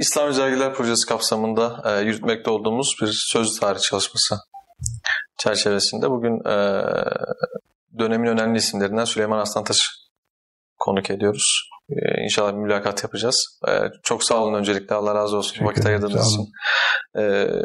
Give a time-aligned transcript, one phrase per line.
[0.00, 4.36] İslam Özelgeler Projesi kapsamında e, yürütmekte olduğumuz bir sözlü tarih çalışması
[5.38, 6.84] çerçevesinde bugün e,
[7.98, 9.90] dönemin önemli isimlerinden Süleyman Aslantaş'ı
[10.78, 11.70] konuk ediyoruz.
[11.90, 13.60] Ee, inşallah bir mülakat yapacağız.
[13.68, 14.94] Ee, çok sağ olun öncelikle.
[14.94, 15.50] Allah razı olsun.
[15.50, 16.46] Teşekkür Vakit ayırdığınız için.
[17.14, 17.20] Ee,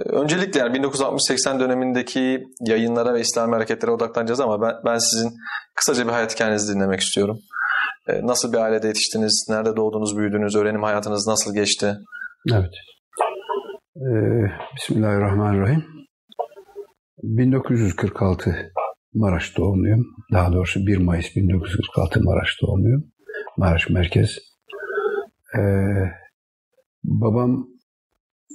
[0.06, 5.34] öncelikle yani 1960-80 dönemindeki yayınlara ve İslami hareketlere odaklanacağız ama ben, ben sizin
[5.76, 7.40] kısaca bir hayat hikayenizi dinlemek istiyorum.
[8.08, 9.48] Ee, nasıl bir ailede yetiştiniz?
[9.50, 10.56] Nerede doğdunuz, büyüdünüz?
[10.56, 11.96] Öğrenim hayatınız nasıl geçti?
[12.54, 12.74] Evet.
[13.96, 15.86] Ee, Bismillahirrahmanirrahim.
[17.24, 18.72] 1946
[19.14, 20.06] Maraş doğumluyum.
[20.34, 23.12] Daha doğrusu 1 Mayıs 1946 Maraş doğumluyum.
[23.58, 24.38] Maraş Merkez.
[25.58, 25.62] Ee,
[27.04, 27.68] babam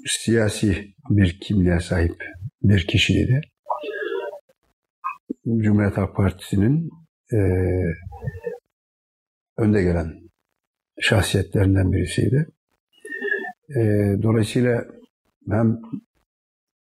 [0.06, 2.24] siyasi bir kimliğe sahip
[2.62, 3.40] bir kişiydi.
[5.46, 6.90] Cumhuriyet Halk Partisi'nin
[7.32, 7.38] e,
[9.58, 10.20] önde gelen
[11.00, 12.46] şahsiyetlerinden birisiydi.
[13.76, 13.82] E,
[14.22, 14.84] dolayısıyla
[15.50, 15.78] hem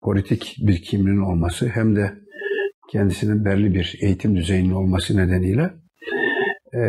[0.02, 2.14] politik bir kimliğin olması hem de
[2.92, 5.74] kendisinin belli bir eğitim düzeyinin olması nedeniyle
[6.74, 6.80] e,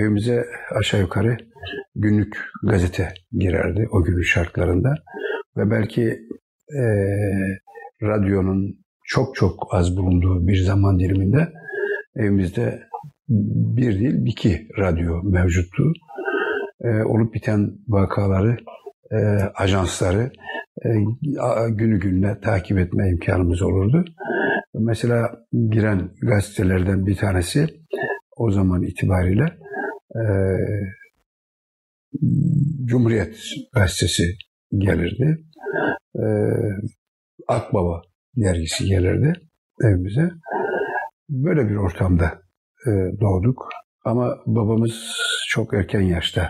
[0.00, 0.44] evimize
[0.78, 1.36] aşağı yukarı
[1.94, 4.94] günlük gazete girerdi o günün şartlarında.
[5.56, 6.02] Ve belki
[6.76, 6.82] e,
[8.02, 11.52] radyonun çok çok az bulunduğu bir zaman diliminde
[12.16, 12.82] evimizde
[13.28, 15.92] bir değil iki radyo mevcuttu.
[16.80, 18.56] E, olup biten vakaları,
[19.12, 19.16] e,
[19.54, 20.30] ajansları
[20.84, 20.88] e,
[21.68, 24.04] günü gününe takip etme imkanımız olurdu.
[24.74, 25.30] Mesela
[25.70, 27.66] giren gazetelerden bir tanesi
[28.36, 29.44] o zaman itibariyle
[30.14, 30.22] e,
[32.84, 33.36] Cumhuriyet
[33.74, 34.24] Gazetesi
[34.78, 35.38] gelirdi.
[36.16, 36.26] E,
[37.48, 38.02] Akbaba
[38.36, 39.32] dergisi gelirdi
[39.84, 40.30] evimize.
[41.28, 42.26] Böyle bir ortamda
[42.86, 42.90] e,
[43.20, 43.68] doğduk.
[44.04, 45.16] Ama babamız
[45.48, 46.48] çok erken yaşta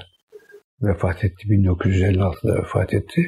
[0.83, 1.49] vefat etti.
[1.49, 3.27] 1956'da vefat etti.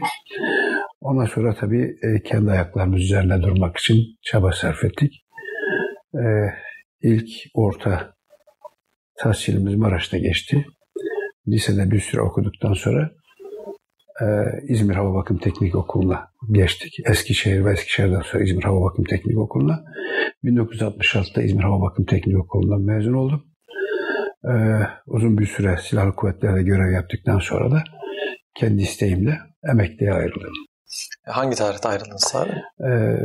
[1.00, 5.12] Ondan sonra tabii e, kendi ayaklarımız üzerine durmak için çaba sarf ettik.
[6.15, 6.25] E,
[7.03, 8.15] ilk orta
[9.19, 10.67] tahsilimiz Maraş'ta geçti.
[11.49, 13.11] Lisede bir süre okuduktan sonra
[14.21, 14.27] e,
[14.69, 16.93] İzmir Hava Bakım Teknik Okulu'na geçtik.
[17.11, 19.84] Eskişehir ve Eskişehir'den sonra İzmir Hava Bakım Teknik Okulu'na.
[20.44, 23.48] 1966'da İzmir Hava Bakım Teknik Okulu'ndan mezun oldum.
[24.44, 24.53] E,
[25.06, 27.82] uzun bir süre silahlı kuvvetlerde görev yaptıktan sonra da
[28.54, 29.38] kendi isteğimle
[29.71, 30.53] emekliye ayrıldım.
[31.26, 32.50] Hangi tarihte ayrıldınız abi?
[32.91, 33.16] Ee,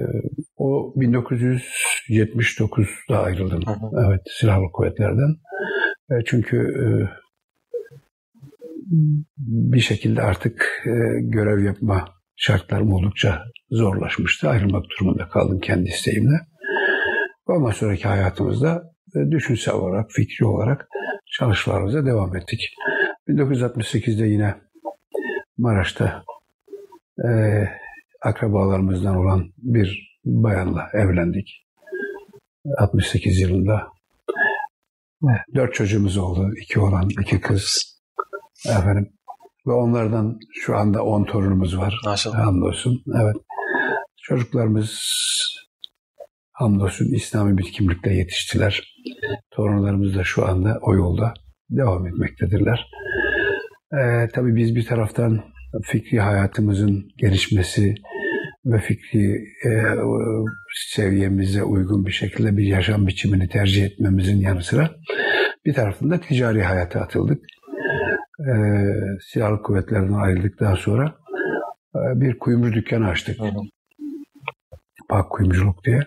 [0.58, 3.62] o 1979'da ayrıldım.
[3.66, 4.06] Hı hı.
[4.08, 5.36] Evet, silahlı kuvvetlerden.
[6.12, 6.86] E, çünkü e,
[9.38, 10.92] bir şekilde artık e,
[11.22, 14.50] görev yapma şartlarım oldukça zorlaşmıştı.
[14.50, 16.40] Ayrılmak durumunda kaldım kendi isteğimle.
[17.48, 18.84] Ondan sonraki hayatımızda
[19.16, 20.88] e, düşünsel olarak, fikri olarak
[21.34, 22.60] çalışmalarımıza devam ettik.
[23.28, 24.56] 1968'de yine
[25.58, 26.24] Maraş'ta
[27.26, 27.30] e,
[28.22, 31.66] akrabalarımızdan olan bir bayanla evlendik.
[32.78, 33.88] 68 yılında.
[35.56, 36.52] Dört çocuğumuz oldu.
[36.62, 37.94] iki oğlan, iki kız.
[38.70, 39.14] Efendim.
[39.68, 42.02] Ve onlardan şu anda on torunumuz var.
[42.06, 42.46] Maşallah.
[42.46, 43.04] Hamdolsun.
[43.16, 43.36] Evet.
[44.22, 45.00] Çocuklarımız
[46.54, 48.94] hamdolsun İslami bir kimlikle yetiştiler.
[49.52, 51.34] Torunlarımız da şu anda o yolda
[51.70, 52.88] devam etmektedirler.
[53.94, 55.44] Ee, tabii biz bir taraftan
[55.84, 57.96] fikri hayatımızın gelişmesi
[58.66, 59.34] ve fikri
[59.66, 59.70] e,
[60.96, 64.90] seviyemize uygun bir şekilde bir yaşam biçimini tercih etmemizin yanı sıra
[65.66, 67.46] bir tarafında ticari hayata atıldık.
[68.40, 68.54] E,
[69.22, 71.16] silahlı kuvvetlerden ayrıldıktan sonra
[71.96, 73.40] e, bir kuyumcu dükkanı açtık.
[75.10, 76.00] Pak Kuyumculuk diye.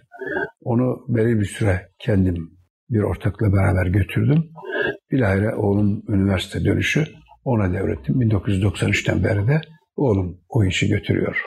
[0.66, 2.50] Onu belli bir süre kendim
[2.90, 4.44] bir ortakla beraber götürdüm.
[5.10, 7.06] Bilahare oğlum üniversite dönüşü
[7.44, 8.14] ona devrettim.
[8.14, 9.60] 1993'ten beri de
[9.96, 11.42] oğlum o işi götürüyor.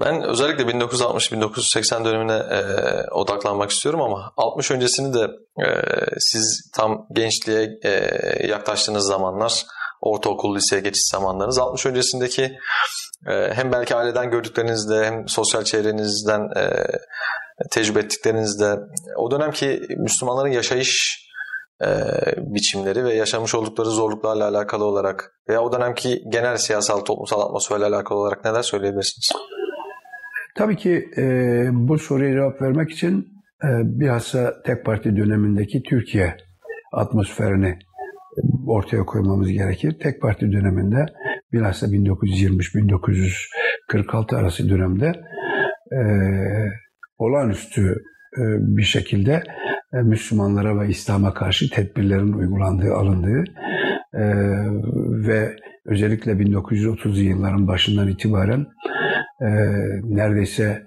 [0.00, 2.60] Ben özellikle 1960-1980 dönemine e,
[3.10, 5.28] odaklanmak istiyorum ama 60 öncesini de
[5.64, 5.66] e,
[6.18, 7.90] siz tam gençliğe e,
[8.46, 9.64] yaklaştığınız zamanlar,
[10.00, 12.42] ortaokul, liseye geçiş zamanlarınız, 60 öncesindeki
[13.26, 16.86] e, hem belki aileden gördüklerinizde hem sosyal çevrenizden e,
[17.70, 18.76] tecrübe ettiklerinizde
[19.16, 21.20] o dönemki Müslümanların yaşayış
[21.82, 21.88] e,
[22.36, 28.18] biçimleri ve yaşamış oldukları zorluklarla alakalı olarak veya o dönemki genel siyasal toplumsal atmosferle alakalı
[28.18, 29.32] olarak neler söyleyebilirsiniz?
[30.56, 31.22] Tabii ki e,
[31.72, 33.28] bu soruya cevap vermek için
[33.64, 36.36] e, bilhassa tek parti dönemindeki Türkiye
[36.92, 37.78] atmosferini
[38.66, 39.98] ortaya koymamız gerekir.
[40.02, 41.06] Tek parti döneminde
[41.52, 45.12] bilhassa 1923-1946 arası dönemde
[45.92, 46.00] e,
[47.20, 48.02] olağanüstü
[48.38, 48.42] e,
[48.76, 49.42] bir şekilde
[49.92, 53.44] e, Müslümanlara ve İslam'a karşı tedbirlerin uygulandığı, alındığı
[54.14, 54.24] e,
[55.28, 55.56] ve
[55.86, 58.66] özellikle 1930'lu yılların başından itibaren
[60.04, 60.82] neredeyse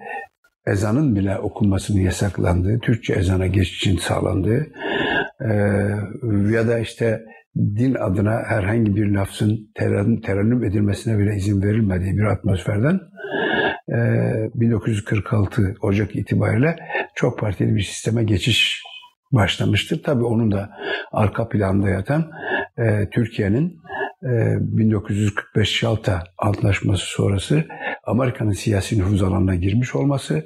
[0.68, 4.68] ezanın bile okunmasının yasaklandığı, Türkçe ezana geçişin sağlandığı
[6.54, 7.22] ya da işte
[7.58, 9.72] din adına herhangi bir lafzın
[10.22, 13.00] terennüm edilmesine bile izin verilmediği bir atmosferden
[13.88, 16.76] 1946 e, Ocak itibariyle
[17.16, 18.84] çok partili bir sisteme geçiş
[19.32, 20.04] başlamıştır.
[20.04, 20.70] Tabii onun da
[21.12, 22.32] arka planda yatan
[22.78, 23.78] e, Türkiye'nin
[24.24, 27.64] e, 1945 Şalta Antlaşması sonrası
[28.04, 30.46] Amerika'nın siyasi nüfuz alanına girmiş olması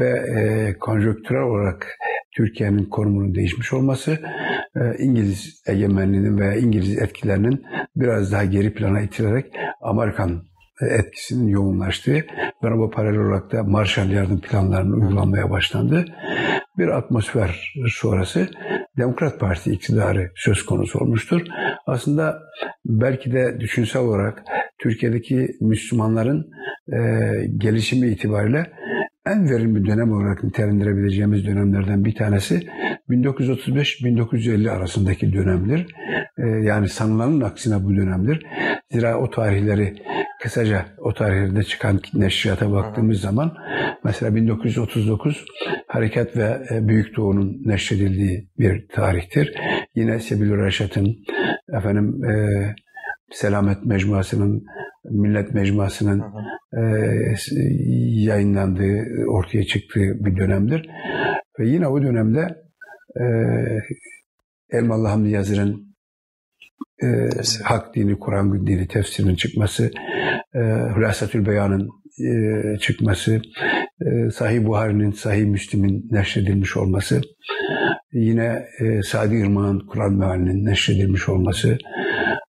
[0.00, 1.98] ve e, konjonktürel olarak
[2.36, 4.18] Türkiye'nin konumunun değişmiş olması,
[4.76, 7.64] e, İngiliz egemenliğinin veya İngiliz etkilerinin
[7.96, 9.46] biraz daha geri plana itilerek
[9.80, 10.49] Amerikan
[10.86, 12.24] etkisinin yoğunlaştığı
[12.62, 16.04] bu paralel olarak da Marshall yardım planlarının uygulanmaya başlandı.
[16.78, 18.48] Bir atmosfer sonrası
[18.98, 21.42] Demokrat Parti iktidarı söz konusu olmuştur.
[21.86, 22.42] Aslında
[22.86, 24.42] belki de düşünsel olarak
[24.78, 26.50] Türkiye'deki Müslümanların
[26.92, 26.98] e,
[27.56, 28.72] gelişimi itibariyle
[29.32, 32.66] en verimli dönem olarak nitelendirebileceğimiz dönemlerden bir tanesi
[33.08, 35.86] 1935-1950 arasındaki dönemdir.
[36.38, 38.46] Ee, yani sanılanın aksine bu dönemdir.
[38.92, 39.94] Zira o tarihleri
[40.42, 43.54] kısaca o tarihlerde çıkan neşriyata baktığımız zaman
[44.04, 45.44] mesela 1939
[45.88, 49.54] Harekat ve e, Büyük Doğu'nun neşredildiği bir tarihtir.
[49.94, 51.16] Yine Sebil Reşat'ın
[51.72, 52.34] efendim e,
[53.32, 54.64] Selamet Mecmuası'nın
[55.04, 56.22] Millet Mecmuası'nın
[56.76, 56.82] e,
[58.22, 60.90] yayınlandığı, ortaya çıktığı bir dönemdir.
[61.58, 62.56] Ve yine o dönemde
[63.20, 63.24] e,
[64.70, 65.89] Elmalı Hamdi Yazır'ın
[67.02, 67.28] e,
[67.64, 69.90] Hak Dini, Kur'an Dini tefsirinin çıkması,
[70.54, 70.58] e,
[70.96, 71.88] Hülasatül Beyan'ın
[72.20, 73.42] e, çıkması,
[74.06, 77.20] e, Sahih Buhari'nin, Sahih Müslim'in neşredilmiş olması,
[78.12, 81.78] yine e, Sadi Irmak'ın Kur'an mealinin neşredilmiş olması,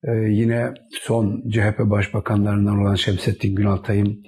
[0.08, 4.24] ee, yine son CHP başbakanlarından olan Şemsettin Günaltay'ın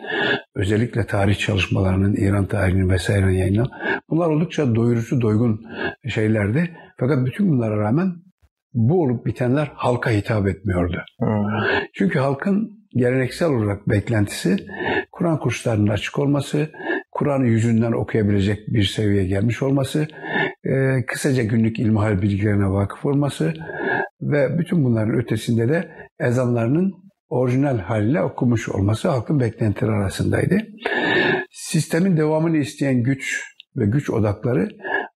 [0.56, 3.70] özellikle tarih çalışmalarının İran tarihini vesaire yayınlanan
[4.10, 5.62] bunlar oldukça doyurucu, doygun
[6.08, 6.76] şeylerdi.
[7.00, 8.14] Fakat bütün bunlara rağmen
[8.74, 10.98] bu olup bitenler halka hitap etmiyordu.
[11.20, 11.28] Hmm.
[11.94, 14.58] Çünkü halkın geleneksel olarak beklentisi
[15.12, 16.70] Kur'an kurslarının açık olması,
[17.12, 20.08] Kur'an'ı yüzünden okuyabilecek bir seviyeye gelmiş olması,
[20.64, 23.54] e, kısaca günlük ilmihal bilgilerine vakıf olması
[24.22, 26.94] ve bütün bunların ötesinde de ezanlarının
[27.30, 30.58] orijinal haliyle okumuş olması halkın beklentileri arasındaydı.
[31.52, 33.44] Sistemin devamını isteyen güç
[33.76, 34.70] ve güç odakları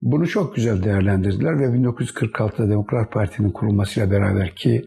[0.04, 4.86] bunu çok güzel değerlendirdiler ve 1946'da Demokrat Parti'nin kurulmasıyla beraber ki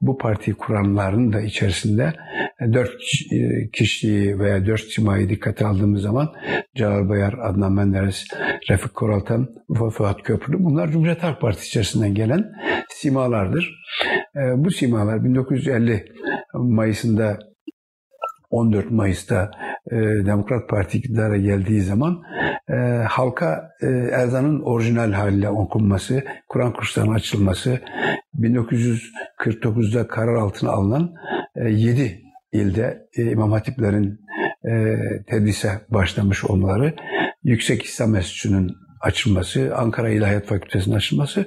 [0.00, 2.12] bu partiyi kuranların da içerisinde
[2.72, 2.90] dört
[3.72, 6.32] kişiyi veya dört simayı dikkate aldığımız zaman
[6.74, 8.26] Celal Bayar, Adnan Menderes,
[8.70, 9.48] Refik Koraltan
[9.92, 12.52] Fuat Köprülü bunlar Cumhuriyet Halk Partisi içerisinden gelen
[12.88, 13.82] simalardır.
[14.56, 16.04] Bu simalar 1950
[16.54, 17.38] Mayıs'ında
[18.52, 19.50] 14 Mayıs'ta
[19.90, 19.96] e,
[20.26, 22.22] Demokrat Parti iktidara geldiği zaman
[22.68, 22.74] e,
[23.08, 27.80] halka e, Erzan'ın orijinal haliyle okunması, Kur'an kurslarının açılması,
[28.38, 31.14] 1949'da karar altına alınan
[31.56, 32.22] e, 7
[32.52, 34.20] ilde e, İmam Hatiplerin
[34.64, 34.96] e,
[35.30, 36.94] tedrise başlamış olmaları,
[37.42, 38.70] Yüksek İslam Enstitüsü'nün
[39.00, 41.46] açılması, Ankara İlahiyat Fakültesi'nin açılması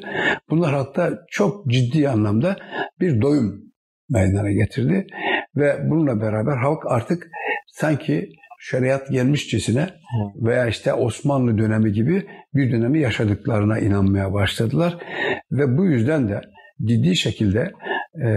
[0.50, 2.56] bunlar hatta çok ciddi anlamda
[3.00, 3.62] bir doyum
[4.10, 5.08] meydana getirdi.
[5.58, 7.28] Ve bununla beraber halk artık
[7.68, 9.90] sanki şeriat gelmişçesine
[10.36, 14.98] veya işte Osmanlı dönemi gibi bir dönemi yaşadıklarına inanmaya başladılar.
[15.52, 16.42] Ve bu yüzden de
[16.86, 17.72] ciddi şekilde
[18.24, 18.30] e,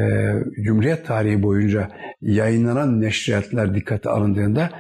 [0.64, 1.88] Cumhuriyet tarihi boyunca
[2.20, 4.70] yayınlanan neşriyatlar dikkate alındığında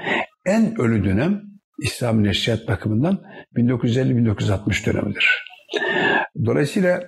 [0.46, 1.42] en ölü dönem
[1.82, 3.18] İslam neşriyat bakımından
[3.56, 5.44] 1950-1960 dönemidir.
[6.44, 7.00] Dolayısıyla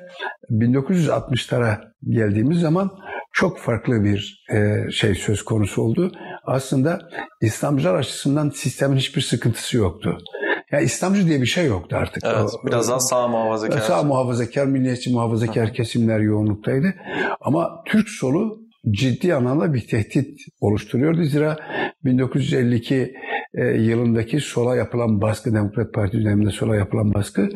[0.50, 1.76] 1960'lara
[2.08, 2.90] geldiğimiz zaman
[3.32, 6.12] çok farklı bir e, şey söz konusu oldu.
[6.44, 7.00] Aslında
[7.40, 10.18] İslamcılar açısından sistemin hiçbir sıkıntısı yoktu.
[10.72, 12.24] Yani İslamcı diye bir şey yoktu artık.
[12.26, 13.78] Evet, biraz daha sağ muhafazakar.
[13.78, 16.94] Sağ muhafazakar, milliyetçi muhafazakar kesimler yoğunluktaydı.
[17.40, 18.60] Ama Türk solu
[18.90, 21.24] ciddi anlamda bir tehdit oluşturuyordu.
[21.24, 21.56] Zira
[22.04, 23.14] 1952
[23.54, 27.48] e, yılındaki sola yapılan baskı, Demokrat Parti döneminde sola yapılan baskı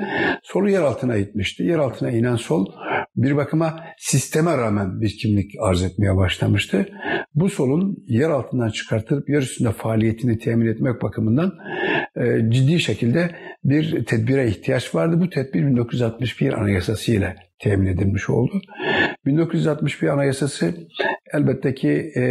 [0.43, 1.63] solu yer altına itmişti.
[1.63, 2.67] Yer altına inen sol
[3.17, 6.89] bir bakıma sisteme rağmen bir kimlik arz etmeye başlamıştı.
[7.35, 11.53] Bu solun yer altından çıkartılıp yer üstünde faaliyetini temin etmek bakımından
[12.17, 13.31] e, ciddi şekilde
[13.65, 15.21] bir tedbire ihtiyaç vardı.
[15.21, 18.61] Bu tedbir 1961 Anayasası ile temin edilmiş oldu.
[19.27, 20.75] 1961 Anayasası
[21.35, 22.23] elbette ki e,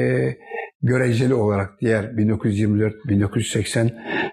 [0.83, 3.91] göreceli olarak diğer 1924, 1980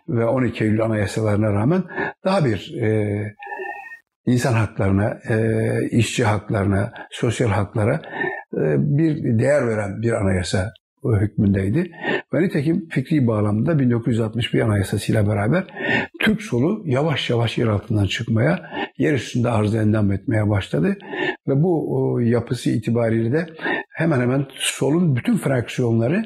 [0.09, 1.83] ve 12 Eylül anayasalarına rağmen
[2.25, 3.21] daha bir e,
[4.26, 8.02] insan haklarına, e, işçi haklarına, sosyal haklara
[8.76, 10.73] bir değer veren bir anayasa
[11.04, 11.90] hükmündeydi.
[12.35, 15.64] Ve nitekim fikri bağlamda 1961 anayasasıyla beraber
[16.21, 18.62] Türk solu yavaş yavaş yer altından çıkmaya,
[18.99, 20.97] yer üstünde arz endam etmeye başladı.
[21.49, 23.47] Ve bu yapısı itibariyle de
[24.00, 26.25] hemen hemen solun bütün fraksiyonları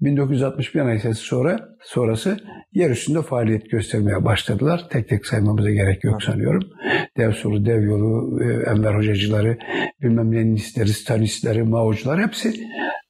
[0.00, 2.36] 1961 Anayasası sonra sonrası
[2.72, 4.86] yer üstünde faaliyet göstermeye başladılar.
[4.90, 6.62] Tek tek saymamıza gerek yok sanıyorum.
[7.16, 9.58] Dev solu, dev yolu, e, Enver Hocacıları,
[10.02, 12.52] bilmem Leninistleri, Stalinistleri, Mao'cular hepsi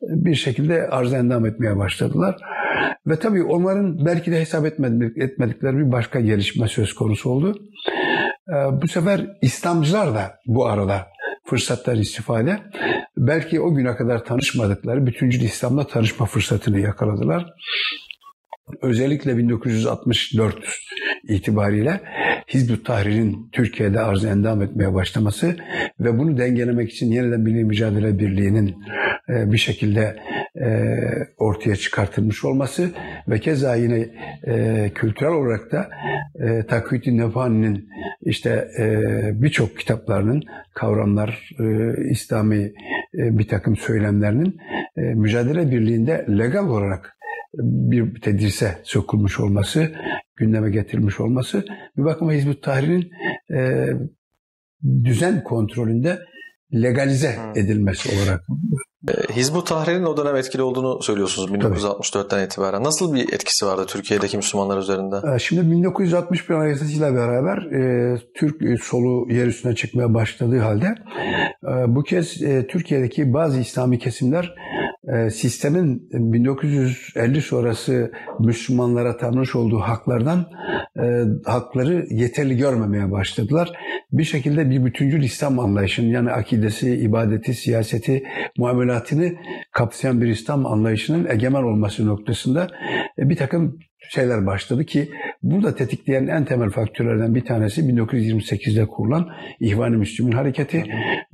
[0.03, 2.37] bir şekilde arz endam etmeye başladılar.
[3.07, 7.59] Ve tabii onların belki de hesap etmedikleri bir başka gelişme söz konusu oldu.
[8.49, 11.13] E, bu sefer İslamcılar da bu arada
[11.53, 12.59] fırsattan istifade
[13.17, 17.47] belki o güne kadar tanışmadıkları bütüncül İslam'la tanışma fırsatını yakaladılar.
[18.83, 20.57] Özellikle 1964
[21.29, 22.01] itibariyle
[22.55, 25.57] Hizbut Tahrir'in Türkiye'de arz endam etmeye başlaması
[26.01, 28.75] ve bunu dengelemek için yeniden Milli Mücadele Birliği'nin
[29.29, 30.17] e, bir şekilde
[30.61, 30.89] e,
[31.39, 32.91] ortaya çıkartılmış olması
[33.29, 34.07] ve keza yine
[34.47, 35.91] e, kültürel olarak da
[36.69, 37.89] Takvit-i Nefani'nin
[38.23, 38.69] işte
[39.35, 40.43] birçok kitaplarının
[40.75, 41.51] kavramlar,
[42.11, 42.73] İslami
[43.15, 44.57] bir takım söylemlerinin
[44.97, 47.17] mücadele birliğinde legal olarak
[47.55, 49.93] bir tedrise sokulmuş olması,
[50.37, 51.65] gündeme getirilmiş olması
[51.97, 53.11] bir bakıma Hizbut Tahrir'in
[53.55, 53.87] e,
[55.05, 56.19] düzen kontrolünde
[56.75, 58.45] legalize edilmesi olarak.
[59.09, 62.45] E, Hizbut Tahrir'in o dönem etkili olduğunu söylüyorsunuz 1964'ten Tabii.
[62.45, 62.85] itibaren.
[62.85, 65.35] Nasıl bir etkisi vardı Türkiye'deki Müslümanlar üzerinde?
[65.35, 70.95] E, şimdi 1961 Anayasası'yla beraber e, Türk solu yer üstüne çıkmaya başladığı halde
[71.65, 74.55] e, bu kez e, Türkiye'deki bazı İslami kesimler
[75.09, 80.47] ee, sistemin 1950 sonrası Müslümanlara tanış olduğu haklardan
[80.97, 83.73] e, hakları yeterli görmemeye başladılar.
[84.13, 88.23] Bir şekilde bir bütüncül İslam anlayışının yani akidesi, ibadeti, siyaseti,
[88.93, 89.33] muamelatını
[89.73, 92.69] kapsayan bir İslam anlayışının egemen olması noktasında
[93.19, 95.11] e, bir takım şeyler başladı ki
[95.43, 99.29] burada tetikleyen en temel faktörlerden bir tanesi 1928'de kurulan
[99.61, 100.85] İhvan-ı Müslümin hareketi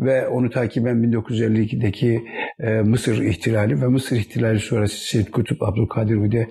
[0.00, 2.24] ve onu takiben 1952'deki
[2.60, 6.48] e, Mısır ihtilali ve Mısır ihtilali sonrası Seyyid Kutup, Abdülkadir Hude,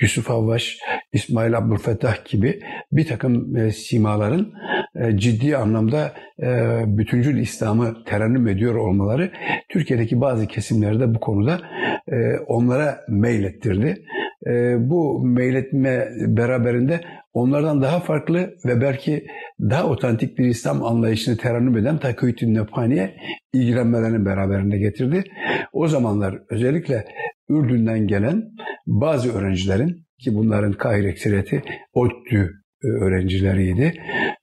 [0.00, 0.78] Yusuf Avvaş,
[1.12, 2.60] İsmail Abdülfettah gibi
[2.92, 4.52] bir takım e, simaların
[4.94, 6.12] e, ciddi anlamda
[6.42, 9.30] e, bütüncül İslam'ı terennüm ediyor olmaları
[9.68, 11.60] Türkiye'deki bazı kesimlerde bu konuda
[12.08, 14.04] e, onlara meylettirdi.
[14.46, 17.00] E, bu meyletme beraberinde
[17.32, 19.26] onlardan daha farklı ve belki
[19.60, 23.16] daha otantik bir İslam anlayışını terennüm eden Takıyütün Nefhani'ye
[23.52, 25.24] ilgilenmelerini beraberinde getirdi.
[25.72, 27.04] O zamanlar özellikle
[27.48, 28.42] Ürdün'den gelen
[28.86, 32.50] bazı öğrencilerin ki bunların kahir ekseriyeti ODTÜ
[32.84, 33.94] öğrencileriydi.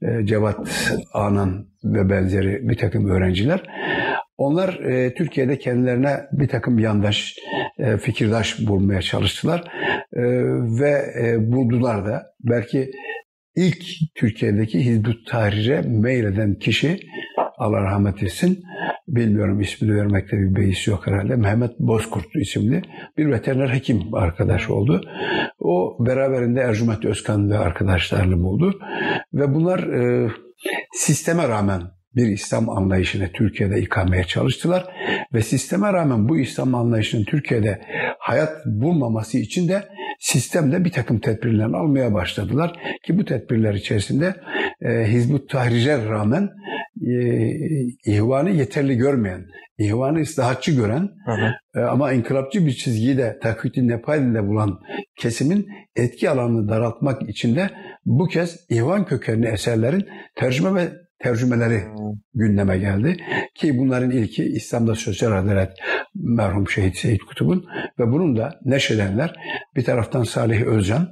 [0.02, 0.60] E, Cevat
[1.14, 3.64] Anan ve benzeri bir takım öğrenciler.
[4.38, 7.36] Onlar e, Türkiye'de kendilerine bir takım yandaş,
[7.80, 9.64] e, fikirdaş bulmaya çalıştılar
[10.14, 10.22] e,
[10.80, 12.34] ve e, buldular da.
[12.40, 12.92] Belki
[13.58, 13.84] ilk
[14.16, 17.00] Türkiye'deki Hizbut Tahrir'e meyleden kişi
[17.58, 18.64] Allah rahmet etsin.
[19.08, 21.36] Bilmiyorum ismini vermekte bir beis yok herhalde.
[21.36, 22.82] Mehmet Bozkurt isimli
[23.18, 25.02] bir veteriner hekim arkadaş oldu.
[25.60, 28.80] O beraberinde Ercüment Özkan ve arkadaşlarını buldu.
[29.34, 30.32] Ve bunlar e,
[30.92, 31.82] sisteme rağmen
[32.16, 34.86] bir İslam anlayışını Türkiye'de ikameye çalıştılar
[35.34, 37.82] ve sisteme rağmen bu İslam anlayışının Türkiye'de
[38.20, 39.84] hayat bulmaması için de
[40.18, 42.74] sistemde bir takım tedbirler almaya başladılar
[43.06, 44.36] ki bu tedbirler içerisinde
[44.82, 46.50] e, Hizbut Tahrir'e rağmen
[47.08, 47.22] e,
[48.06, 49.46] ihvanı yeterli görmeyen,
[49.78, 51.80] ihvanı ıslahatçı gören hı hı.
[51.82, 54.80] E, ama inkılapçı bir çizgiyi de takvit-i Nepal'de bulan
[55.16, 57.70] kesimin etki alanını daraltmak için de
[58.06, 61.84] bu kez ihvan kökenli eserlerin tercüme ve tercümeleri
[62.34, 63.18] gündeme geldi.
[63.56, 65.72] Ki bunların ilki İslam'da Sosyal Adalet
[66.16, 67.66] merhum şehit Seyit Kutub'un
[68.00, 69.34] ve bunun da neşedenler
[69.76, 71.10] bir taraftan Salih Özcan,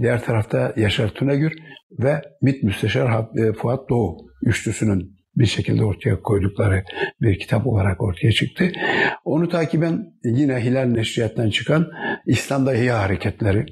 [0.00, 1.52] diğer tarafta Yaşar Tunagür
[1.98, 6.84] ve MİT Müsteşar e, Fuat Doğu üçlüsünün bir şekilde ortaya koydukları
[7.20, 8.72] bir kitap olarak ortaya çıktı.
[9.24, 11.90] Onu takiben yine Hilal Neşriyat'tan çıkan
[12.26, 13.66] İslam'da İhya Hareketleri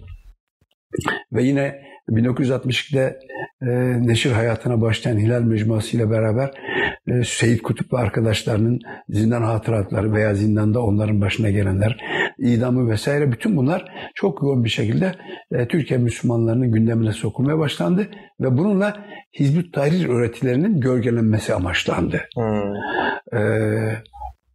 [1.32, 3.18] ve yine 1962'de e,
[4.06, 6.50] neşir hayatına başlayan Hilal Mecmuası ile beraber
[7.06, 11.96] e, Seyit Kutup ve arkadaşlarının zindan hatıratları veya zindanda onların başına gelenler,
[12.38, 15.14] idamı vesaire bütün bunlar çok yoğun bir şekilde
[15.52, 18.08] e, Türkiye Müslümanlarının gündemine sokulmaya başlandı
[18.40, 18.96] ve bununla
[19.38, 22.20] Hizbut Tahrir öğretilerinin gölgelenmesi amaçlandı.
[22.34, 22.74] Hmm.
[23.38, 23.42] E,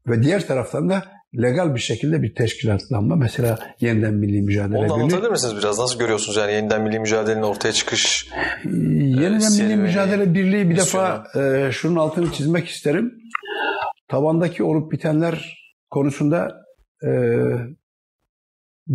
[0.07, 1.03] ve diğer taraftan da
[1.35, 3.15] legal bir şekilde bir teşkilatlanma.
[3.15, 5.79] Mesela yeniden milli mücadele Onu anlatabilir misiniz biraz?
[5.79, 8.29] Nasıl görüyorsunuz yani yeniden milli mücadelenin ortaya çıkış?
[8.65, 8.69] Ee,
[9.03, 13.13] yeniden e, milli mücadele birliği bir defa e, şunun altını çizmek isterim.
[14.07, 15.57] Tabandaki olup bitenler
[15.89, 16.55] konusunda
[17.03, 17.09] e,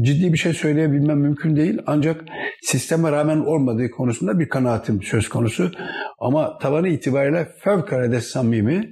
[0.00, 1.78] ciddi bir şey söyleyebilmem mümkün değil.
[1.86, 2.24] Ancak
[2.62, 5.70] sisteme rağmen olmadığı konusunda bir kanaatim söz konusu.
[6.18, 8.90] Ama tabanı itibariyle fevkalade samimi,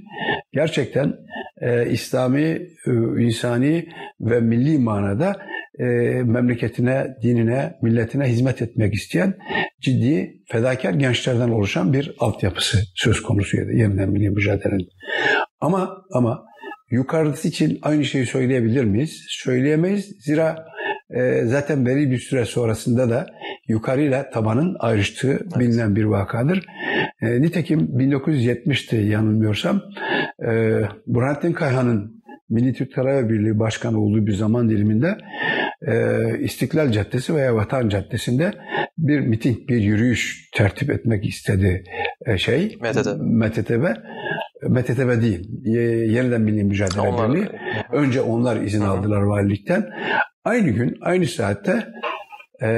[0.52, 1.14] gerçekten
[1.60, 3.88] e, İslami, e, insani
[4.20, 5.36] ve milli manada
[5.78, 5.84] e,
[6.22, 9.34] memleketine, dinine, milletine hizmet etmek isteyen
[9.80, 14.88] ciddi fedakar gençlerden oluşan bir altyapısı söz konusuydu yeniden milli mücadelenin.
[15.60, 16.44] Ama ama
[16.90, 19.24] yukarısı için aynı şeyi söyleyebilir miyiz?
[19.28, 20.16] Söyleyemeyiz.
[20.20, 20.69] Zira
[21.14, 23.26] e, zaten belli bir süre sonrasında da
[23.68, 25.58] yukarıyla tabanın ayrıştığı evet.
[25.58, 26.66] bilinen bir vakadır.
[27.22, 29.82] E, nitekim 1970'ti yanılmıyorsam
[30.46, 35.18] e, Burhanettin Kayhan'ın Milli Türk Talebe Birliği Başkanı olduğu bir zaman diliminde
[35.86, 38.52] e, İstiklal Caddesi veya Vatan Caddesi'nde
[38.98, 41.84] bir miting, bir yürüyüş tertip etmek istedi
[42.26, 43.20] e, şey MTTB.
[43.20, 43.84] MTTB.
[44.68, 45.64] MTTB değil,
[46.12, 47.48] yeniden Milli Mücadele onlar, Birliği.
[47.92, 49.86] Önce onlar izin aldılar valilikten.
[50.44, 51.88] Aynı gün, aynı saatte
[52.62, 52.68] e,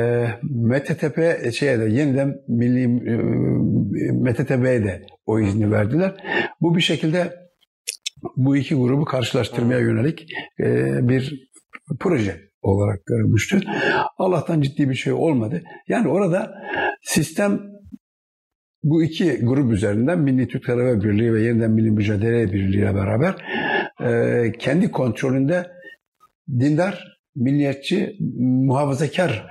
[0.43, 1.19] MTTP
[1.53, 6.15] şeye de yeniden Milli e, MTTB'ye de o izni verdiler.
[6.61, 7.43] Bu bir şekilde
[8.37, 10.27] bu iki grubu karşılaştırmaya yönelik
[10.61, 11.51] e, bir
[12.01, 13.61] proje olarak görülmüştü.
[14.19, 15.63] Allah'tan ciddi bir şey olmadı.
[15.89, 16.55] Yani orada
[17.03, 17.61] sistem
[18.83, 23.35] bu iki grup üzerinden Milli Türk Talebe Birliği ve yeniden Milli Mücadele Birliği ile beraber
[24.05, 25.71] e, kendi kontrolünde
[26.49, 29.47] dindar, milliyetçi, muhafazakar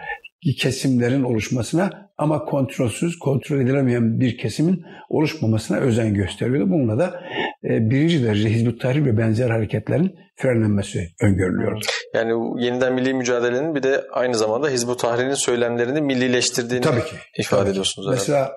[0.60, 6.72] kesimlerin oluşmasına ama kontrolsüz, kontrol edilemeyen bir kesimin oluşmamasına özen gösteriyordu.
[6.72, 7.22] Bununla da
[7.64, 11.82] e, birinci derece Hizbut Tahrir ve benzer hareketlerin frenlenmesi öngörülüyor.
[12.14, 17.62] Yani yeniden milli mücadelenin bir de aynı zamanda Hizbut Tahrir'in söylemlerini millileştirdiğini tabii ki, ifade
[17.62, 18.08] tabii ediyorsunuz.
[18.08, 18.12] Ki.
[18.12, 18.52] Mesela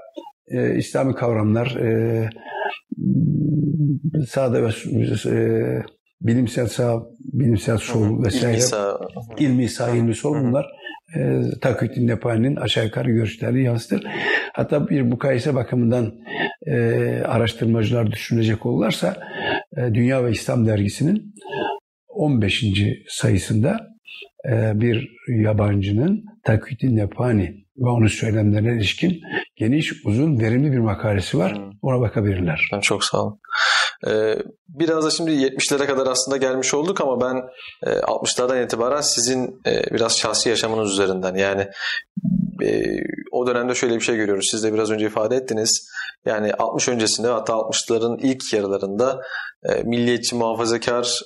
[0.49, 2.31] e, İslami kavramlar e,
[4.29, 4.69] sağda ve
[5.27, 5.83] e,
[6.21, 9.01] bilimsel sağ, bilimsel sol vesaire ilmi sağ,
[9.39, 10.67] ilmi sağ, ilmi sol bunlar
[11.17, 14.07] e, Taküddin Nepali'nin aşağı yukarı görüşlerini yansıtır.
[14.53, 16.15] Hatta bir mukayese bakımından
[16.67, 16.77] e,
[17.27, 19.17] araştırmacılar düşünecek olurlarsa
[19.77, 21.35] e, Dünya ve İslam dergisinin
[22.09, 22.65] 15.
[23.09, 23.81] sayısında
[24.49, 29.21] e, bir yabancının Taküddin Nepani ve onun söylemlerine ilişkin
[29.57, 31.61] geniş, uzun, verimli bir makalesi var.
[31.83, 32.71] Ona bakabilirler.
[32.83, 33.41] Çok sağ olun.
[34.07, 34.39] Ee,
[34.69, 37.43] biraz da şimdi 70'lere kadar aslında gelmiş olduk ama ben
[37.87, 41.69] 60'lardan e, itibaren sizin e, biraz şahsi yaşamınız üzerinden yani
[42.63, 42.83] e,
[43.33, 44.49] o dönemde şöyle bir şey görüyoruz.
[44.51, 45.89] Siz de biraz önce ifade ettiniz.
[46.27, 49.21] Yani 60 öncesinde hatta 60'ların ilk yarılarında
[49.85, 51.21] milliyetçi, muhafazakar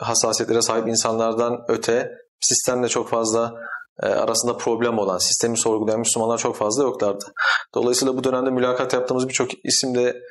[0.00, 3.54] hassasiyetlere sahip insanlardan öte sistemle çok fazla
[4.02, 7.24] arasında problem olan, sistemi sorgulayan Müslümanlar çok fazla yoklardı.
[7.74, 10.22] Dolayısıyla bu dönemde mülakat yaptığımız birçok isim de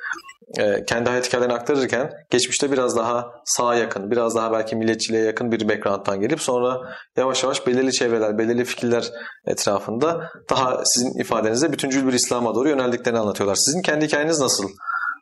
[0.88, 5.70] kendi hayat hikayelerini aktarırken geçmişte biraz daha sağa yakın, biraz daha belki milliyetçiliğe yakın bir
[5.70, 6.82] background'dan gelip sonra
[7.18, 9.12] yavaş yavaş belirli çevreler, belirli fikirler
[9.46, 13.56] etrafında daha sizin ifadenizde bütüncül bir İslam'a doğru yöneldiklerini anlatıyorlar.
[13.56, 14.70] Sizin kendi hikayeniz nasıl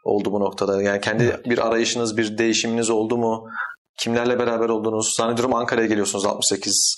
[0.04, 0.82] oldu bu noktada?
[0.82, 3.50] Yani kendi bir arayışınız, bir değişiminiz oldu mu?
[3.98, 5.16] Kimlerle beraber oldunuz?
[5.18, 6.96] Zannediyorum Ankara'ya geliyorsunuz 68.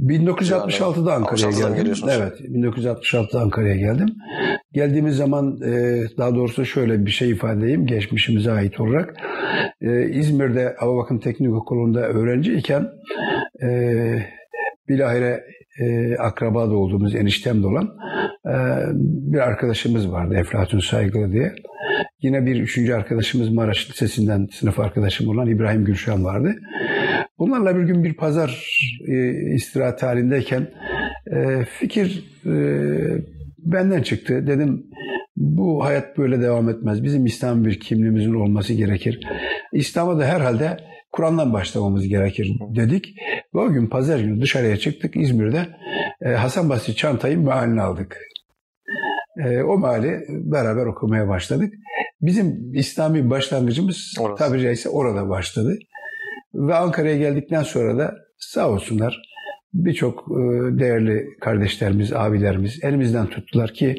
[0.00, 1.94] 1966'da Ankara'ya geldim.
[2.08, 4.08] Evet, 1966'da Ankara'ya geldim.
[4.72, 9.14] Geldiğimiz zaman e, daha doğrusu şöyle bir şey ifade edeyim geçmişimize ait olarak.
[9.80, 12.88] E, İzmir'de Avabakım Teknik Okulu'nda öğrenciyken
[13.62, 13.68] e,
[14.88, 15.44] bilahare
[15.80, 17.96] e, akraba da olduğumuz, eniştem de olan
[18.46, 18.54] e,
[19.32, 21.52] bir arkadaşımız vardı Eflatun Saygılı diye.
[22.22, 26.54] Yine bir üçüncü arkadaşımız Maraş Lisesi'nden sınıf arkadaşım olan İbrahim Gülşen vardı.
[27.38, 30.68] Bunlarla bir gün bir pazar e, istirahat halindeyken
[31.32, 32.54] e, fikir e,
[33.58, 34.46] benden çıktı.
[34.46, 34.86] Dedim
[35.36, 37.02] bu hayat böyle devam etmez.
[37.02, 39.20] Bizim İslam bir kimliğimizin olması gerekir.
[39.72, 40.76] İslam'a da herhalde
[41.14, 43.14] Kur'an'dan başlamamız gerekir dedik.
[43.54, 45.66] Ve o gün pazar günü dışarıya çıktık İzmir'de.
[46.22, 48.18] E, Hasan Basri çantayı mealini aldık.
[49.44, 51.74] E, o meali beraber okumaya başladık.
[52.20, 54.38] Bizim İslami başlangıcımız Orası.
[54.38, 55.78] tabiri caizse orada başladı.
[56.54, 59.22] Ve Ankara'ya geldikten sonra da sağ olsunlar
[59.72, 60.34] birçok e,
[60.78, 63.96] değerli kardeşlerimiz, abilerimiz elimizden tuttular ki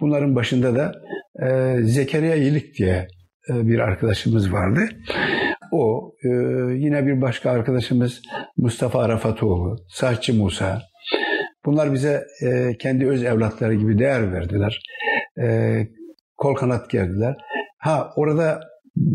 [0.00, 0.92] bunların başında da
[1.82, 3.08] Zekeriya İyilik diye
[3.48, 4.88] bir arkadaşımız vardı.
[5.76, 6.14] O,
[6.74, 8.22] yine bir başka arkadaşımız
[8.56, 10.82] Mustafa Arafatoğlu, Saççı Musa.
[11.64, 12.26] Bunlar bize
[12.78, 14.82] kendi öz evlatları gibi değer verdiler.
[16.36, 17.36] Kol kanat gerdiler.
[17.78, 18.60] Ha orada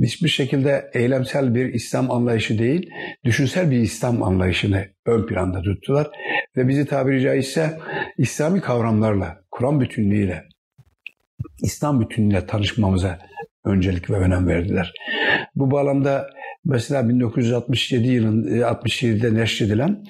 [0.03, 2.89] hiçbir şekilde eylemsel bir İslam anlayışı değil,
[3.25, 6.07] düşünsel bir İslam anlayışını ön planda tuttular.
[6.57, 7.79] Ve bizi tabiri caizse
[8.17, 10.43] İslami kavramlarla, Kur'an bütünlüğüyle,
[11.61, 13.19] İslam bütünlüğüyle tanışmamıza
[13.65, 14.93] öncelik ve önem verdiler.
[15.55, 16.29] Bu bağlamda
[16.65, 20.05] Mesela 1967 yılın 67'de neşredilen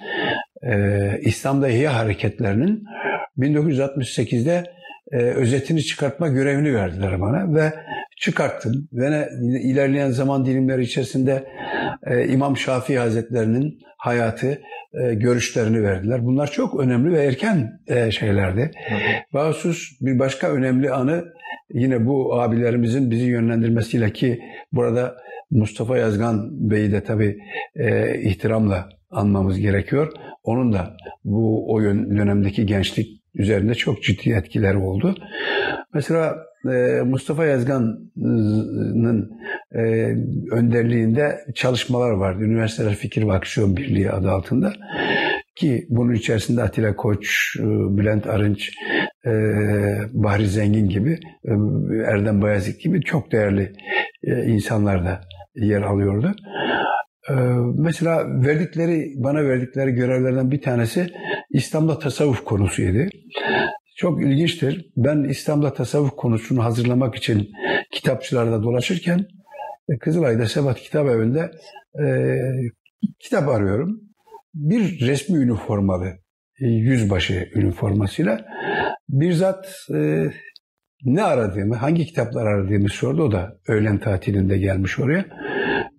[0.64, 2.84] e, İslam'da İhya hareketlerinin
[3.38, 4.64] 1968'de
[5.12, 7.74] e, özetini çıkartma görevini verdiler bana ve
[8.18, 8.88] çıkarttım.
[8.94, 9.28] Ve ne,
[9.62, 11.48] ilerleyen zaman dilimleri içerisinde
[12.08, 14.62] e, İmam Şafii Hazretlerinin hayatı,
[14.94, 16.26] e, görüşlerini verdiler.
[16.26, 18.72] Bunlar çok önemli ve erken e, şeylerdi.
[19.34, 21.26] Bahusus bir başka önemli anı
[21.74, 24.40] yine bu abilerimizin bizi yönlendirmesiyle ki
[24.72, 25.18] burada
[25.52, 27.38] Mustafa Yazgan Bey'i de tabii
[27.76, 30.12] e, ihtiramla anmamız gerekiyor.
[30.44, 35.16] Onun da bu o dönemdeki gençlik üzerinde çok ciddi etkileri oldu.
[35.94, 39.32] Mesela e, Mustafa Yazgan'ın
[39.72, 39.80] e,
[40.52, 42.44] önderliğinde çalışmalar vardı.
[42.44, 44.74] Üniversiteler Fikir ve Aksiyon Birliği adı altında.
[45.56, 47.64] Ki bunun içerisinde Atilla Koç, e,
[47.98, 48.72] Bülent Arınç,
[49.26, 49.32] e,
[50.14, 51.52] Bahri Zengin gibi, e,
[52.06, 53.74] Erdem Bayezid gibi çok değerli
[54.46, 55.22] insanlar da
[55.56, 56.36] yer alıyordu.
[57.30, 57.34] Ee,
[57.76, 61.08] mesela verdikleri, bana verdikleri görevlerden bir tanesi
[61.50, 63.10] İslam'da tasavvuf konusuydu.
[63.96, 64.90] Çok ilginçtir.
[64.98, 67.50] Ben İslam'da tasavvuf konusunu hazırlamak için
[67.92, 69.26] kitapçılarda dolaşırken
[69.90, 71.52] e, Kızılay'da Sebat Kitap Evi'nde
[72.04, 72.08] e,
[73.20, 74.02] kitap arıyorum.
[74.54, 76.08] Bir resmi üniformalı,
[76.62, 78.46] e, yüzbaşı üniformasıyla
[79.10, 80.26] bir zat e,
[81.06, 83.24] ne aradığımı, hangi kitaplar aradığımı sordu.
[83.24, 85.26] O da öğlen tatilinde gelmiş oraya.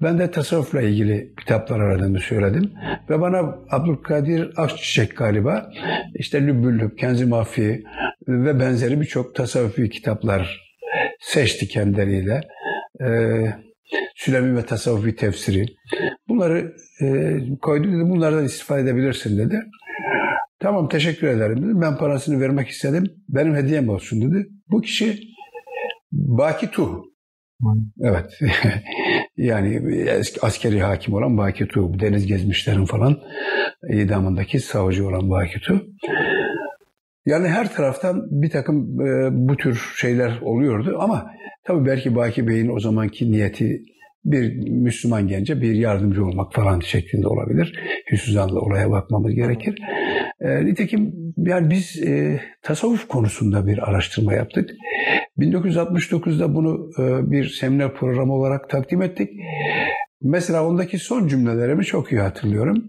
[0.03, 2.73] Ben de tasavvufla ilgili kitaplar aradığımı söyledim.
[3.11, 3.39] Ve bana
[3.71, 5.71] Abdülkadir Akçiçek galiba
[6.15, 7.85] işte Lübbül Kenzi Mafi
[8.29, 10.71] ve benzeri birçok tasavvufi kitaplar
[11.21, 12.41] seçti kendileriyle.
[13.01, 13.55] Ee,
[14.17, 15.67] Sülemi ve Tasavvufi Tefsiri.
[16.29, 18.11] Bunları e, koydu dedi.
[18.11, 19.61] Bunlardan istifade edebilirsin dedi.
[20.59, 21.81] Tamam teşekkür ederim dedi.
[21.81, 23.05] Ben parasını vermek istedim.
[23.29, 24.47] Benim hediyem olsun dedi.
[24.71, 25.21] Bu kişi
[26.13, 27.05] Baki Tuh.
[28.01, 28.41] Evet.
[29.37, 29.83] yani
[30.43, 32.01] askeri hakim olan Baki Tuh.
[32.01, 33.21] Deniz gezmişlerin falan
[33.91, 35.81] idamındaki savcı olan Baki Tuh.
[37.27, 41.31] Yani her taraftan bir takım e, bu tür şeyler oluyordu ama
[41.65, 43.83] tabii belki Baki Bey'in o zamanki niyeti
[44.25, 47.79] bir Müslüman gence bir yardımcı olmak falan şeklinde olabilir.
[48.13, 49.79] Hüsnüzanla olaya bakmamız gerekir.
[50.41, 54.71] E, nitekim yani biz e, tasavvuf konusunda bir araştırma yaptık.
[55.39, 59.31] 1969'da bunu e, bir seminer programı olarak takdim ettik.
[60.23, 62.85] Mesela ondaki son cümlelerimi çok iyi hatırlıyorum.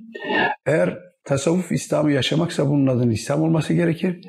[0.65, 4.22] Eğer tasavvuf İslam'ı yaşamaksa bunun adının İslam olması gerekir.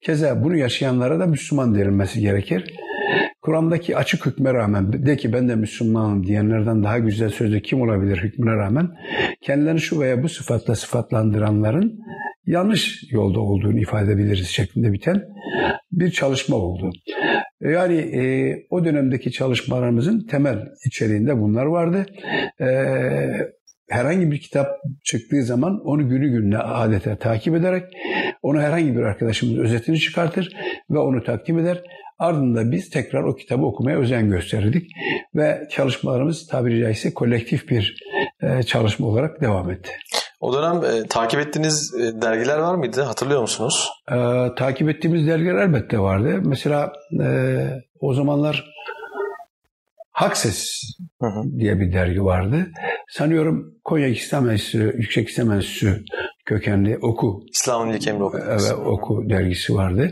[0.00, 2.74] Keza bunu yaşayanlara da Müslüman denilmesi gerekir.
[3.44, 8.16] Kur'an'daki açık hükme rağmen de ki ben de Müslümanım diyenlerden daha güzel sözü kim olabilir
[8.16, 8.88] hükmüne rağmen
[9.42, 11.98] kendilerini şu veya bu sıfatla sıfatlandıranların
[12.46, 15.22] yanlış yolda olduğunu ifade edebiliriz şeklinde biten
[15.92, 16.90] bir çalışma oldu.
[17.60, 22.06] Yani e, o dönemdeki çalışmalarımızın temel içeriğinde bunlar vardı.
[22.60, 22.66] E,
[23.88, 24.68] herhangi bir kitap
[25.04, 27.84] çıktığı zaman onu günü gününe adeta takip ederek
[28.42, 30.56] onu herhangi bir arkadaşımız özetini çıkartır
[30.90, 31.82] ve onu takdim eder.
[32.24, 34.90] Ardında biz tekrar o kitabı okumaya özen gösterirdik
[35.34, 37.96] ve çalışmalarımız tabiri caizse kolektif bir
[38.42, 39.90] e, çalışma olarak devam etti.
[40.40, 43.02] O dönem e, takip ettiğiniz e, dergiler var mıydı?
[43.02, 43.90] Hatırlıyor musunuz?
[44.10, 44.16] E,
[44.56, 46.40] takip ettiğimiz dergiler elbette vardı.
[46.44, 47.66] Mesela e,
[48.00, 48.64] o zamanlar
[51.20, 51.58] Hı hı.
[51.58, 52.66] diye bir dergi vardı.
[53.08, 56.04] Sanıyorum Konya İslam Enstitüsü, Yüksek İslam Enstitüsü
[56.46, 57.42] kökenli Oku.
[57.52, 58.38] İslam'ın ilk emri Oku.
[58.48, 60.10] Evet, Oku dergisi vardı.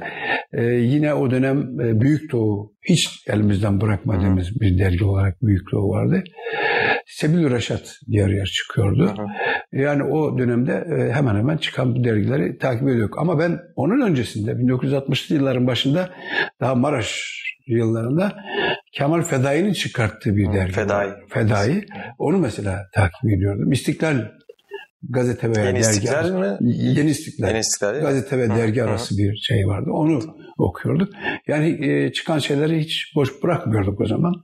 [0.52, 4.60] Ee, yine o dönem e, Büyük Doğu hiç elimizden bırakmadığımız hı.
[4.60, 6.24] bir dergi olarak Büyük Doğu vardı.
[7.06, 9.06] Sebil Reşat diğer yer çıkıyordu.
[9.06, 9.26] Hı hı.
[9.72, 13.18] Yani o dönemde e, hemen hemen çıkan bu dergileri takip ediyorduk.
[13.18, 16.10] Ama ben onun öncesinde 1960'lı yılların başında
[16.60, 17.42] daha Maraş
[17.76, 18.32] yıllarında
[18.92, 20.72] Kemal Fedai'nin çıkarttığı bir dergi.
[20.72, 21.10] Fedai.
[21.28, 21.86] Fedai.
[22.18, 23.72] Onu mesela takip ediyordum.
[23.72, 24.28] İstiklal
[25.10, 26.56] gazete veya Yeni dergi İstiklal mi?
[26.60, 27.48] Yeni İstiklal.
[27.48, 28.00] Yeni İstiklal.
[28.00, 29.90] Gazete ve dergi arası bir şey vardı.
[29.90, 30.20] Onu
[30.58, 31.12] okuyorduk.
[31.48, 34.34] Yani e, çıkan şeyleri hiç boş bırakmıyorduk o zaman.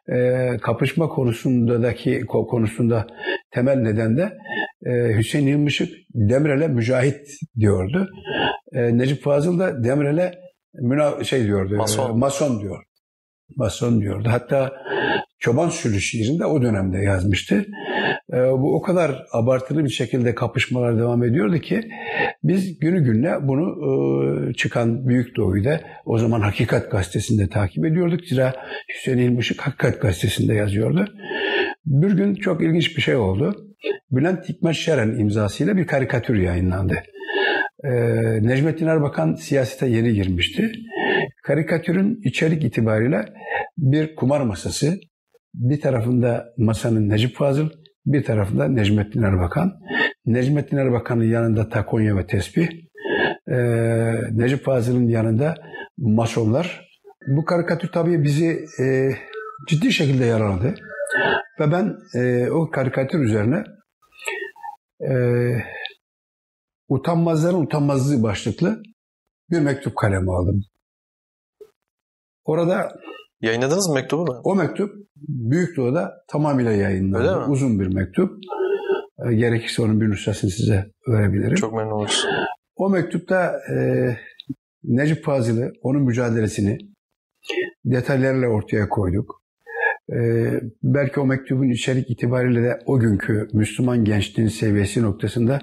[0.08, 3.06] e, kapışma konusundaki konusunda
[3.50, 4.32] temel neden de
[4.86, 7.26] e, Hüseyin Hilmişik Demirel'e mücahit
[7.58, 8.08] diyordu.
[8.72, 10.32] E, Necip Fazıl da Demirel'e
[10.74, 11.76] müna şey diyordu.
[11.76, 12.10] Mason.
[12.10, 12.84] E, mason diyor.
[13.56, 14.28] Mason diyordu.
[14.32, 14.72] Hatta
[15.38, 17.66] Çoban Sürü şiirinde o dönemde yazmıştı.
[18.32, 21.80] E, bu o kadar abartılı bir şekilde kapışmalar devam ediyordu ki
[22.44, 23.76] biz günü gününe bunu
[24.50, 28.24] e, çıkan Büyük Doğu'da o zaman Hakikat Gazetesi'nde takip ediyorduk.
[28.24, 28.54] Zira
[28.94, 31.06] Hüseyin İlmişik Hakikat Gazetesi'nde yazıyordu.
[31.86, 33.66] Bir gün çok ilginç bir şey oldu.
[34.10, 36.94] Bülent Hikmet Şeren imzasıyla bir karikatür yayınlandı.
[37.84, 37.90] Ee,
[38.42, 40.72] Necmettin Erbakan siyasete yeni girmişti.
[41.42, 43.32] Karikatürün içerik itibariyle
[43.78, 45.00] bir kumar masası,
[45.54, 47.68] bir tarafında masanın Necip Fazıl,
[48.06, 49.72] bir tarafında Necmettin Erbakan.
[50.26, 52.68] Necmettin Erbakan'ın yanında takonya ve tesbih.
[53.48, 55.54] Ee, Necip Fazıl'ın yanında
[55.98, 56.88] masonlar.
[57.26, 59.10] Bu karikatür tabii bizi e,
[59.68, 60.74] ciddi şekilde yaraladı.
[61.60, 63.64] Ve ben e, o karikatür üzerine
[65.00, 65.12] e,
[66.88, 68.82] utanmazların utanmazlığı başlıklı
[69.50, 70.62] bir mektup kalemi aldım.
[72.44, 72.92] Orada
[73.42, 74.40] Yayınladınız mı mektubu mu?
[74.44, 77.44] O mektup Büyük Doğu'da tamamıyla yayınlandı.
[77.48, 78.38] Uzun bir mektup.
[79.28, 81.54] E, gerekirse onun bir nüshasını size verebilirim.
[81.54, 82.26] Çok memnun oluruz.
[82.76, 83.76] O mektupta e,
[84.84, 86.78] Necip Fazıl'ı, onun mücadelesini
[87.84, 89.42] detaylarla ortaya koyduk.
[90.12, 90.18] E,
[90.82, 95.58] belki o mektubun içerik itibariyle de o günkü Müslüman gençliğin seviyesi noktasında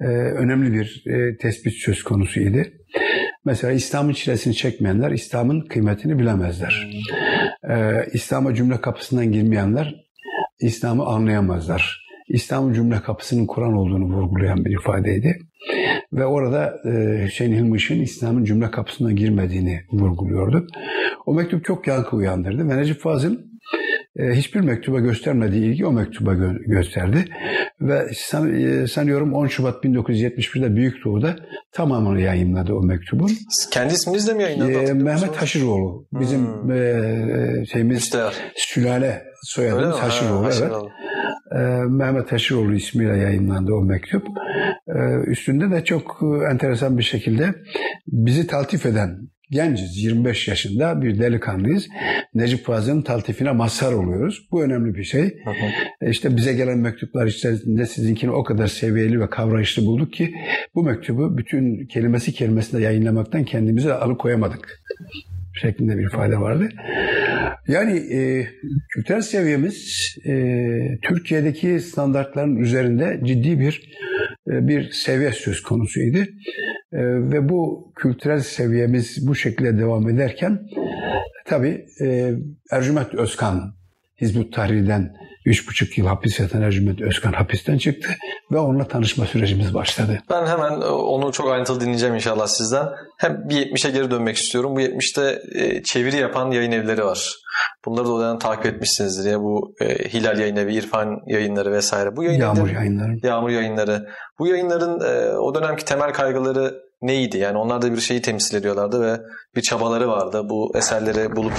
[0.00, 2.58] e, önemli bir e, tespit söz konusuydu.
[3.44, 6.90] Mesela İslam'ın çilesini çekmeyenler İslam'ın kıymetini bilemezler.
[7.70, 9.94] Ee, İslam'a cümle kapısından girmeyenler
[10.60, 12.04] İslam'ı anlayamazlar.
[12.28, 15.38] İslam'ın cümle kapısının Kur'an olduğunu vurgulayan bir ifadeydi.
[16.12, 20.66] Ve orada e, Hilmiş'in İslam'ın cümle kapısına girmediğini vurguluyordu.
[21.26, 22.68] O mektup çok yankı uyandırdı.
[22.68, 23.36] Ve Necip Fazıl
[24.18, 27.24] hiçbir mektuba göstermediği ilgi o mektuba gö- gösterdi.
[27.80, 31.36] Ve san, e, sanıyorum 10 Şubat 1971'de Büyük Doğu'da
[31.72, 33.30] tamamını yayınladı o mektubun.
[33.70, 34.72] Kendi isminizle mi yayınladı?
[34.72, 36.06] E, Mehmet Haşiroğlu.
[36.12, 36.72] Bizim hmm.
[36.72, 38.34] e, şeyimiz Müstehar.
[38.56, 40.46] sülale soyadımız Haşiroğlu.
[40.46, 40.72] Evet.
[41.52, 44.26] E, Mehmet Haşiroğlu ismiyle yayınlandı o mektup.
[44.88, 47.54] E, üstünde de çok enteresan bir şekilde
[48.06, 49.18] bizi taltif eden
[49.50, 51.88] genciz, 25 yaşında bir delikanlıyız.
[52.34, 54.48] Necip Fazıl'ın taltifine mazhar oluyoruz.
[54.50, 55.22] Bu önemli bir şey.
[55.22, 56.06] Hı hı.
[56.06, 60.34] E, işte bize gelen mektuplar içerisinde sizinkini o kadar seviyeli ve kavrayışlı bulduk ki
[60.74, 64.82] bu mektubu bütün kelimesi kelimesinde yayınlamaktan kendimizi alıkoyamadık
[65.62, 66.68] şeklinde bir ifade vardı.
[67.68, 68.48] Yani e,
[68.88, 73.82] kültürel seviyemiz e, Türkiye'deki standartların üzerinde ciddi bir
[74.46, 76.18] bir seviye söz konusuydu.
[76.18, 76.26] E,
[77.30, 80.60] ve bu kültürel seviyemiz bu şekilde devam ederken
[81.46, 82.34] tabii e,
[82.70, 83.74] Ercüment Özkan
[84.20, 85.14] Hizbut Tahrir'den
[85.46, 88.08] 3,5 yıl hapis yatan Ercüment Özkan hapisten çıktı
[88.52, 90.22] ve onunla tanışma sürecimiz başladı.
[90.30, 92.88] Ben hemen onu çok ayrıntılı dinleyeceğim inşallah sizden.
[93.18, 94.76] Hem bir 70'e geri dönmek istiyorum.
[94.76, 95.42] Bu 70'te
[95.84, 97.34] çeviri yapan yayın evleri var.
[97.84, 102.16] Bunları da o dönem takip etmişsinizdir ya bu e, Hilal Yayın Evi, İrfan yayınları vesaire.
[102.16, 103.16] Bu yayın Yağmur yayınları.
[103.22, 104.08] Yağmur yayınları.
[104.38, 107.38] Bu yayınların e, o dönemki temel kaygıları neydi?
[107.38, 109.20] Yani onlar da bir şeyi temsil ediyorlardı ve
[109.56, 110.42] bir çabaları vardı.
[110.44, 111.52] Bu eserleri bulup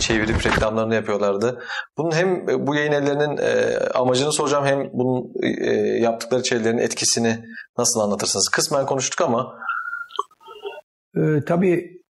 [0.00, 1.62] çevirip reklamlarını yapıyorlardı.
[1.98, 7.44] Bunun hem bu yayın evlerinin e, amacını soracağım hem bunun e, yaptıkları şeylerin etkisini
[7.78, 8.48] nasıl anlatırsınız?
[8.48, 9.58] Kısmen konuştuk ama.
[11.16, 12.02] E, tabii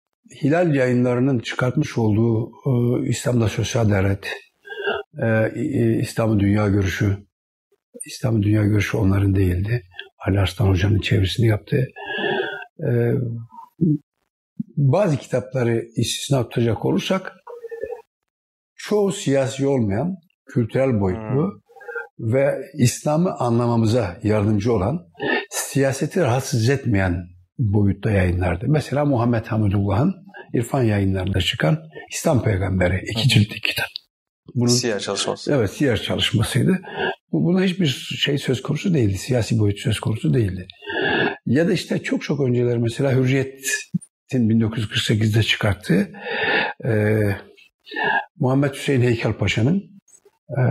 [0.42, 4.32] Hilal yayınlarının çıkartmış olduğu e, İslam'da sosyal devlet,
[5.22, 7.16] e, İslam'ın dünya görüşü,
[8.06, 9.82] İslam'ın dünya görüşü onların değildi.
[10.26, 11.88] Ali Arslan Hoca'nın çevirisini yaptı.
[12.88, 13.14] E,
[14.76, 17.32] bazı kitapları istisna tutacak olursak
[18.76, 20.16] çoğu siyasi olmayan
[20.46, 21.62] kültürel boyutlu
[22.18, 22.32] hmm.
[22.32, 25.06] ve İslam'ı anlamamıza yardımcı olan,
[25.50, 27.26] siyaseti rahatsız etmeyen
[27.58, 28.64] boyutta yayınlardı.
[28.68, 30.14] Mesela Muhammed Hamidullah'ın
[30.54, 31.78] İrfan yayınlarında çıkan
[32.10, 33.86] İslam Peygamberi iki ciltlik kitap.
[34.54, 35.52] Bunun, siyer çalışması.
[35.52, 36.80] Evet siyer çalışmasıydı.
[37.32, 37.86] Bu, buna hiçbir
[38.18, 39.18] şey söz konusu değildi.
[39.18, 40.66] Siyasi boyut söz konusu değildi.
[41.50, 46.10] Ya da işte çok çok önceler mesela Hürriyet'in 1948'de çıkarttığı
[46.84, 47.18] e,
[48.36, 50.00] Muhammed Hüseyin Heykel Paşa'nın
[50.50, 50.62] e,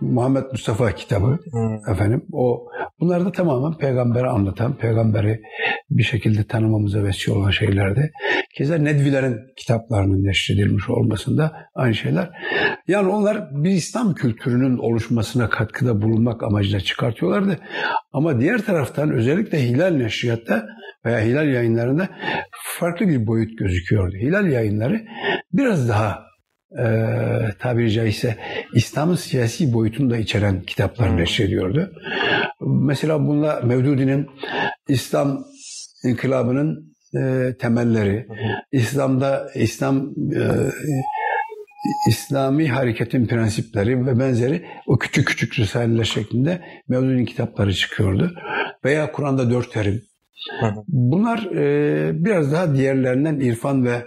[0.00, 1.92] Muhammed Mustafa kitabı hmm.
[1.92, 2.66] efendim o
[3.00, 5.40] bunlar da tamamen peygamberi anlatan, peygamberi
[5.90, 8.12] bir şekilde tanımamıza vesile olan şeylerdi.
[8.54, 12.30] Keza Nedvilerin kitaplarının neşredilmiş olmasında aynı şeyler.
[12.88, 17.58] Yani onlar bir İslam kültürünün oluşmasına katkıda bulunmak amacıyla çıkartıyorlardı.
[18.12, 20.66] Ama diğer taraftan özellikle Hilal Neşriyatta
[21.04, 22.08] veya Hilal yayınlarında
[22.78, 24.16] farklı bir boyut gözüküyordu.
[24.16, 25.04] Hilal yayınları
[25.52, 26.29] biraz daha
[26.78, 26.84] e,
[27.58, 28.36] tabiri caizse
[28.74, 31.16] İslam'ın siyasi boyutunu da içeren kitaplar hmm.
[31.16, 31.92] neşrediyordu.
[32.60, 34.26] Mesela bunlar Mevdudi'nin
[34.88, 35.44] İslam
[36.04, 38.36] inkılabının e, temelleri, hmm.
[38.72, 40.42] İslam'da İslam e,
[42.08, 48.34] İslami hareketin prensipleri ve benzeri o küçük küçük risaleler şeklinde Mevdudi'nin kitapları çıkıyordu.
[48.84, 50.02] Veya Kur'an'da dört terim.
[50.88, 54.04] Bunlar e, biraz daha diğerlerinden irfan ve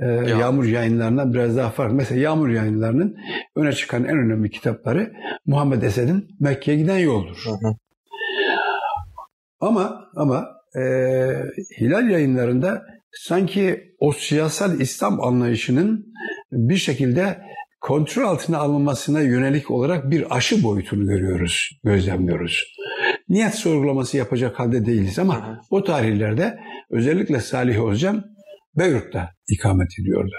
[0.00, 0.22] e, ya.
[0.22, 1.94] Yağmur yayınlarından biraz daha farklı.
[1.94, 3.16] Mesela Yağmur yayınlarının
[3.56, 5.12] öne çıkan en önemli kitapları
[5.46, 7.44] Muhammed Esed'in Mekke'ye giden yoldur.
[7.44, 7.74] Hı hı.
[9.60, 10.82] Ama ama e,
[11.80, 12.82] Hilal yayınlarında
[13.12, 16.06] sanki o siyasal İslam anlayışının
[16.52, 17.38] bir şekilde
[17.80, 22.74] kontrol altına alınmasına yönelik olarak bir aşı boyutunu görüyoruz, gözlemliyoruz.
[23.28, 25.58] Niyet sorgulaması yapacak halde değiliz ama hı hı.
[25.70, 26.58] o tarihlerde
[26.90, 28.35] özellikle Salih Özcan
[28.78, 30.34] Beyrut'ta ikamet ediyordu.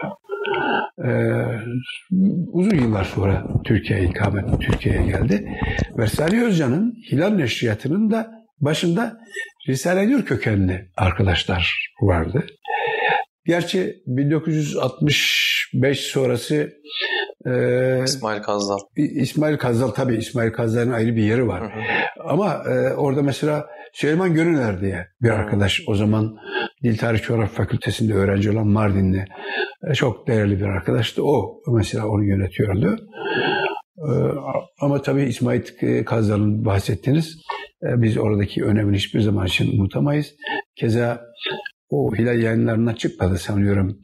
[1.06, 1.10] Ee,
[2.52, 5.50] uzun yıllar sonra Türkiye'ye ikamet, Türkiye'ye geldi.
[5.97, 9.17] Ve Salih Özcan'ın Hilal Neşriyatı'nın da başında
[9.67, 12.45] Risale-i Nur kökenli arkadaşlar vardı.
[13.45, 16.73] Gerçi 1965 sonrası
[17.45, 18.78] e, İsmail Kazdal.
[18.95, 21.62] İsmail Kazdal tabii İsmail Kazdal'ın ayrı bir yeri var.
[21.62, 21.69] Hı hı.
[22.30, 26.38] Ama e, orada mesela Süleyman Gönüler diye bir arkadaş o zaman
[26.84, 29.26] Dil Tarih Coğrafya Fakültesinde öğrenci olan Mardinli
[29.89, 31.26] e, çok değerli bir arkadaştı.
[31.26, 32.97] O mesela onu yönetiyordu.
[33.97, 34.12] E,
[34.82, 35.62] ama tabii İsmail
[36.06, 37.38] Kazdal'ın bahsettiğiniz
[37.84, 40.36] e, biz oradaki önemini hiçbir zaman için unutamayız.
[40.76, 41.21] Keza
[41.89, 44.00] o Hilal yayınlarına çıkmadı sanıyorum.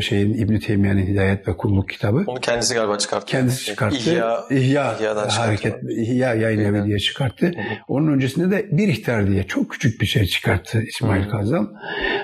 [0.00, 2.24] Şeyin İbn Teymiye'nin Hidayet ve Kulluk kitabı.
[2.26, 3.26] Onu kendisi galiba çıkarttı.
[3.26, 3.96] Kendisi çıkarttı.
[3.96, 7.46] İhya, İhya hareket İhya yayın evi diye çıkarttı.
[7.46, 7.74] Hı hı.
[7.88, 11.72] Onun öncesinde de Bir İhtar diye çok küçük bir şey çıkarttı İsmail Kazım.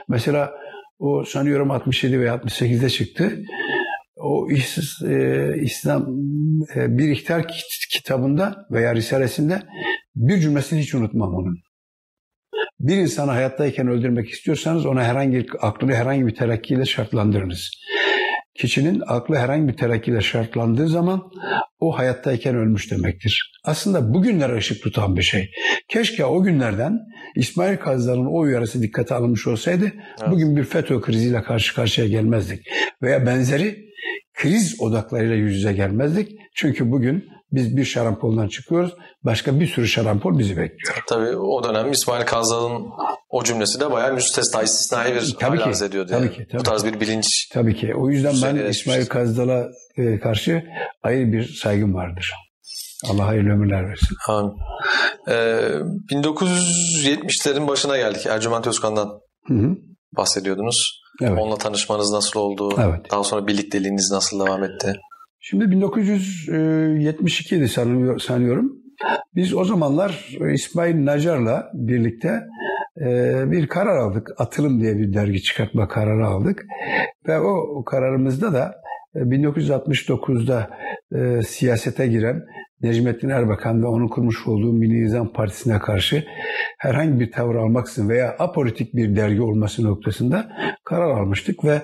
[0.09, 0.51] Mesela
[0.99, 3.33] o sanıyorum 67 veya 68'de çıktı.
[4.17, 6.03] O e, İslam
[6.77, 7.47] e, Bir İhtar
[7.93, 9.63] kitabında veya risalesinde
[10.17, 11.59] bir cümlesini hiç unutmam onun.
[12.81, 17.71] Bir insanı hayattayken öldürmek istiyorsanız ona herhangi aklını herhangi bir terakkiyle şartlandırınız.
[18.55, 21.23] Kişinin aklı herhangi bir terakkiyle şartlandığı zaman
[21.81, 23.53] o hayattayken ölmüş demektir.
[23.65, 25.51] Aslında bugünlere ışık tutan bir şey.
[25.89, 26.99] Keşke o günlerden
[27.37, 30.31] İsmail Kazdal'ın o uyarısı dikkate alınmış olsaydı evet.
[30.31, 32.67] bugün bir FETÖ kriziyle karşı karşıya gelmezdik.
[33.03, 33.89] Veya benzeri
[34.35, 36.33] kriz odaklarıyla yüz yüze gelmezdik.
[36.55, 38.95] Çünkü bugün biz bir şarampoldan çıkıyoruz.
[39.23, 41.05] Başka bir sürü şarampol bizi bekliyor.
[41.09, 42.87] Tabii o dönem İsmail Kazal'ın
[43.31, 46.11] o cümlesi de bayağı müstesna, istisnai bir tabii hal ki, ediyordu.
[46.11, 46.37] Tabii yani.
[46.37, 46.47] ki.
[46.51, 47.49] Tabii Bu tarz bir bilinç.
[47.53, 47.95] Tabii ki.
[47.95, 50.63] O yüzden ben İsmail Kazal'a e, karşı
[51.03, 52.33] ayrı bir saygım vardır.
[53.11, 54.17] Allah hayırlı ömürler versin.
[54.29, 54.53] Amin.
[55.29, 55.33] Ee,
[56.11, 58.27] 1970'lerin başına geldik.
[58.27, 59.77] Ercüment Özkan'dan hı hı.
[60.17, 61.03] bahsediyordunuz.
[61.23, 61.39] Evet.
[61.39, 62.75] Onunla tanışmanız nasıl oldu?
[62.79, 63.11] Evet.
[63.11, 64.93] Daha sonra birlikteliğiniz nasıl devam etti?
[65.51, 67.69] Şimdi 1972'di
[68.21, 68.73] sanıyorum.
[69.35, 72.41] Biz o zamanlar İsmail Nacar'la birlikte
[73.01, 74.29] e, bir karar aldık.
[74.39, 76.67] Atılım diye bir dergi çıkartma kararı aldık.
[77.29, 78.75] Ve o kararımızda da
[79.15, 80.71] 1969'da
[81.15, 82.43] e, siyasete giren
[82.83, 86.25] Necmettin Erbakan ve onun kurmuş olduğu Milli Nizam Partisi'ne karşı
[86.79, 90.49] herhangi bir tavır almaksızın veya apolitik bir dergi olması noktasında
[90.85, 91.83] karar almıştık ve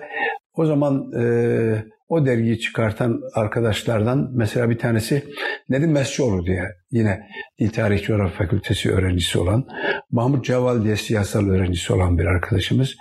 [0.56, 5.24] o zaman e, o dergiyi çıkartan arkadaşlardan mesela bir tanesi
[5.68, 7.20] Nedim Mescioğlu diye yine
[7.60, 9.66] Dil Tarih Coğrafya Fakültesi öğrencisi olan
[10.10, 12.96] Mahmut Ceval diye siyasal öğrencisi olan bir arkadaşımız.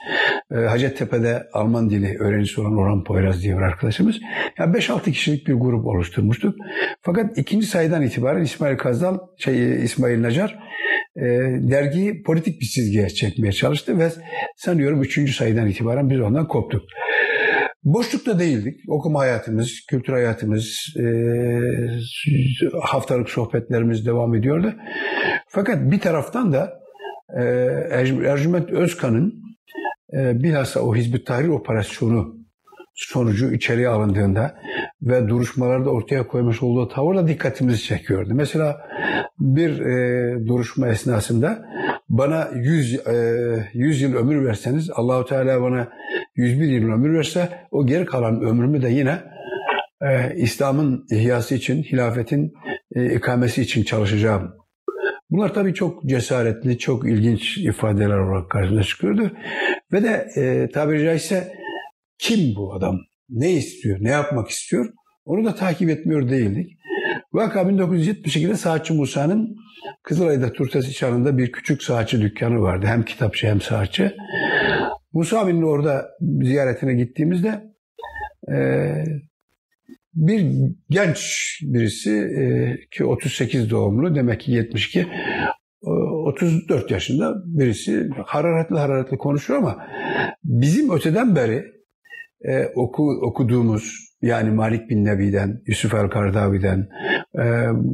[0.51, 4.19] E, Hacettepe'de Alman dili öğrencisi olan Orhan Poyraz diye bir arkadaşımız.
[4.57, 6.55] Yani 5-6 kişilik bir grup oluşturmuştuk.
[7.01, 10.59] Fakat ikinci sayıdan itibaren İsmail Kazdal, şey, İsmail Nacar
[11.15, 11.23] e,
[11.71, 14.09] dergiyi politik bir çizgiye çekmeye çalıştı ve
[14.55, 16.81] sanıyorum üçüncü sayıdan itibaren biz ondan koptuk.
[17.83, 18.79] Boşlukta değildik.
[18.87, 21.05] Okuma hayatımız, kültür hayatımız, e,
[22.81, 24.73] haftalık sohbetlerimiz devam ediyordu.
[25.47, 26.73] Fakat bir taraftan da
[27.37, 27.43] e,
[28.25, 29.33] Ercüment Özkan'ın
[30.13, 32.42] e, bilhassa o Hizbut Tahrir operasyonu
[32.93, 34.55] sonucu içeriye alındığında
[35.01, 38.29] ve duruşmalarda ortaya koymuş olduğu tavır da dikkatimizi çekiyordu.
[38.33, 38.81] Mesela
[39.39, 41.65] bir e, duruşma esnasında
[42.09, 45.89] bana 100, e, 100 yıl ömür verseniz Allahu Teala bana
[46.35, 49.19] 101 yıl ömür verse o geri kalan ömrümü de yine
[50.01, 52.53] e, İslam'ın ihyası için, hilafetin
[52.95, 54.53] e, ikamesi için çalışacağım.
[55.29, 59.31] Bunlar tabii çok cesaretli, çok ilginç ifadeler olarak karşımıza çıkıyordu.
[59.93, 61.62] Ve de e, tabiri caizse
[62.17, 62.99] kim bu adam?
[63.29, 63.97] Ne istiyor?
[64.01, 64.93] Ne yapmak istiyor?
[65.25, 66.77] Onu da takip etmiyor değildik.
[67.33, 69.55] Vaka 1972'de Saatçı Musa'nın
[70.03, 72.85] Kızılay'da Turtesi Çanı'nda bir küçük saatçı dükkanı vardı.
[72.85, 74.15] Hem kitapçı hem saatçı.
[75.13, 76.09] Musa abinin orada
[76.41, 77.63] ziyaretine gittiğimizde
[78.51, 78.57] e,
[80.13, 80.45] bir
[80.89, 81.19] genç
[81.63, 85.07] birisi e, ki 38 doğumlu demek ki 72
[85.81, 89.87] 34 yaşında birisi hararetli hararetli konuşuyor ama
[90.43, 91.72] bizim öteden beri
[92.47, 96.87] e, oku, okuduğumuz yani Malik bin Nebi'den, Yusuf el-Kardavi'den,
[97.39, 97.43] e,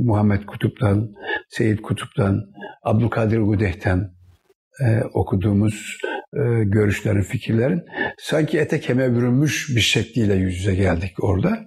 [0.06, 1.12] Muhammed Kutup'tan,
[1.50, 2.42] Seyyid Kutup'tan,
[2.84, 4.12] Abdülkadir Gudeh'ten
[4.86, 5.98] e, okuduğumuz
[6.34, 7.82] e, görüşlerin, fikirlerin
[8.18, 11.60] sanki ete kemiğe bürünmüş bir şekliyle yüz yüze geldik orada.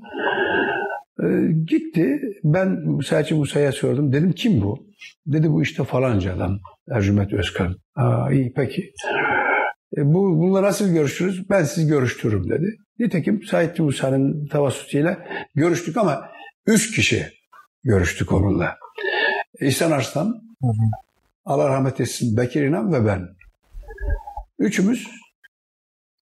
[1.22, 1.26] E,
[1.66, 2.20] gitti.
[2.45, 4.12] Ben Selçuk Musa'ya sordum.
[4.12, 4.87] Dedim kim bu?
[5.26, 6.59] Dedi bu işte falanca adam.
[6.91, 7.76] Ercüment Özkan.
[7.97, 8.93] Aa iyi peki.
[9.97, 11.51] E, bu, bununla nasıl görüşürüz?
[11.51, 12.76] Ben sizi görüştürürüm dedi.
[12.99, 15.18] Nitekim Said Musa'nın tavassutuyla
[15.55, 16.28] görüştük ama
[16.66, 17.26] üç kişi
[17.84, 18.78] görüştük onunla.
[19.61, 20.26] İhsan Arslan,
[20.61, 20.72] hı hı.
[21.45, 23.28] Allah rahmet etsin Bekir İnan ve ben.
[24.59, 25.09] Üçümüz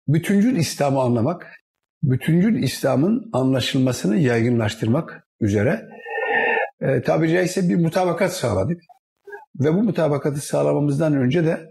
[0.07, 1.47] bütüncül İslam'ı anlamak,
[2.03, 5.89] bütüncül İslam'ın anlaşılmasını yaygınlaştırmak üzere
[6.81, 8.81] e, tabiri caizse bir mutabakat sağladık.
[9.59, 11.69] Ve bu mutabakatı sağlamamızdan önce de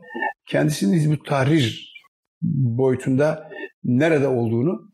[0.49, 1.95] kendisinin Hizbut Tahrir
[2.43, 3.51] boyutunda
[3.85, 4.93] nerede olduğunu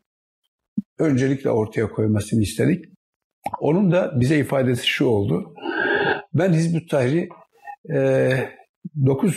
[0.99, 2.85] öncelikle ortaya koymasını istedik.
[3.59, 5.53] Onun da bize ifadesi şu oldu.
[6.33, 7.29] Ben Hizbut Tahrir'i
[7.93, 8.49] e,
[9.05, 9.35] 9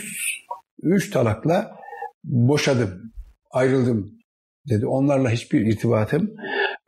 [0.83, 1.75] 3 talakla
[2.23, 3.13] boşadım,
[3.51, 4.11] ayrıldım
[4.69, 4.87] dedi.
[4.87, 6.35] Onlarla hiçbir irtibatım,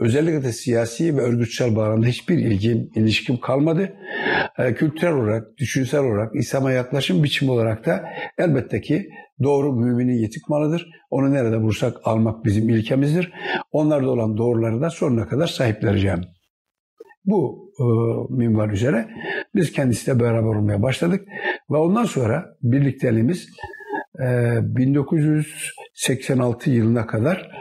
[0.01, 3.93] özellikle de siyasi ve örgütsel bağlamda hiçbir ilgim, ilişkim kalmadı.
[4.57, 8.03] E, kültürel olarak, düşünsel olarak, İslam'a yaklaşım biçimi olarak da
[8.37, 9.09] elbette ki
[9.43, 10.87] doğru müminin yetik malıdır.
[11.09, 13.31] Onu nerede bulursak almak bizim ilkemizdir.
[13.71, 16.21] Onlarda olan doğruları da sonuna kadar sahipleneceğim.
[17.25, 17.83] Bu e,
[18.35, 19.07] minval üzere
[19.55, 21.27] biz kendisiyle beraber olmaya başladık
[21.71, 23.49] ve ondan sonra birlikteliğimiz
[24.19, 27.51] e, 1986 yılına kadar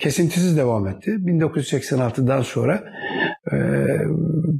[0.00, 1.10] kesintisiz devam etti.
[1.10, 2.84] 1986'dan sonra
[3.52, 3.56] e,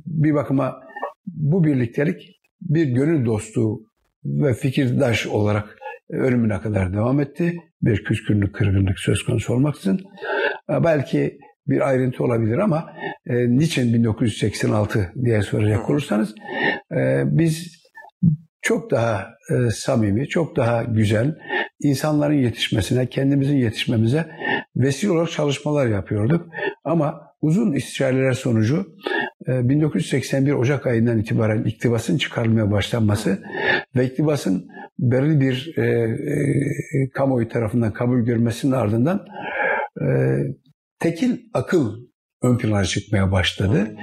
[0.06, 0.80] bir bakıma
[1.26, 3.80] bu birliktelik bir gönül dostu
[4.24, 5.78] ve fikirdaş olarak
[6.10, 7.56] ölümüne kadar devam etti.
[7.82, 10.00] Bir küskünlük, kırgınlık söz konusu olmaksızın.
[10.70, 12.92] E, belki bir ayrıntı olabilir ama
[13.26, 16.34] e, niçin 1986 diye soracak olursanız
[16.96, 17.78] e, biz
[18.62, 21.34] çok daha e, samimi, çok daha güzel
[21.80, 24.26] insanların yetişmesine, kendimizin yetişmemize
[24.76, 26.46] vesile olarak çalışmalar yapıyorduk.
[26.84, 28.86] Ama uzun istişareler sonucu
[29.48, 33.42] 1981 e, Ocak ayından itibaren iktibasın çıkarılmaya başlanması
[33.96, 34.68] ve iktibasın
[34.98, 39.26] belirli bir e, e, kamuoyu tarafından kabul görmesinin ardından
[40.00, 40.06] e,
[40.98, 42.07] tekil akıl
[42.42, 43.96] ön plana çıkmaya başladı.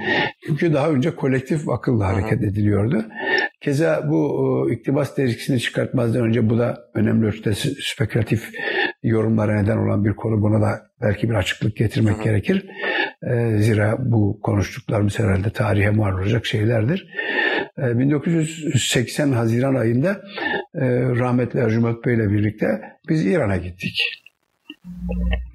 [0.46, 3.04] Çünkü daha önce kolektif akılla hareket ediliyordu.
[3.60, 7.52] Keza bu iktibas dergisini çıkartmazdan önce bu da önemli ölçüde
[7.94, 8.50] spekülatif
[9.02, 10.42] yorumlara neden olan bir konu.
[10.42, 12.66] Buna da belki bir açıklık getirmek gerekir.
[13.22, 17.06] E, zira bu konuştuklarımız herhalde tarihe mal olacak şeylerdir.
[17.78, 20.10] E, 1980 Haziran ayında
[20.74, 22.66] e, rahmetli Ercüment Bey ile birlikte
[23.08, 24.25] biz İran'a gittik.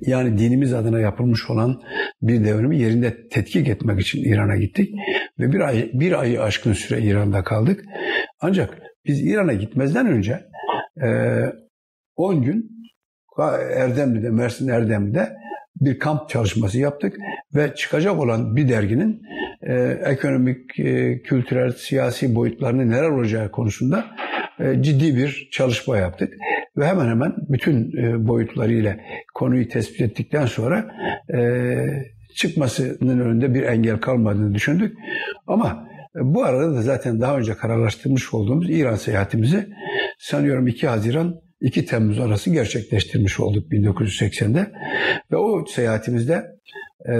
[0.01, 1.81] Yani dinimiz adına yapılmış olan
[2.21, 4.95] bir devrimi yerinde tetkik etmek için İran'a gittik
[5.39, 7.85] ve bir ay bir ayı aşkın süre İran'da kaldık.
[8.39, 10.45] Ancak biz İran'a gitmezden önce
[12.15, 12.71] 10 e, gün
[13.77, 15.40] Erdemli'de, Mersin Erdemli'de
[15.81, 17.17] bir kamp çalışması yaptık
[17.55, 19.21] ve çıkacak olan bir derginin
[19.61, 19.73] e,
[20.05, 24.05] ekonomik, e, kültürel, siyasi boyutlarını neler olacağı konusunda
[24.59, 26.33] e, ciddi bir çalışma yaptık.
[26.77, 28.97] Ve hemen hemen bütün e, boyutlarıyla
[29.33, 30.95] konuyu tespit ettikten sonra
[31.33, 31.75] e,
[32.35, 34.97] çıkmasının önünde bir engel kalmadığını düşündük.
[35.47, 39.67] Ama e, bu arada da zaten daha önce kararlaştırmış olduğumuz İran seyahatimizi
[40.19, 44.71] sanıyorum 2 Haziran 2 Temmuz arası gerçekleştirmiş olduk 1980'de.
[45.31, 46.45] Ve o seyahatimizde
[47.05, 47.13] e,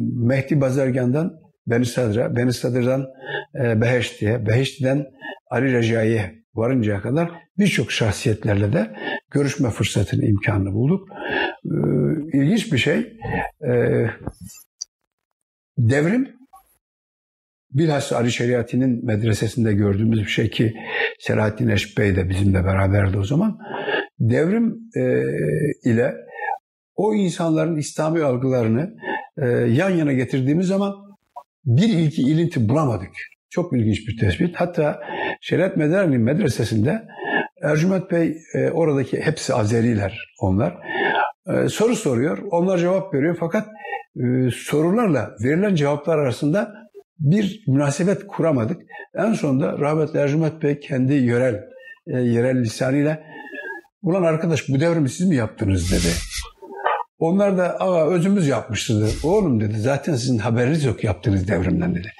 [0.00, 1.32] Mehdi Bazargan'dan
[1.66, 3.06] Beni Sadır'a, Beni Sadır'dan
[3.54, 5.06] e, Beheşti'ye, Beheşti'den
[5.50, 8.96] Ali Recai'ye varıncaya kadar birçok şahsiyetlerle de
[9.30, 11.08] görüşme fırsatını, imkanını bulduk.
[11.64, 12.98] E, ilginç bir şey,
[13.68, 13.72] e,
[15.78, 16.37] devrim
[17.70, 20.74] bilhassa Ali Şeriati'nin medresesinde gördüğümüz bir şey ki
[21.18, 23.58] Selahattin Eşk Bey de bizimle beraberdi o zaman.
[24.18, 25.22] Devrim e,
[25.90, 26.14] ile
[26.96, 28.94] o insanların İslami algılarını
[29.42, 30.94] e, yan yana getirdiğimiz zaman
[31.64, 33.10] bir ilki ilinti bulamadık.
[33.50, 34.56] Çok ilginç bir tespit.
[34.56, 35.00] Hatta
[35.40, 37.02] Şeriat Medreni medresesinde
[37.62, 40.78] Ercüment Bey e, oradaki hepsi Azeriler onlar.
[41.46, 42.38] E, soru soruyor.
[42.50, 43.68] Onlar cevap veriyor fakat
[44.16, 46.74] e, sorularla verilen cevaplar arasında
[47.18, 48.82] bir münasebet kuramadık.
[49.14, 51.54] En sonunda rahmetli Ercüment Bey kendi yörel
[52.06, 53.20] e, yerel lisanıyla
[54.02, 56.12] ulan arkadaş bu devrimi siz mi yaptınız dedi.
[57.18, 62.12] Onlar da Aa, özümüz yapmışız Oğlum dedi zaten sizin haberiniz yok yaptığınız devrimden dedi.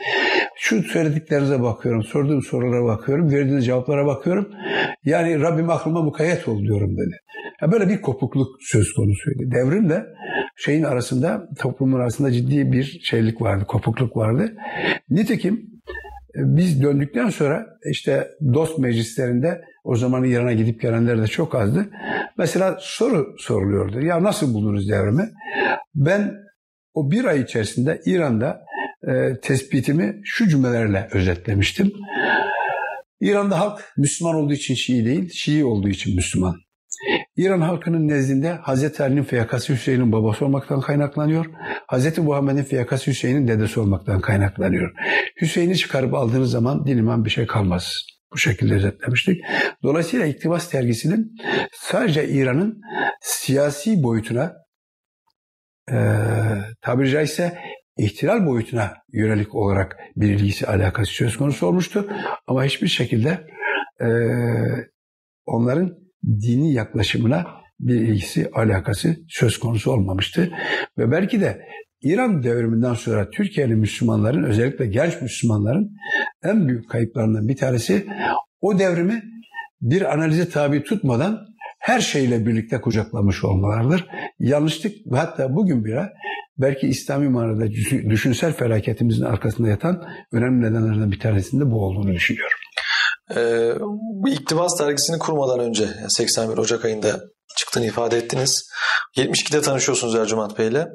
[0.61, 4.49] Şu söylediklerinize bakıyorum, sorduğum sorulara bakıyorum, verdiğiniz cevaplara bakıyorum.
[5.05, 7.17] Yani Rabbim aklıma mukayyet ol diyorum dedi.
[7.63, 9.51] Ya böyle bir kopukluk söz konusuydu.
[9.51, 10.03] Devrimle
[10.57, 14.55] şeyin arasında, toplumun arasında ciddi bir şeylik vardı, kopukluk vardı.
[15.11, 15.55] Nitekim
[16.35, 21.91] e, biz döndükten sonra işte dost meclislerinde o zaman İran'a gidip gelenler de çok azdı.
[22.39, 24.01] Mesela soru soruluyordu.
[24.01, 25.31] Ya nasıl buldunuz devrimi?
[25.95, 26.35] Ben
[26.95, 28.68] o bir ay içerisinde İran'da
[29.03, 31.93] e, tespitimi şu cümlelerle özetlemiştim.
[33.21, 36.57] İran'da halk Müslüman olduğu için Şii değil, Şii olduğu için Müslüman.
[37.37, 39.01] İran halkının nezdinde Hz.
[39.01, 41.47] Ali'nin fiyakası Hüseyin'in babası olmaktan kaynaklanıyor.
[41.93, 42.19] Hz.
[42.19, 44.93] Muhammed'in fiyakası Hüseyin'in dedesi olmaktan kaynaklanıyor.
[45.41, 47.93] Hüseyin'i çıkarıp aldığınız zaman din iman bir şey kalmaz.
[48.33, 49.41] Bu şekilde özetlemiştik.
[49.83, 51.37] Dolayısıyla İktibas dergisinin
[51.73, 52.81] sadece İran'ın
[53.21, 54.53] siyasi boyutuna
[55.91, 55.97] e,
[56.83, 57.59] tabiri caizse
[57.99, 62.09] ihtilal boyutuna yönelik olarak bir ilgisi alakası söz konusu olmuştu.
[62.47, 63.47] Ama hiçbir şekilde
[64.01, 64.09] e,
[65.47, 67.47] onların dini yaklaşımına
[67.81, 70.53] bir ilgisi, alakası söz konusu olmamıştı.
[70.99, 71.69] Ve belki de
[72.03, 75.91] İran devriminden sonra Türkiye'nin Müslümanların, özellikle genç Müslümanların
[76.45, 78.07] en büyük kayıplarından bir tanesi
[78.61, 79.23] o devrimi
[79.81, 81.48] bir analize tabi tutmadan
[81.79, 84.07] her şeyle birlikte kucaklamış olmalardır.
[84.39, 86.13] Yanlışlık hatta bugün bile
[86.59, 87.71] belki İslami manada
[88.11, 92.59] düşünsel felaketimizin arkasında yatan önemli nedenlerden bir tanesinde bu olduğunu düşünüyorum.
[93.37, 93.73] Ee,
[94.23, 97.21] bu İktibas dergisini kurmadan önce 81 Ocak ayında
[97.57, 98.71] çıktığını ifade ettiniz.
[99.17, 100.87] 72'de tanışıyorsunuz Ercüment Bey ile.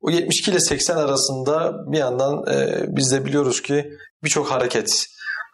[0.00, 3.90] O 72 ile 80 arasında bir yandan e, biz de biliyoruz ki
[4.24, 5.06] birçok hareket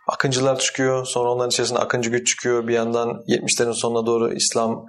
[0.09, 1.07] akıncılar çıkıyor.
[1.07, 2.67] Sonra onların içerisinde akıncı güç çıkıyor.
[2.69, 4.85] Bir yandan 70'lerin sonuna doğru İslam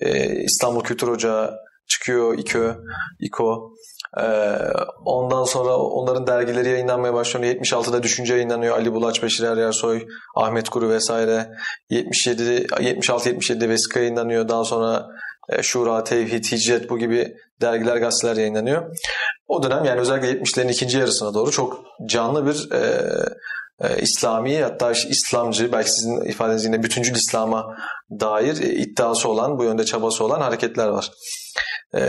[0.00, 1.54] e, İstanbul Kültür Ocağı
[1.88, 2.38] çıkıyor.
[2.38, 2.74] İKÖ,
[3.20, 3.72] İKO.
[4.20, 4.58] Ee,
[5.04, 7.54] ondan sonra onların dergileri yayınlanmaya başlıyor.
[7.54, 8.76] 76'da Düşünce yayınlanıyor.
[8.76, 10.06] Ali Bulaç, Beşir Er Yersoy,
[10.36, 11.48] Ahmet Kuru vesaire.
[11.90, 14.48] 77 76-77'de Vesika yayınlanıyor.
[14.48, 15.06] Daha sonra
[15.62, 18.96] Şura, Tevhid, Hicret bu gibi dergiler, gazeteler yayınlanıyor.
[19.48, 23.08] O dönem yani özellikle 70'lerin ikinci yarısına doğru çok canlı bir e,
[23.80, 27.76] e, İslami hatta İslamcı belki sizin ifadeniz yine bütüncül İslam'a
[28.20, 31.10] dair e, iddiası olan bu yönde çabası olan hareketler var.
[31.94, 32.00] E,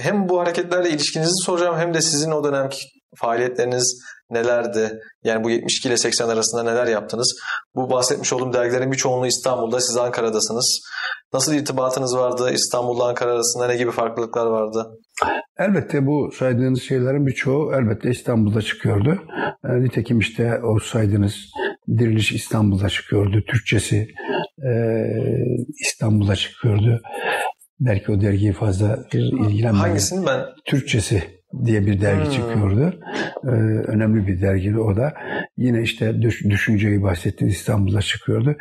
[0.00, 2.78] hem bu hareketlerle ilişkinizi soracağım hem de sizin o dönemki
[3.16, 4.98] faaliyetleriniz nelerdi?
[5.24, 7.36] Yani bu 72 ile 80 arasında neler yaptınız?
[7.74, 10.80] Bu bahsetmiş olduğum dergilerin birçoğunluğu İstanbul'da, siz Ankara'dasınız.
[11.32, 12.50] Nasıl irtibatınız vardı?
[12.52, 14.86] İstanbul'la Ankara arasında ne gibi farklılıklar vardı?
[15.58, 19.18] Elbette bu saydığınız şeylerin birçoğu elbette İstanbul'da çıkıyordu.
[19.64, 21.34] E, nitekim işte o saydığınız
[21.98, 23.44] Diriliş İstanbul'da çıkıyordu.
[23.48, 24.08] Türkçesi
[24.58, 24.72] e,
[25.80, 27.00] İstanbul'da çıkıyordu.
[27.80, 29.80] Belki o dergiyi fazla ilgilenmedim.
[29.80, 30.40] Hangisini ben?
[30.64, 32.30] Türkçesi diye bir dergi hmm.
[32.30, 33.00] çıkıyordu.
[33.44, 33.48] Ee,
[33.90, 35.14] önemli bir dergiydi o da.
[35.56, 38.56] Yine işte düş, düşünceyi bahsettiğiniz İstanbul'da çıkıyordu.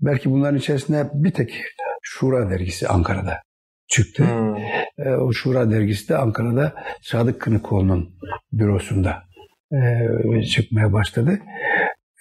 [0.00, 1.62] Belki bunların içerisinde bir tek
[2.02, 3.42] Şura dergisi Ankara'da
[3.88, 4.24] çıktı.
[4.24, 4.56] Hmm.
[4.98, 8.18] Ee, o Şura dergisi de Ankara'da Sadık Kınıkoğlu'nun
[8.52, 9.22] bürosunda
[9.72, 11.38] e, çıkmaya başladı.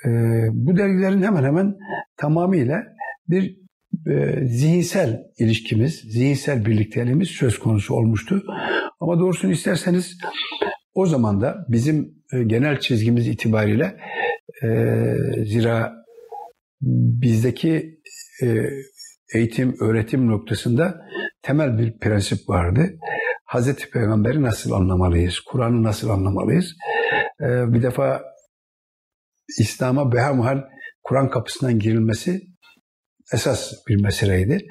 [0.05, 0.09] E,
[0.51, 1.75] bu dergilerin hemen hemen
[2.17, 2.83] tamamıyla
[3.27, 3.57] bir
[4.07, 8.43] e, zihinsel ilişkimiz, zihinsel birlikteliğimiz söz konusu olmuştu.
[8.99, 10.17] Ama doğrusunu isterseniz
[10.93, 13.97] o zaman da bizim e, genel çizgimiz itibariyle
[14.63, 14.69] e,
[15.45, 15.93] zira
[16.81, 17.99] bizdeki
[18.43, 18.69] e,
[19.35, 21.01] eğitim, öğretim noktasında
[21.41, 22.89] temel bir prensip vardı.
[23.45, 25.39] Hazreti Peygamber'i nasıl anlamalıyız?
[25.39, 26.75] Kur'an'ı nasıl anlamalıyız?
[27.41, 28.21] Bir defa
[29.59, 30.61] İslam'a behemhal
[31.03, 32.41] Kur'an kapısından girilmesi
[33.33, 34.67] esas bir meseleydi.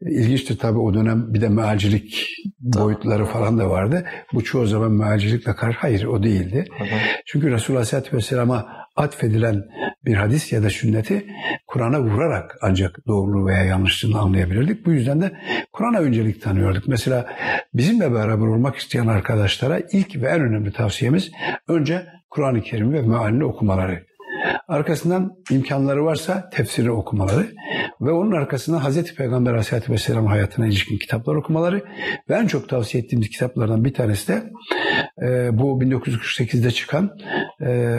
[0.00, 2.28] İlginçtir tabii o dönem bir de mealcilik
[2.60, 4.04] boyutları falan da vardı.
[4.32, 6.64] Bu çoğu zaman mealcilikle karşı hayır o değildi.
[6.78, 6.98] Hı hı.
[7.26, 8.66] Çünkü Resulullah Aleyhisselatü Vesselam'a
[8.96, 9.64] atfedilen
[10.04, 11.26] bir hadis ya da sünneti
[11.66, 14.86] Kur'an'a vurarak ancak doğruluğu veya yanlışlığını anlayabilirdik.
[14.86, 15.32] Bu yüzden de
[15.72, 16.88] Kur'an'a öncelik tanıyorduk.
[16.88, 17.26] Mesela
[17.74, 21.30] bizimle beraber olmak isteyen arkadaşlara ilk ve en önemli tavsiyemiz
[21.68, 24.05] önce Kur'an-ı Kerim ve mealini okumaları.
[24.68, 27.46] Arkasından imkanları varsa tefsiri okumaları
[28.00, 31.84] ve onun arkasından Hazreti Peygamber Aleyhisselatü Vesselam hayatına ilişkin kitaplar okumaları
[32.30, 34.42] ve en çok tavsiye ettiğimiz kitaplardan bir tanesi de
[35.22, 37.10] e, bu 1948'de çıkan
[37.66, 37.92] e,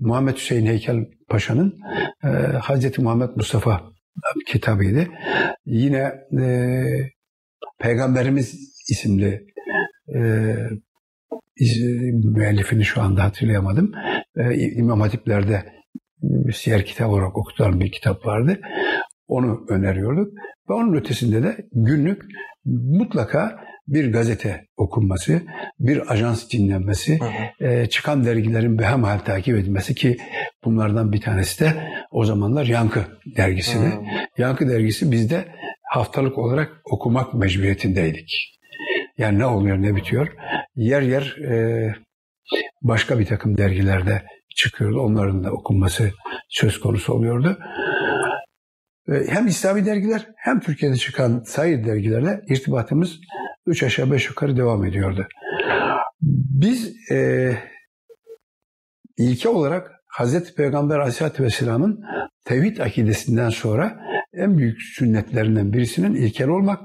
[0.00, 0.96] Muhammed Hüseyin Heykel
[1.28, 1.78] Paşa'nın
[2.24, 3.82] e, Hazreti Muhammed Mustafa
[4.46, 5.06] kitabıydı.
[5.66, 6.84] Yine e,
[7.78, 8.54] Peygamberimiz
[8.90, 9.46] isimli
[10.14, 10.20] e,
[12.12, 13.92] müellifini şu anda hatırlayamadım.
[14.36, 15.62] E, İmam Hatipler'de
[16.52, 18.60] siyer kitap olarak okutulan bir kitap vardı.
[19.28, 20.32] Onu öneriyorduk.
[20.68, 22.22] Ve onun ötesinde de günlük
[22.64, 25.42] mutlaka bir gazete okunması,
[25.80, 27.68] bir ajans dinlenmesi, hı hı.
[27.68, 30.16] E, çıkan dergilerin behemhal takip edilmesi ki
[30.64, 31.72] bunlardan bir tanesi de
[32.10, 33.00] o zamanlar Yankı
[33.36, 33.86] dergisini.
[33.86, 34.02] Hı.
[34.38, 35.44] Yankı dergisi bizde
[35.82, 38.58] haftalık olarak okumak mecburiyetindeydik.
[39.18, 40.28] Yani ne oluyor ne bitiyor.
[40.76, 41.94] Yer yer e,
[42.82, 44.22] başka bir takım dergilerde
[44.56, 45.00] çıkıyordu.
[45.00, 46.10] Onların da okunması
[46.48, 47.58] söz konusu oluyordu.
[49.28, 53.20] Hem İslami dergiler hem Türkiye'de çıkan sayı dergilerle irtibatımız
[53.66, 55.26] üç aşağı beş yukarı devam ediyordu.
[56.60, 57.50] Biz e,
[59.18, 62.04] ilke olarak Hazreti Peygamber Aleyhisselatü Vesselam'ın
[62.44, 64.00] tevhid akidesinden sonra
[64.32, 66.80] en büyük sünnetlerinden birisinin ilkel olmak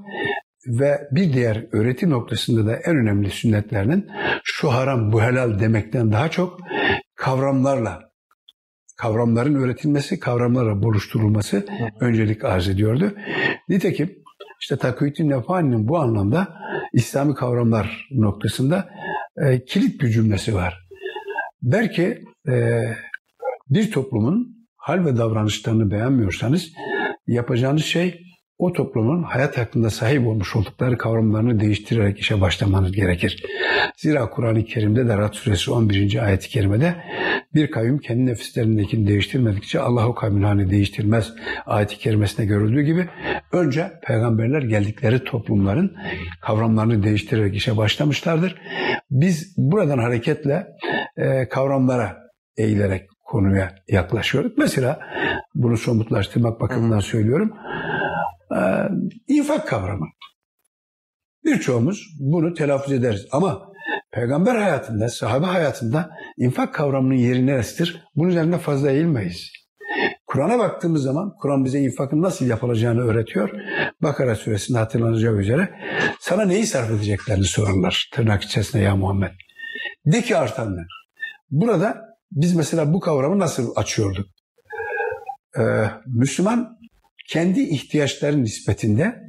[0.67, 4.07] ve bir diğer öğreti noktasında da en önemli sünnetlerinin
[4.43, 6.59] şu haram bu helal demekten daha çok
[7.20, 8.09] kavramlarla
[8.97, 11.65] kavramların öğretilmesi, kavramlarla buluşturulması
[11.99, 13.13] öncelik arz ediyordu.
[13.70, 14.15] Nitekim
[14.61, 16.47] işte Takuyütün Nefani'nin bu anlamda
[16.93, 18.89] İslami kavramlar noktasında
[19.38, 20.88] e, kilit bir cümlesi var.
[21.61, 22.82] Der ki e,
[23.70, 26.72] bir toplumun hal ve davranışlarını beğenmiyorsanız
[27.28, 28.28] yapacağınız şey
[28.60, 33.43] o toplumun hayat hakkında sahip olmuş oldukları kavramlarını değiştirerek işe başlamanız gerekir.
[33.97, 36.26] Zira Kur'an-ı Kerim'de de Rad Suresi 11.
[36.26, 36.95] ayet-i kerimede
[37.55, 41.34] bir kavim kendi nefislerindekini değiştirmedikçe Allah o kavmin halini değiştirmez
[41.66, 43.10] ayet-i kerimesinde görüldüğü gibi
[43.51, 45.95] önce peygamberler geldikleri toplumların
[46.41, 48.55] kavramlarını değiştirerek işe başlamışlardır.
[49.12, 50.68] Biz buradan hareketle
[51.18, 52.18] e, kavramlara
[52.57, 54.51] eğilerek konuya yaklaşıyoruz.
[54.57, 54.99] Mesela
[55.55, 57.53] bunu somutlaştırmak bakımından söylüyorum.
[58.55, 58.89] Ee,
[59.27, 60.05] infak kavramı.
[61.45, 63.69] Birçoğumuz bunu telaffuz ederiz ama
[64.11, 68.03] peygamber hayatında, sahabe hayatında infak kavramının yeri neresidir?
[68.15, 69.51] Bunun üzerine fazla eğilmeyiz.
[70.27, 73.49] Kur'an'a baktığımız zaman Kur'an bize infakın nasıl yapılacağını öğretiyor.
[74.01, 75.69] Bakara suresinde hatırlanacağı üzere
[76.19, 79.31] sana neyi sarf edeceklerini sorarlar tırnak içerisinde ya Muhammed.
[80.05, 80.85] De ki artanlar.
[81.51, 84.25] Burada biz mesela bu kavramı nasıl açıyorduk?
[85.59, 85.61] Ee,
[86.05, 86.78] Müslüman
[87.30, 89.23] kendi ihtiyaçları nispetinde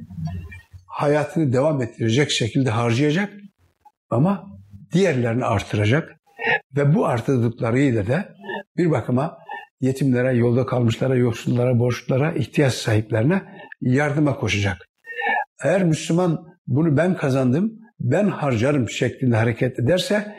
[0.85, 3.33] hayatını devam ettirecek şekilde harcayacak
[4.09, 4.47] ama
[4.93, 6.15] diğerlerini artıracak
[6.75, 8.35] ve bu artırdıklarıyla da
[8.77, 9.37] bir bakıma
[9.81, 13.41] yetimlere, yolda kalmışlara, yoksullara, borçlulara, ihtiyaç sahiplerine
[13.81, 14.87] yardıma koşacak.
[15.63, 20.35] Eğer Müslüman bunu ben kazandım, ben harcarım şeklinde hareket ederse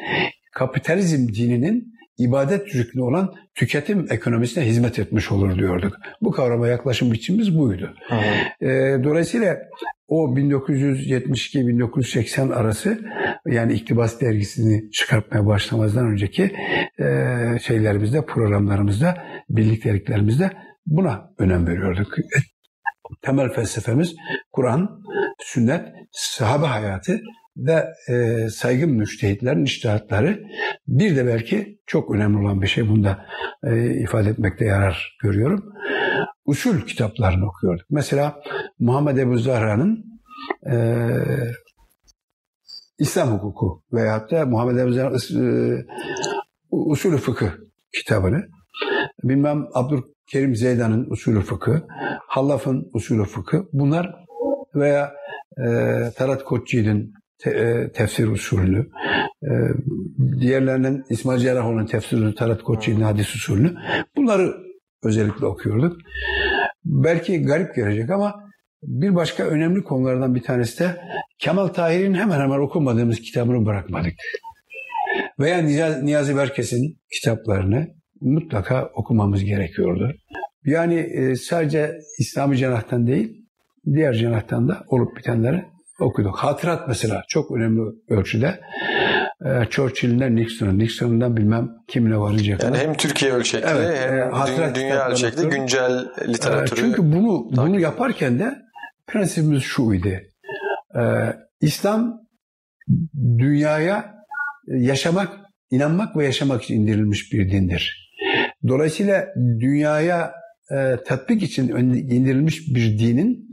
[0.53, 5.97] kapitalizm dininin ibadet rüknü olan tüketim ekonomisine hizmet etmiş olur diyorduk.
[6.21, 7.95] Bu kavrama yaklaşım biçimimiz buydu.
[8.61, 8.67] E,
[9.05, 9.57] dolayısıyla
[10.09, 12.99] o 1972-1980 arası
[13.47, 16.57] yani İktibas dergisini çıkartmaya başlamazdan önceki
[16.99, 17.07] e,
[17.63, 20.51] şeylerimizde, programlarımızda, birlikteliklerimizde
[20.87, 22.15] buna önem veriyorduk.
[23.23, 24.15] Temel felsefemiz
[24.53, 25.03] Kur'an,
[25.39, 27.21] sünnet, sahabe hayatı
[27.57, 30.43] ve e, saygın müştehitlerin iştihatları
[30.89, 33.27] bir de belki çok önemli olan bir şey bunda
[33.65, 35.73] e, ifade etmekte yarar görüyorum.
[36.45, 37.87] Usul kitaplarını okuyorduk.
[37.91, 38.43] Mesela
[38.79, 40.05] Muhammed Ebu Zahra'nın
[40.71, 40.77] e,
[42.99, 45.85] İslam hukuku veyahut da Muhammed Ebu Zahra'nın e,
[46.71, 47.51] usulü fıkıh
[47.93, 48.49] kitabını
[49.25, 51.87] bilmem Abdülkerim Zeydan'ın usulü fıkı,
[52.27, 54.15] Hallaf'ın usulü fıkı bunlar
[54.75, 55.13] veya
[55.59, 55.65] e,
[56.17, 57.13] Tarat Koçyiğit'in
[57.43, 58.87] te, e, tefsir usulünü,
[59.43, 59.51] e,
[60.41, 63.75] diğerlerinin İsmail Cerrahoğlu'nun tefsirini, Talat Koçyi'nin hadis usulünü
[64.17, 64.55] bunları
[65.05, 65.97] özellikle okuyorduk.
[66.85, 68.35] Belki garip gelecek ama
[68.83, 71.01] bir başka önemli konulardan bir tanesi de
[71.39, 74.15] Kemal Tahir'in hemen hemen okumadığımız kitabını bırakmadık.
[75.39, 75.63] Veya
[76.03, 77.87] Niyazi Berkes'in kitaplarını
[78.21, 80.13] mutlaka okumamız gerekiyordu.
[80.65, 83.47] Yani e, sadece İslami cenahtan değil,
[83.87, 86.37] diğer cenahtan da olup bitenleri okuduk.
[86.37, 88.61] Hatırat mesela çok önemli ölçüde.
[89.47, 92.63] Ee, Churchill'den Nixon'a, Nixon'dan bilmem kimle varacak.
[92.63, 96.81] Yani hem Türkiye ölçekli Evet, hem e, hatırat dünya ölçekli güncel literatürü.
[96.81, 98.55] Ee, Çünkü bunu bunu yaparken de
[99.07, 100.09] prensibimiz şuydu.
[100.09, 101.01] Ee,
[101.61, 102.21] İslam
[103.39, 104.15] dünyaya
[104.67, 105.29] yaşamak,
[105.71, 108.13] inanmak ve yaşamak için indirilmiş bir dindir.
[108.69, 110.33] Dolayısıyla dünyaya
[110.71, 111.69] e, tatbik için
[112.11, 113.49] indirilmiş bir dinin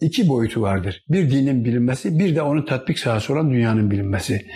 [0.00, 1.04] iki boyutu vardır.
[1.08, 4.46] Bir dinin bilinmesi, bir de onun tatbik sahası olan dünyanın bilinmesi.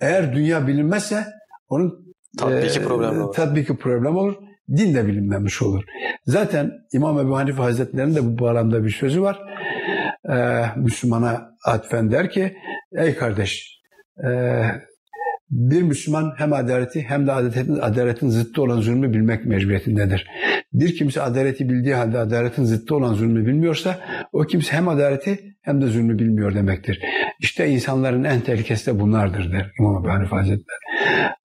[0.00, 1.24] Eğer dünya bilinmezse
[1.68, 2.06] onun
[2.38, 3.34] Tatbiki e, problemli olur.
[3.34, 4.34] tatbiki problem olur.
[4.76, 5.84] Din de bilinmemiş olur.
[6.26, 9.40] Zaten İmam Ebu Hanife Hazretleri'nin de bu bağlamda bir sözü var.
[10.30, 12.56] Ee, Müslümana atfen der ki,
[12.96, 13.80] ey kardeş,
[14.24, 14.28] e,
[15.50, 20.26] bir Müslüman hem adaleti hem de adaletin, adaletin zıttı olan zulmü bilmek mecburiyetindedir.
[20.72, 23.98] Bir kimse adaleti bildiği halde adaletin zıttı olan zulmü bilmiyorsa
[24.32, 27.00] o kimse hem adaleti hem de zulmü bilmiyor demektir.
[27.40, 30.78] İşte insanların en tehlikesi de bunlardır der İmam Ebu Hanife Hazretleri.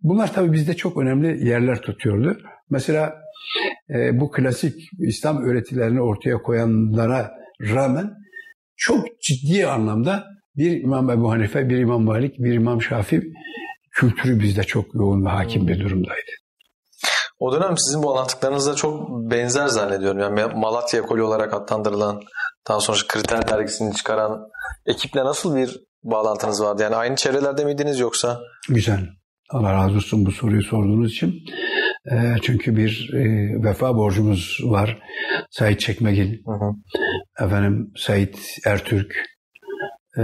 [0.01, 2.37] Bunlar tabii bizde çok önemli yerler tutuyordu.
[2.69, 3.15] Mesela
[3.89, 7.31] e, bu klasik İslam öğretilerini ortaya koyanlara
[7.61, 8.11] rağmen
[8.75, 10.23] çok ciddi anlamda
[10.57, 13.21] bir İmam Ebu Hanife, bir İmam Malik, bir İmam Şafii
[13.91, 16.31] kültürü bizde çok yoğun ve hakim bir durumdaydı.
[17.39, 20.19] O dönem sizin bu anlattıklarınızda çok benzer zannediyorum.
[20.19, 22.21] Yani Malatya ekolü olarak adlandırılan,
[22.67, 24.41] daha sonra Kriter dergisini çıkaran
[24.85, 26.83] ekiple nasıl bir bağlantınız vardı?
[26.83, 28.39] Yani aynı çevrelerde miydiniz yoksa?
[28.69, 29.09] Güzel.
[29.49, 31.33] Allah razı olsun bu soruyu sorduğunuz için.
[32.11, 33.23] E, çünkü bir e,
[33.63, 34.99] vefa borcumuz var.
[35.49, 36.73] Said Çekmegil, Hı hı.
[37.45, 38.33] efendim Said
[38.65, 39.15] Ertürk.
[40.17, 40.23] E,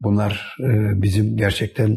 [0.00, 1.96] bunlar e, bizim gerçekten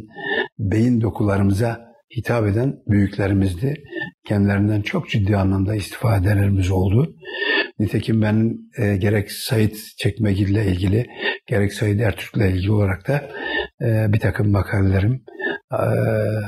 [0.59, 3.83] beyin dokularımıza hitap eden büyüklerimizdi.
[4.27, 7.15] Kendilerinden çok ciddi anlamda istifadelerimiz oldu.
[7.79, 11.05] Nitekim ben e, gerek Said Çekmegil ile ilgili
[11.47, 13.29] gerek Said Ertürk ile ilgili olarak da
[13.81, 15.23] e, bir takım makalelerim
[15.73, 15.85] e,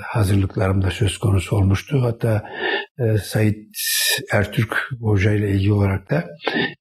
[0.03, 2.01] hazırlıklarım da söz konusu olmuştu.
[2.01, 2.43] Hatta
[2.99, 3.55] e, Said
[4.33, 6.25] Ertürk Hoca ile ilgili olarak da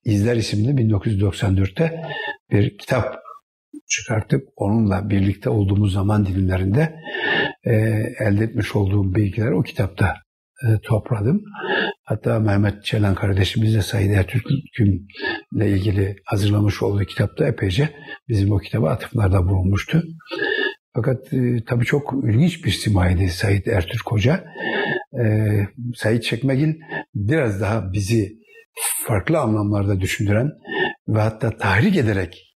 [0.05, 2.01] İzler isimli 1994'te
[2.51, 3.22] bir kitap
[3.93, 6.95] çıkartıp onunla birlikte olduğumuz zaman dilimlerinde
[7.63, 7.73] e,
[8.19, 10.13] elde etmiş olduğum bilgileri o kitapta
[10.63, 11.41] e, topladım.
[12.03, 15.07] Hatta Mehmet Çelen kardeşimiz de Said Ertürk'ün
[15.55, 17.89] ile ilgili hazırlamış olduğu kitapta epeyce
[18.29, 20.03] bizim o kitaba atıflarda bulunmuştu.
[20.95, 24.45] Fakat e, tabii çok ilginç bir simaydı Said Ertürk Hoca.
[25.19, 25.23] E,
[25.95, 26.75] Said Çekmegil
[27.15, 28.43] biraz daha bizi
[29.07, 30.51] farklı anlamlarda düşündüren
[31.07, 32.52] ve hatta tahrik ederek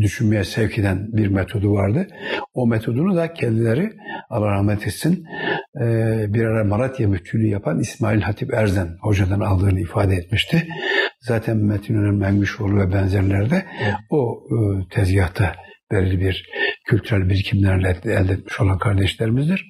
[0.00, 2.06] düşünmeye sevk eden bir metodu vardı.
[2.54, 3.90] O metodunu da kendileri
[4.30, 5.24] Allah rahmet etsin
[5.80, 5.84] e,
[6.34, 10.66] bir ara Malatya müftülüğü yapan İsmail Hatip Erzen hocadan aldığını ifade etmişti.
[11.20, 13.66] Zaten Metin Öner Mengüşoğlu ve benzerleri de
[14.10, 15.54] o e, tezgahta
[15.92, 16.50] belirli bir
[16.84, 19.66] kültürel birikimlerle elde etmiş olan kardeşlerimizdir.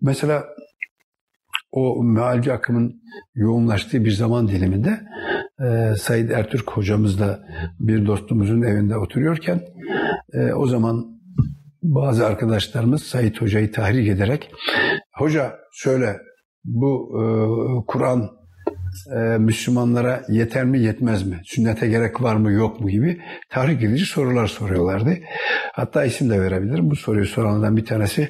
[0.00, 0.44] Mesela
[1.72, 3.02] o mealci akımın
[3.34, 5.00] yoğunlaştığı bir zaman diliminde
[5.60, 7.40] e, Said Ertürk hocamızla
[7.80, 9.60] bir dostumuzun evinde oturuyorken
[10.32, 11.20] e, o zaman
[11.82, 14.50] bazı arkadaşlarımız Said hocayı tahrik ederek
[15.14, 16.16] hoca söyle
[16.64, 17.22] bu e,
[17.86, 18.40] Kur'an
[19.16, 21.40] e, Müslümanlara yeter mi yetmez mi?
[21.44, 25.18] Sünnete gerek var mı yok mu gibi tahrik edici sorular soruyorlardı.
[25.72, 26.90] Hatta isim de verebilirim.
[26.90, 28.28] Bu soruyu soranlardan bir tanesi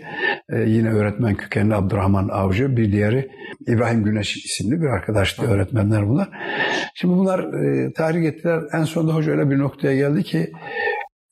[0.52, 3.30] e, yine öğretmen kökenli Abdurrahman Avcı, bir diğeri
[3.66, 6.28] İbrahim Güneş isimli bir arkadaştı öğretmenler bunlar.
[6.94, 8.60] Şimdi bunlar e, tahrik ettiler.
[8.72, 10.52] En sonunda hoca öyle bir noktaya geldi ki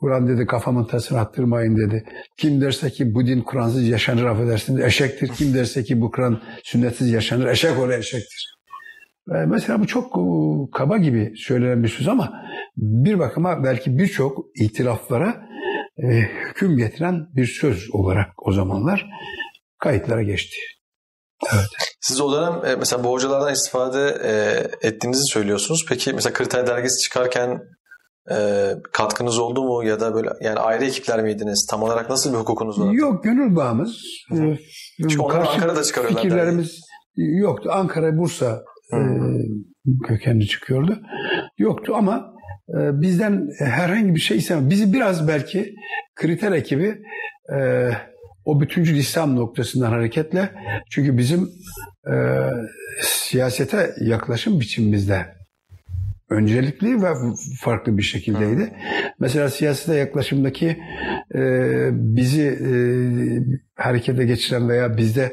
[0.01, 2.05] Kur'an dedi kafamın tasını attırmayın dedi.
[2.37, 5.29] Kim derse ki bu din Kur'ansız yaşanır affedersiniz eşektir.
[5.29, 8.57] Kim derse ki bu Kur'an sünnetsiz yaşanır eşek oraya eşektir.
[9.31, 10.23] E, Mesela bu çok e,
[10.73, 12.33] kaba gibi söylenen bir söz ama
[12.77, 15.48] bir bakıma belki birçok itilaflara
[16.03, 16.07] e,
[16.49, 19.07] hüküm getiren bir söz olarak o zamanlar
[19.79, 20.57] kayıtlara geçti.
[22.01, 24.33] Siz o dönem e, mesela bu hocalardan istifade e,
[24.89, 25.87] ettiğinizi söylüyorsunuz.
[25.89, 27.61] Peki mesela Kriter dergisi çıkarken
[28.31, 31.67] e, katkınız oldu mu ya da böyle yani ayrı ekipler miydiniz?
[31.71, 32.93] Tam olarak nasıl bir hukukunuz var?
[32.93, 33.97] Yok gönül bağımız.
[34.29, 34.53] Hı hı.
[34.53, 34.59] E,
[34.99, 36.81] Çünkü onlar Ankara'da çıkarıyorlar Fikirlerimiz
[37.17, 37.71] yoktu.
[37.73, 38.99] Ankara, Bursa e,
[40.09, 40.99] kökenli çıkıyordu.
[41.59, 42.38] Yoktu ama e,
[42.75, 44.71] bizden herhangi bir şey istemedi.
[44.71, 45.75] Bizi biraz belki
[46.15, 46.99] kriter ekibi
[47.57, 47.91] e,
[48.45, 50.51] o bütüncül İslam noktasından hareketle
[50.91, 51.51] çünkü bizim
[52.11, 52.15] e,
[53.01, 55.38] siyasete yaklaşım biçimimizde
[56.31, 57.09] öncelikli ve
[57.61, 58.73] farklı bir şekildeydi.
[59.21, 60.77] Mesela siyasete yaklaşımdaki
[61.35, 61.41] e,
[61.93, 62.73] bizi e,
[63.75, 65.33] harekete geçiren veya bizde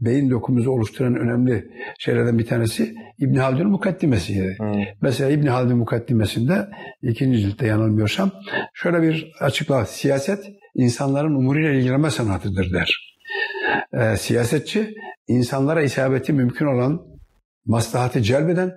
[0.00, 4.56] beyin dokumuzu oluşturan önemli şeylerden bir tanesi İbn Haldun'un mukaddimesiydi.
[4.58, 4.82] Hmm.
[5.00, 6.68] Mesela İbn Haldun mukaddimesinde
[7.02, 8.30] ikinci ciltte yanılmıyorsam
[8.74, 9.84] şöyle bir açıklama.
[9.84, 10.44] Siyaset
[10.74, 13.16] insanların umuruyla ilgilenme sanatıdır der.
[13.92, 14.94] E, siyasetçi
[15.28, 17.02] insanlara isabeti mümkün olan
[17.66, 18.72] maslahatı celbeden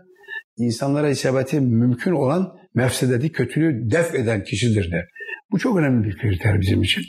[0.59, 5.05] insanlara isabeti mümkün olan mefsedeti, kötülüğü def eden kişidir der.
[5.51, 7.03] Bu çok önemli bir kriter bizim için.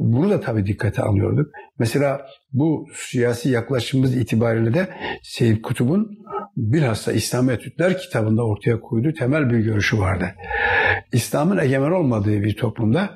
[0.00, 1.46] Bunu da tabii dikkate alıyorduk.
[1.78, 4.88] Mesela bu siyasi yaklaşımımız itibariyle de
[5.22, 6.18] Seyyid Kutub'un
[6.56, 10.34] bilhassa İslam Etütler kitabında ortaya koyduğu temel bir görüşü vardı.
[11.12, 13.10] İslam'ın egemen olmadığı bir toplumda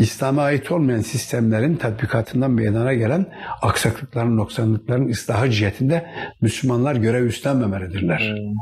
[0.00, 3.26] İslam'a ait olmayan sistemlerin tatbikatından meydana gelen
[3.62, 6.06] aksaklıkların, noksanlıkların ıslahı cihetinde
[6.40, 8.18] Müslümanlar görev üstlenmemelidirler.
[8.18, 8.54] Hmm.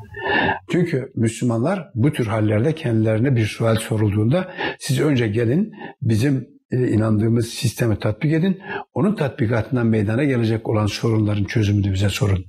[0.73, 5.73] Çünkü Müslümanlar bu tür hallerde kendilerine bir sual sorulduğunda siz önce gelin
[6.03, 8.61] bizim e, inandığımız sistemi tatbik edin.
[8.95, 12.45] Onun tatbikatından meydana gelecek olan sorunların çözümünü bize sorun.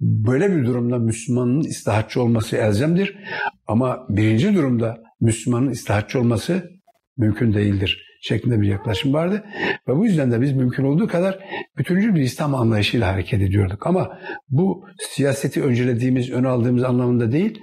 [0.00, 3.18] Böyle bir durumda Müslümanın islahatçı olması elzemdir.
[3.66, 6.70] Ama birinci durumda Müslümanın islahatçı olması
[7.16, 9.44] mümkün değildir şeklinde bir yaklaşım vardı.
[9.88, 11.38] Ve bu yüzden de biz mümkün olduğu kadar
[11.78, 13.86] bütüncül bir İslam anlayışıyla hareket ediyorduk.
[13.86, 17.62] Ama bu siyaseti öncelediğimiz, ön aldığımız anlamında değil,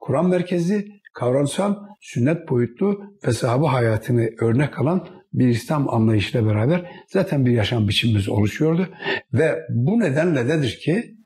[0.00, 5.06] Kur'an merkezli, kavramsal, sünnet boyutlu ve sahabe hayatını örnek alan
[5.38, 8.88] bir İslam anlayışıyla beraber zaten bir yaşam biçimimiz oluşuyordu.
[9.32, 11.18] Ve bu nedenle dedir ki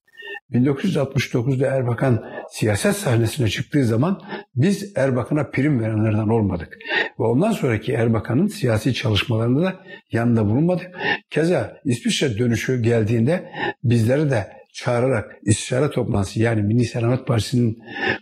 [0.53, 4.21] 1969'da Erbakan siyaset sahnesine çıktığı zaman
[4.55, 6.79] biz Erbakan'a prim verenlerden olmadık.
[7.21, 9.81] Ve ondan sonraki Erbakan'ın siyasi çalışmalarında da
[10.13, 10.91] yanında bulunmadık.
[11.31, 13.53] Keza İsviçre dönüşü geldiğinde
[13.85, 17.79] bizleri de çağırarak istişare toplantısı yani Milli Selamet Partisi'nin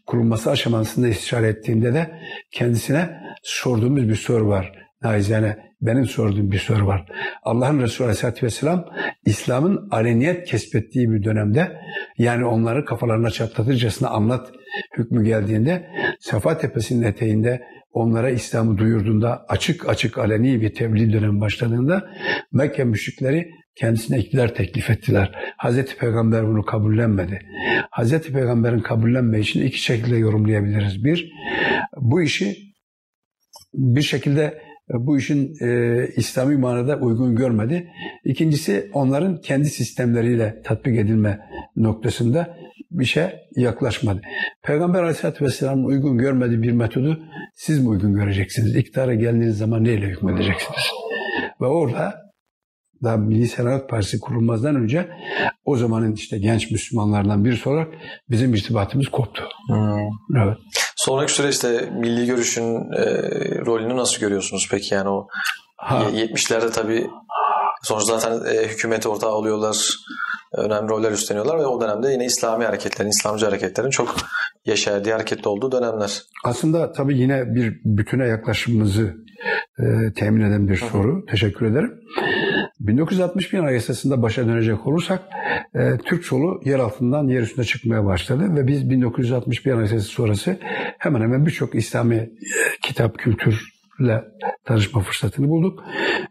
[0.07, 2.11] kurulması aşamasında istişare ettiğinde de
[2.51, 3.11] kendisine
[3.43, 4.73] sorduğumuz bir soru var.
[5.03, 7.07] Naizane benim sorduğum bir soru var.
[7.43, 8.85] Allah'ın Resulü Aleyhisselatü Vesselam
[9.25, 11.77] İslam'ın aleniyet kesbettiği bir dönemde
[12.19, 14.53] yani onları kafalarına çatlatırcasına anlat
[14.99, 17.63] hükmü geldiğinde Safa Tepesi'nin eteğinde
[17.93, 22.11] onlara İslam'ı duyurduğunda açık açık aleni bir tebliğ dönemi başladığında
[22.53, 25.33] Mekke müşrikleri kendisine iktidar teklif ettiler.
[25.57, 27.39] Hazreti Peygamber bunu kabullenmedi.
[27.91, 31.05] Hazreti Peygamber'in kabullenmeyişini iki şekilde yorumlayabiliriz.
[31.05, 31.33] Bir,
[31.97, 32.57] bu işi
[33.75, 34.63] bir şekilde
[34.95, 37.89] bu işin e, İslami manada uygun görmedi.
[38.25, 41.41] İkincisi onların kendi sistemleriyle tatbik edilme
[41.77, 42.57] noktasında
[42.91, 43.25] bir şey
[43.57, 44.21] yaklaşmadı.
[44.63, 47.23] Peygamber Aleyhisselatü Vesselam'ın uygun görmediği bir metodu
[47.55, 48.77] siz mi uygun göreceksiniz?
[48.77, 50.91] İktidara geldiğiniz zaman neyle hükmedeceksiniz?
[51.61, 52.30] Ve orada
[53.03, 55.11] daha Milli Selamet Partisi kurulmazdan önce
[55.65, 57.89] o zamanın işte genç Müslümanlardan birisi olarak
[58.31, 59.43] bizim irtibatımız koptu.
[59.69, 60.43] Hmm.
[60.45, 60.57] Evet.
[60.97, 63.05] Sonraki süreçte milli görüşün e,
[63.67, 64.95] rolünü nasıl görüyorsunuz peki?
[64.95, 65.27] Yani o
[65.77, 66.03] ha.
[66.11, 67.07] 70'lerde tabii
[67.83, 69.95] sonra zaten e, hükümet ortağı oluyorlar.
[70.57, 74.17] Önemli roller üstleniyorlar ve o dönemde yine İslami hareketlerin, İslamcı hareketlerin çok
[74.67, 76.23] yaşadığı hareketli olduğu dönemler.
[76.45, 79.15] Aslında tabii yine bir bütüne yaklaşımımızı
[79.79, 81.25] e, temin eden bir soru.
[81.31, 81.93] Teşekkür ederim.
[82.81, 85.23] 1961 Anayasası'nda başa dönecek olursak
[85.75, 90.59] e, Türk solu yer altından yer üstüne çıkmaya başladı ve biz 1961 Anayasası sonrası
[90.99, 92.29] hemen hemen birçok İslami e,
[92.83, 94.25] kitap, kültürle
[94.65, 95.85] tanışma fırsatını bulduk.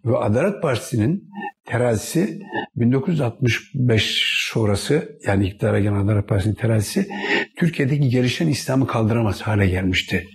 [0.05, 1.29] Ve Adalet Partisi'nin
[1.65, 2.39] terazisi
[2.75, 7.07] 1965 sonrası yani iktidara gelen Adalet Partisi'nin terazisi
[7.57, 10.27] Türkiye'deki gelişen İslam'ı kaldıramaz hale gelmişti.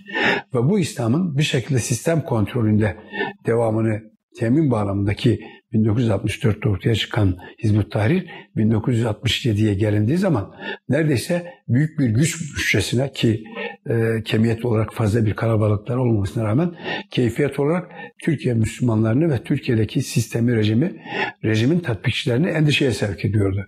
[0.53, 2.97] Ve bu İslam'ın bir şekilde sistem kontrolünde
[3.45, 4.01] devamını
[4.39, 5.39] temin bağlamındaki
[5.75, 10.55] 1964'te ortaya çıkan Hizbut Tahrir 1967'ye gelindiği zaman
[10.89, 13.43] neredeyse büyük bir güç bütçesine ki
[13.89, 16.75] e, kemiyet olarak fazla bir kalabalıklar olmamasına rağmen
[17.11, 17.91] keyfiyet olarak
[18.23, 21.01] Türkiye Müslümanlarını ve Türkiye'deki sistemi, rejimi,
[21.43, 23.65] rejimin tatbikçilerini endişeye sevk ediyordu.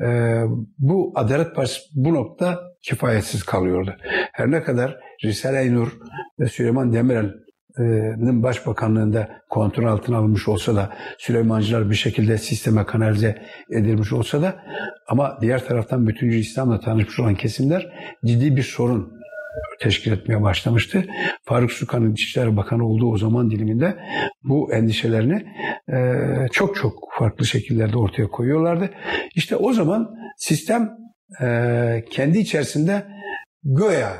[0.00, 0.06] E,
[0.78, 3.96] bu Adalet Partisi bu nokta kifayetsiz kalıyordu.
[4.32, 5.88] Her ne kadar Risale-i Nur
[6.40, 7.34] ve Süleyman Demirel
[8.42, 14.56] başbakanlığında kontrol altına alınmış olsa da Süleymancılar bir şekilde sisteme kanalize edilmiş olsa da
[15.08, 17.92] ama diğer taraftan bütüncü İslam'la tanışmış olan kesimler
[18.24, 19.18] ciddi bir sorun
[19.80, 21.04] teşkil etmeye başlamıştı.
[21.44, 23.96] Faruk Sukan'ın İçişleri Bakanı olduğu o zaman diliminde
[24.42, 25.44] bu endişelerini
[26.52, 28.90] çok çok farklı şekillerde ortaya koyuyorlardı.
[29.34, 30.90] İşte o zaman sistem
[32.10, 33.06] kendi içerisinde
[33.64, 34.12] göya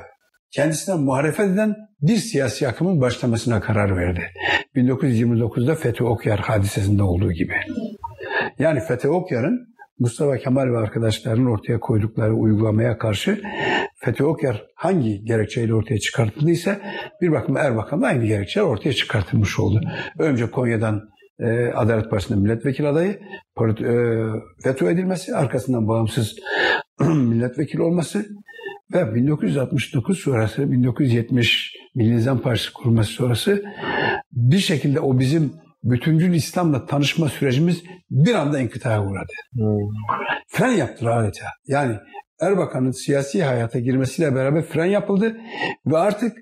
[0.50, 4.22] kendisine muhalefet eden bir siyasi akımın başlamasına karar verdi.
[4.76, 7.54] 1929'da Fethi Okyar hadisesinde olduğu gibi.
[8.58, 9.68] Yani Fethi Okyar'ın
[9.98, 13.42] Mustafa Kemal ve arkadaşlarının ortaya koydukları uygulamaya karşı
[13.96, 16.80] Fethi Okyar hangi gerekçeyle ortaya çıkartıldıysa
[17.20, 19.80] bir bakıma Erbakan da aynı gerekçeler ortaya çıkartılmış oldu.
[20.18, 21.08] Önce Konya'dan
[21.40, 23.20] e, Adalet Partisi'nin milletvekili adayı
[23.60, 23.94] e,
[24.66, 26.36] veto edilmesi, arkasından bağımsız
[27.00, 28.26] milletvekili olması
[28.92, 33.64] ve 1969 sonrası 1970 Milli Nizam Partisi kurulması sonrası
[34.32, 35.52] bir şekilde o bizim
[35.84, 39.32] bütüncül İslam'la tanışma sürecimiz bir anda inkıtaya uğradı.
[39.52, 39.78] Hmm.
[40.48, 41.46] Fren yaptılar adeta.
[41.66, 41.96] Yani
[42.40, 45.36] Erbakan'ın siyasi hayata girmesiyle beraber fren yapıldı
[45.86, 46.38] ve artık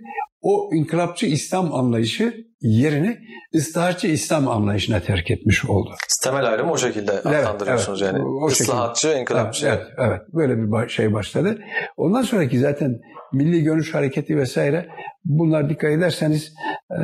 [0.46, 3.18] o inkılapçı İslam anlayışı yerini
[3.54, 5.90] ıslahatçı İslam anlayışına terk etmiş oldu.
[6.22, 8.24] Temel ayrımı o şekilde adlandırıyorsunuz evet, yani.
[8.24, 9.20] O Islahatçı, şekilde.
[9.20, 9.66] inkılapçı.
[9.66, 11.58] Evet, evet, böyle bir şey başladı.
[11.96, 13.00] Ondan sonraki zaten
[13.32, 14.88] milli görüş hareketi vesaire
[15.24, 16.52] bunlar dikkat ederseniz
[16.90, 17.00] e,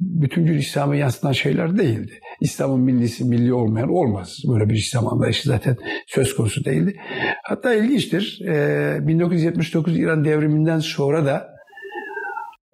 [0.00, 2.12] bütüncül İslam'a yansıtan şeyler değildi.
[2.40, 4.36] İslam'ın millisi milli olmayan olmaz.
[4.52, 5.76] Böyle bir İslam anlayışı zaten
[6.06, 6.96] söz konusu değildi.
[7.44, 8.40] Hatta ilginçtir.
[8.48, 11.57] E, 1979 İran devriminden sonra da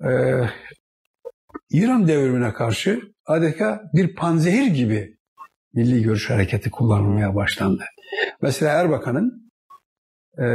[0.09, 0.12] e,
[1.70, 5.16] İran devrimine karşı adeta bir panzehir gibi
[5.74, 7.84] milli görüş hareketi kullanılmaya başlandı.
[8.42, 9.50] Mesela Erbakan'ın
[10.38, 10.46] e,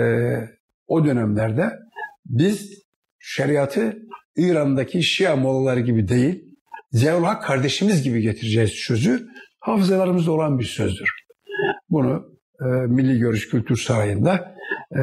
[0.87, 1.79] o dönemlerde
[2.25, 2.83] biz
[3.19, 3.97] şeriatı
[4.35, 6.49] İran'daki Şia Mollaları gibi değil,
[6.91, 9.27] Zevlak kardeşimiz gibi getireceğiz sözü
[9.59, 11.09] hafızalarımızda olan bir sözdür.
[11.89, 14.55] Bunu e, Milli Görüş Kültür Sarayı'nda
[14.95, 15.01] e,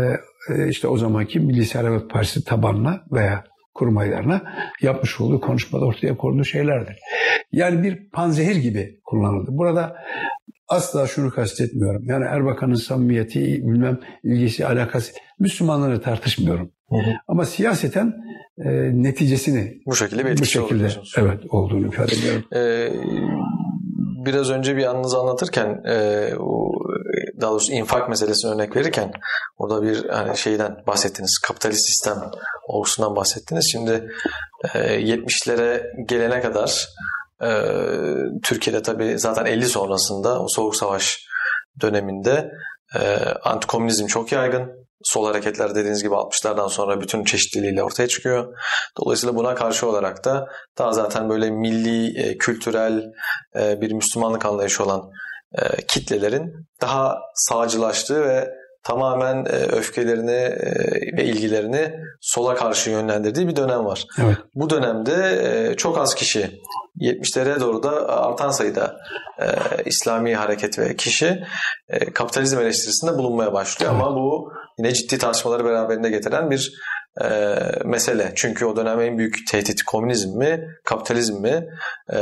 [0.55, 3.45] e, işte o zamanki Milli Servet Partisi tabanına veya
[3.77, 4.43] kurmaylarına
[4.83, 6.97] yapmış olduğu konuşmada ortaya koyduğu şeylerdir.
[7.53, 9.51] Yani bir panzehir gibi kullanıldı.
[9.53, 9.97] Burada
[10.69, 12.05] asla şunu kastetmiyorum.
[12.05, 16.71] Yani Erbakan'ın samimiyeti, bilmem ilgisi, alakası Müslümanları tartışmıyorum.
[16.89, 17.11] Hı hı.
[17.29, 18.15] Ama siyaseten
[18.59, 18.71] e,
[19.03, 22.45] neticesini bu şekilde bir bu şekilde evet olduğunu ifade ediyorum.
[22.55, 22.89] Ee,
[24.27, 26.31] biraz önce bir anınızı anlatırken e,
[27.41, 29.13] daha doğrusu infak meselesine örnek verirken
[29.59, 31.39] orada bir hani şeyden bahsettiniz.
[31.39, 32.31] Kapitalist sistem
[32.69, 33.69] olgusundan bahsettiniz.
[33.73, 34.11] Şimdi
[34.75, 36.89] e, 70'lere gelene kadar
[37.43, 37.51] e,
[38.43, 41.27] Türkiye'de tabii zaten 50 sonrasında o soğuk savaş
[41.81, 42.51] döneminde
[42.95, 44.86] e, antikomünizm çok yaygın.
[45.03, 48.59] Sol hareketler dediğiniz gibi 60'lardan sonra bütün çeşitliliğiyle ortaya çıkıyor.
[49.01, 53.03] Dolayısıyla buna karşı olarak da daha zaten böyle milli, e, kültürel
[53.57, 55.11] e, bir Müslümanlık anlayışı olan
[55.53, 58.49] e, kitlelerin daha sağcılaştığı ve
[58.87, 64.07] tamamen e, öfkelerini e, ve ilgilerini sola karşı yönlendirdiği bir dönem var.
[64.23, 64.37] Evet.
[64.55, 66.61] Bu dönemde e, çok az kişi
[67.01, 68.97] 70'lere doğru da artan sayıda
[69.85, 71.45] İslami hareket ve kişi
[72.15, 74.03] kapitalizm eleştirisinde bulunmaya başlıyor evet.
[74.03, 76.73] ama bu yine ciddi tartışmaları beraberinde getiren bir
[77.25, 78.33] e, mesele.
[78.35, 81.69] Çünkü o dönem en büyük tehdit komünizm mi, kapitalizm mi?
[82.13, 82.19] E,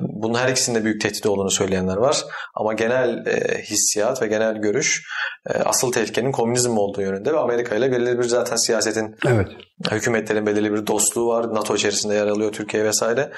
[0.00, 2.24] bunun her ikisinde büyük tehdit olduğunu söyleyenler var.
[2.54, 5.02] Ama genel e, hissiyat ve genel görüş
[5.50, 9.48] e, asıl tehlikenin komünizm olduğu yönünde ve Amerika ile belirli bir zaten siyasetin evet.
[9.90, 11.54] hükümetlerin belirli bir dostluğu var.
[11.54, 13.32] NATO içerisinde yer alıyor Türkiye vesaire.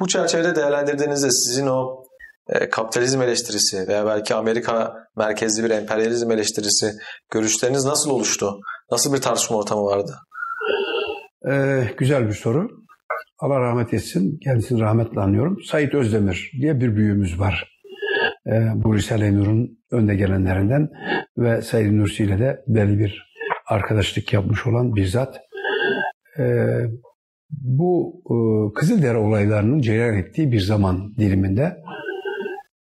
[0.00, 2.04] Bu çerçevede değerlendirdiğinizde sizin o
[2.48, 6.92] e, kapitalizm eleştirisi veya belki Amerika merkezli bir emperyalizm eleştirisi
[7.30, 8.60] görüşleriniz nasıl oluştu?
[8.90, 10.18] Nasıl bir tartışma ortamı vardı?
[11.50, 12.70] Ee, güzel bir soru.
[13.38, 14.38] Allah rahmet etsin.
[14.44, 15.62] Kendisini rahmetle anıyorum.
[15.64, 17.78] Sait Özdemir diye bir büyüğümüz var.
[18.46, 20.88] Ee, bu Risale-i Nur'un önde gelenlerinden
[21.38, 23.32] ve Said Nursi ile de belli bir
[23.66, 25.40] arkadaşlık yapmış olan bir zat.
[26.38, 26.66] Ee,
[27.50, 28.34] bu e,
[28.74, 31.76] Kızıldere olaylarının cereyan ettiği bir zaman diliminde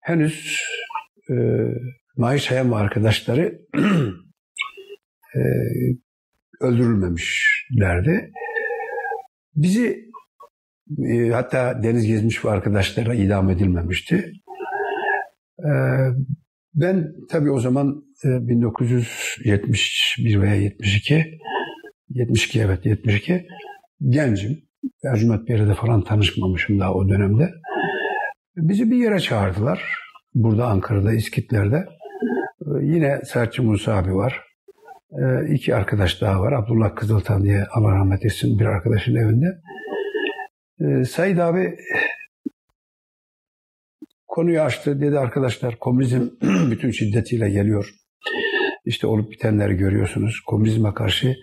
[0.01, 0.63] henüz
[1.31, 1.35] e,
[2.17, 3.59] Mahir Şayan ve arkadaşları
[5.35, 5.41] e,
[6.61, 8.33] öldürülmemişlerdi.
[9.55, 10.09] Bizi
[10.99, 14.32] e, hatta deniz gezmiş ve arkadaşlara idam edilmemişti.
[15.59, 15.70] E,
[16.74, 21.38] ben tabii o zaman e, 1971 veya 72
[22.11, 23.46] 72 evet 72
[24.09, 24.59] gencim.
[25.05, 27.51] Ercüment bir yerde falan tanışmamışım daha o dönemde.
[28.57, 29.82] Bizi bir yere çağırdılar.
[30.34, 31.86] Burada Ankara'da, İskitler'de.
[32.61, 34.47] E, yine Sertçi Musa abi var.
[35.13, 36.53] E, iki arkadaş daha var.
[36.53, 39.47] Abdullah Kızıltan diye Allah rahmet etsin bir arkadaşın evinde.
[40.81, 41.77] E, Said abi
[44.27, 45.01] konuyu açtı.
[45.01, 46.29] Dedi arkadaşlar komünizm
[46.71, 47.95] bütün şiddetiyle geliyor.
[48.85, 50.41] İşte olup bitenleri görüyorsunuz.
[50.47, 51.37] Komünizme karşı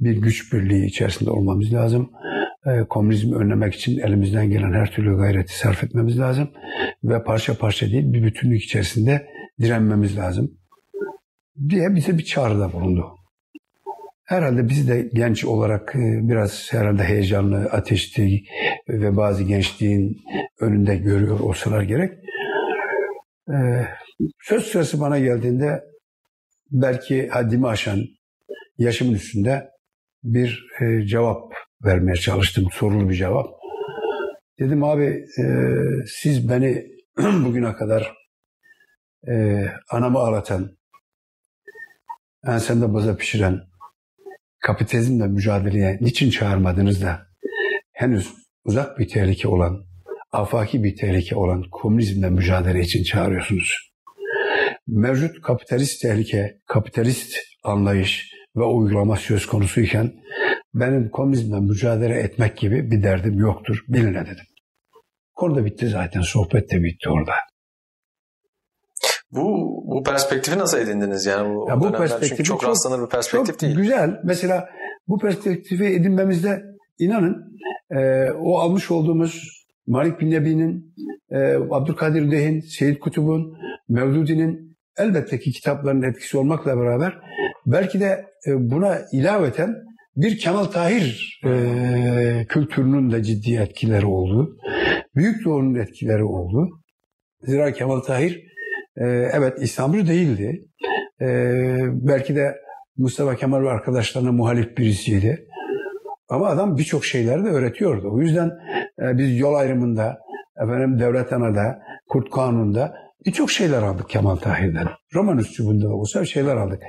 [0.00, 2.10] bir güç birliği içerisinde olmamız lazım.
[2.66, 6.50] E, komünizmi önlemek için elimizden gelen her türlü gayreti sarf etmemiz lazım.
[7.04, 9.26] Ve parça parça değil bir bütünlük içerisinde
[9.60, 10.58] direnmemiz lazım
[11.68, 13.16] diye bize bir çağrıda bulundu.
[14.24, 18.42] Herhalde biz de genç olarak e, biraz herhalde heyecanlı, ateşli
[18.88, 20.16] ve bazı gençliğin
[20.60, 22.12] önünde görüyor olsalar gerek.
[23.50, 23.86] Ee,
[24.42, 25.84] söz sırası bana geldiğinde
[26.70, 28.04] belki haddimi aşan
[28.78, 29.68] yaşımın üstünde
[30.24, 31.52] bir e, cevap
[31.84, 32.64] vermeye çalıştım.
[32.72, 33.46] Sorulu bir cevap.
[34.60, 35.44] Dedim abi e,
[36.06, 36.86] siz beni
[37.18, 38.14] bugüne kadar
[39.28, 40.75] e, anamı ağlatan,
[42.46, 43.60] ensemde baza pişiren,
[44.58, 47.26] kapitalizmle mücadeleye niçin çağırmadınız da
[47.92, 48.32] henüz
[48.64, 49.84] uzak bir tehlike olan,
[50.32, 53.92] afaki bir tehlike olan komünizmle mücadele için çağırıyorsunuz.
[54.86, 60.12] Mevcut kapitalist tehlike, kapitalist anlayış ve uygulama söz konusuyken
[60.74, 63.84] benim komünizmle mücadele etmek gibi bir derdim yoktur.
[63.88, 64.44] Biline dedim.
[65.34, 66.20] Konu da bitti zaten.
[66.20, 67.32] Sohbet de bitti orada.
[69.36, 73.08] Bu bu perspektifi nasıl edindiniz yani bu, ya bu perspektifi çünkü çok, çok rastlanır bir
[73.08, 73.76] perspektif çok değil.
[73.76, 74.20] Güzel.
[74.24, 74.68] Mesela
[75.08, 76.62] bu perspektifi edinmemizde
[76.98, 77.58] inanın
[77.90, 80.94] e, o almış olduğumuz Malik bin Nebi'nin,
[81.30, 81.38] e,
[81.70, 83.58] Abdülkadir Dehin, Seyyid Kutub'un,
[83.88, 87.18] Mevdudi'nin elbette ki kitapların etkisi olmakla beraber
[87.66, 89.74] belki de e, buna ilaveten
[90.16, 94.56] bir Kemal Tahir e, kültürünün de ciddi etkileri oldu.
[95.14, 96.68] Büyük Doğu'nun etkileri oldu.
[97.42, 98.42] Zira Kemal Tahir
[98.96, 100.64] e, evet İslamcı değildi.
[101.20, 101.26] E,
[101.92, 102.56] belki de
[102.96, 105.48] Mustafa Kemal ve arkadaşlarına muhalif birisiydi.
[106.28, 108.10] Ama adam birçok şeyleri de öğretiyordu.
[108.12, 108.50] O yüzden
[109.02, 110.18] e, biz yol ayrımında,
[110.62, 111.78] efendim devlet anada,
[112.08, 112.94] Kurt Kanunu'nda
[113.26, 114.88] birçok şeyler aldık Kemal Tahir'den.
[115.14, 116.82] Roman üslubunda olsa şeyler aldık.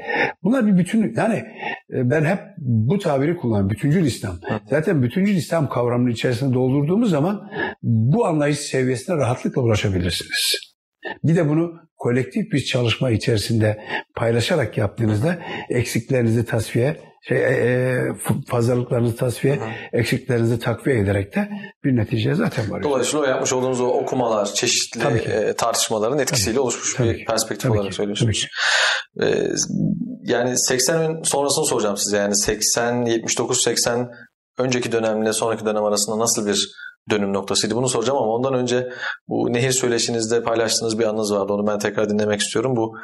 [0.43, 1.35] Bunlar bir bütün, yani
[1.93, 3.69] e, ben hep bu tabiri kullanıyorum.
[3.69, 4.35] Bütüncül İslam.
[4.69, 7.49] Zaten bütüncül İslam kavramının içerisinde doldurduğumuz zaman
[7.83, 10.55] bu anlayış seviyesine rahatlıkla ulaşabilirsiniz.
[11.23, 13.83] Bir de bunu kolektif bir çalışma içerisinde
[14.15, 15.37] paylaşarak yaptığınızda
[15.69, 17.97] eksiklerinizi tasfiye, şey, e, e
[18.47, 19.59] fazlalıklarınızı tasfiye, Hı.
[19.93, 21.49] eksiklerinizi takviye ederek de
[21.83, 22.83] bir neticeye zaten varıyorsunuz.
[22.93, 26.61] Dolayısıyla o yapmış olduğunuz o okumalar, çeşitli e, tartışmaların etkisiyle Tabii.
[26.61, 27.25] oluşmuş Tabii bir ki.
[27.25, 27.95] perspektif Tabii olarak ki.
[27.95, 28.47] söylüyorsunuz.
[29.21, 29.47] Ee,
[30.23, 32.17] yani 80 sonrasını soracağım size.
[32.17, 34.09] Yani 80, 79, 80
[34.57, 36.67] önceki dönemle sonraki dönem arasında nasıl bir
[37.09, 37.75] dönüm noktasıydı.
[37.75, 38.89] Bunu soracağım ama ondan önce
[39.27, 41.53] bu nehir söyleşinizde paylaştığınız bir anınız vardı.
[41.53, 42.75] Onu ben tekrar dinlemek istiyorum.
[42.75, 42.97] Bu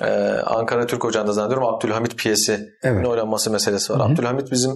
[0.00, 0.10] e,
[0.46, 3.06] Ankara Türk Ocağı'nda zannediyorum Abdülhamit piyesi evet.
[3.06, 4.00] oynanması meselesi var.
[4.00, 4.08] Hı-hı.
[4.08, 4.72] Abdülhamit bizim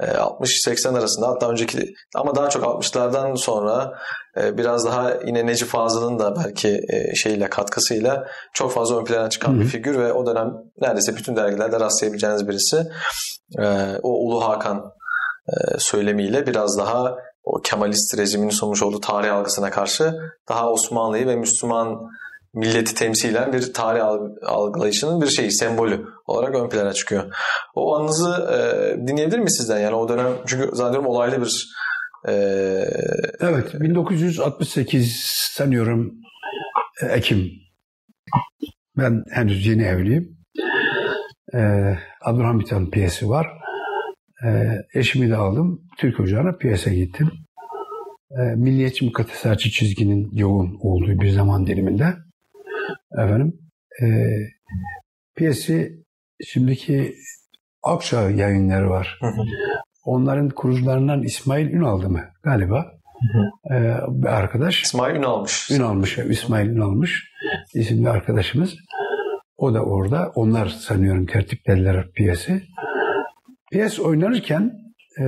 [0.00, 3.98] e, 60-80 arasında hatta önceki ama daha çok 60'lardan sonra
[4.36, 9.30] e, biraz daha yine Necip Fazıl'ın da belki e, şeyle katkısıyla çok fazla ön plana
[9.30, 9.60] çıkan Hı-hı.
[9.60, 12.86] bir figür ve o dönem neredeyse bütün dergilerde rastlayabileceğiniz birisi.
[13.58, 14.92] E, o Ulu Hakan
[15.48, 17.16] e, söylemiyle biraz daha
[17.48, 20.14] o Kemalist rejimin sunmuş olduğu tarih algısına karşı
[20.48, 22.10] daha Osmanlı'yı ve Müslüman
[22.54, 24.02] milleti temsilen bir tarih
[24.46, 27.24] algılayışının bir şeyi, sembolü olarak ön plana çıkıyor.
[27.74, 28.58] O anınızı e,
[29.06, 29.78] dinleyebilir miyiz sizden?
[29.78, 31.68] Yani o dönem çünkü zannediyorum olaylı bir
[32.28, 32.32] e...
[33.40, 35.16] Evet, 1968
[35.54, 36.12] sanıyorum
[37.02, 37.50] e, Ekim.
[38.96, 40.38] Ben henüz yeni evliyim.
[41.54, 43.57] Ee, Abdülhamit Han piyesi var.
[44.44, 44.48] E,
[44.94, 45.82] eşimi de aldım.
[45.98, 47.30] Türk Ocağı'na piyasa gittim.
[48.30, 52.14] E, milliyetçi mukadesatçı çizginin yoğun olduğu bir zaman diliminde
[53.12, 53.58] efendim
[54.02, 54.06] e,
[55.36, 56.04] piyesi
[56.44, 57.14] şimdiki
[57.82, 59.18] Akçağ yayınları var.
[59.20, 59.42] Hı hı.
[60.04, 62.86] Onların kurucularından İsmail Ünal'dı mı galiba?
[63.32, 63.74] Hı.
[63.74, 64.82] Ee, bir arkadaş.
[64.82, 65.70] İsmail Ünal'mış.
[65.70, 66.18] Ünal'mış.
[66.18, 67.24] İsmail Ünal'mış
[67.74, 68.74] isimli arkadaşımız.
[69.56, 70.32] O da orada.
[70.34, 72.62] Onlar sanıyorum tertiplediler piyesi.
[73.72, 74.72] Piyes oynanırken
[75.18, 75.24] e,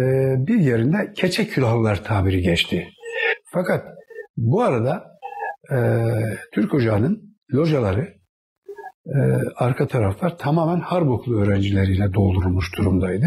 [0.47, 2.89] bir yerinde keçe külahlılar tabiri geçti.
[3.53, 3.85] Fakat
[4.37, 5.05] bu arada
[5.73, 5.77] e,
[6.55, 8.09] Türk Ocağı'nın locaları
[9.07, 9.19] e,
[9.57, 13.27] arka taraflar tamamen harp okulu öğrencileriyle doldurulmuş durumdaydı.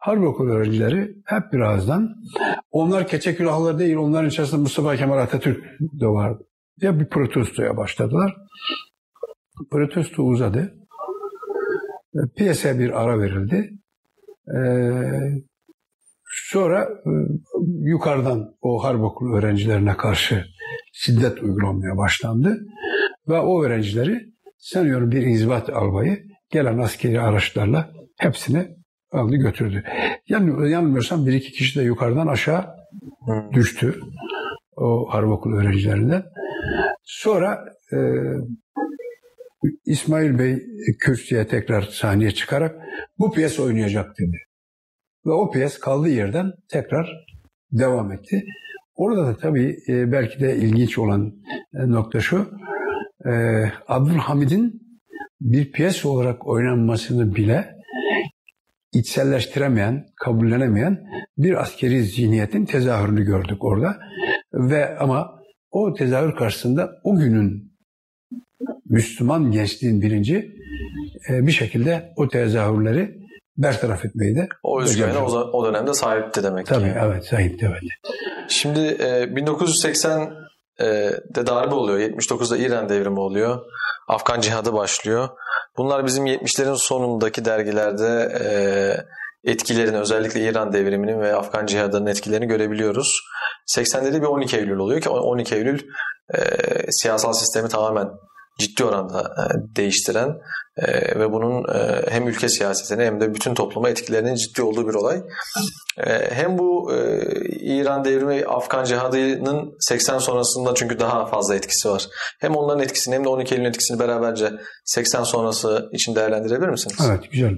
[0.00, 2.14] Harp okulu öğrencileri hep birazdan
[2.70, 6.42] onlar keçe külahlılar değil onların içerisinde Mustafa Kemal Atatürk de vardı
[6.80, 8.36] diye bir protestoya başladılar.
[9.70, 10.74] Protesto uzadı.
[12.36, 13.70] Piyasaya bir ara verildi.
[14.56, 15.42] Ee,
[16.30, 17.10] sonra e,
[17.80, 20.44] yukarıdan o harp okulu öğrencilerine karşı
[20.92, 22.58] şiddet uygulanmaya başlandı.
[23.28, 24.20] Ve o öğrencileri
[24.58, 28.68] sanıyorum bir inzibat albayı gelen askeri araçlarla hepsini
[29.12, 29.84] aldı götürdü.
[30.28, 32.66] Yani yanılmıyorsam bir iki kişi de yukarıdan aşağı
[33.52, 34.00] düştü
[34.76, 36.22] o harp okulu öğrencilerinden.
[37.02, 37.96] Sonra e,
[39.84, 40.66] İsmail Bey
[40.98, 42.76] kürsüye tekrar sahneye çıkarak
[43.18, 44.38] bu piyes oynayacak dedi.
[45.26, 47.26] Ve o piyes kaldığı yerden tekrar
[47.72, 48.44] devam etti.
[48.94, 51.32] Orada da tabii e, belki de ilginç olan
[51.74, 52.50] e, nokta şu.
[53.26, 53.30] E,
[53.88, 54.82] Abdülhamid'in
[55.40, 57.74] bir piyes olarak oynanmasını bile
[58.92, 61.04] içselleştiremeyen, kabullenemeyen
[61.38, 63.98] bir askeri zihniyetin tezahürünü gördük orada.
[64.54, 67.69] Ve ama o tezahür karşısında o günün
[68.90, 70.54] Müslüman gençliğin birinci
[71.28, 73.20] bir şekilde o tezahürleri
[73.56, 76.98] bertaraf etmeyi de o özgüvene o, o dönemde sahipti demek Tabii ki.
[77.04, 77.82] evet sahipti evet.
[78.48, 80.34] Şimdi e, 1980
[80.80, 80.84] e,
[81.34, 81.98] de darbe oluyor.
[81.98, 83.60] 79'da İran devrimi oluyor.
[84.08, 85.28] Afgan cihadı başlıyor.
[85.76, 88.50] Bunlar bizim 70'lerin sonundaki dergilerde e,
[89.50, 93.20] etkilerini özellikle İran devriminin ve Afgan cihadının etkilerini görebiliyoruz.
[93.76, 95.80] 80'de bir 12 Eylül oluyor ki 12 Eylül
[96.34, 96.40] e,
[96.90, 98.08] siyasal sistemi tamamen
[98.60, 100.36] ciddi oranda e, değiştiren
[100.76, 104.94] e, ve bunun e, hem ülke siyasetine hem de bütün topluma etkilerinin ciddi olduğu bir
[104.94, 105.22] olay.
[106.30, 106.92] Hem bu
[107.60, 112.06] İran devrimi Afgan cihadının 80 sonrasında çünkü daha fazla etkisi var.
[112.40, 114.52] Hem onların etkisini hem de 12 Eylül'ün etkisini beraberce
[114.84, 116.96] 80 sonrası için değerlendirebilir misiniz?
[117.08, 117.56] Evet güzel.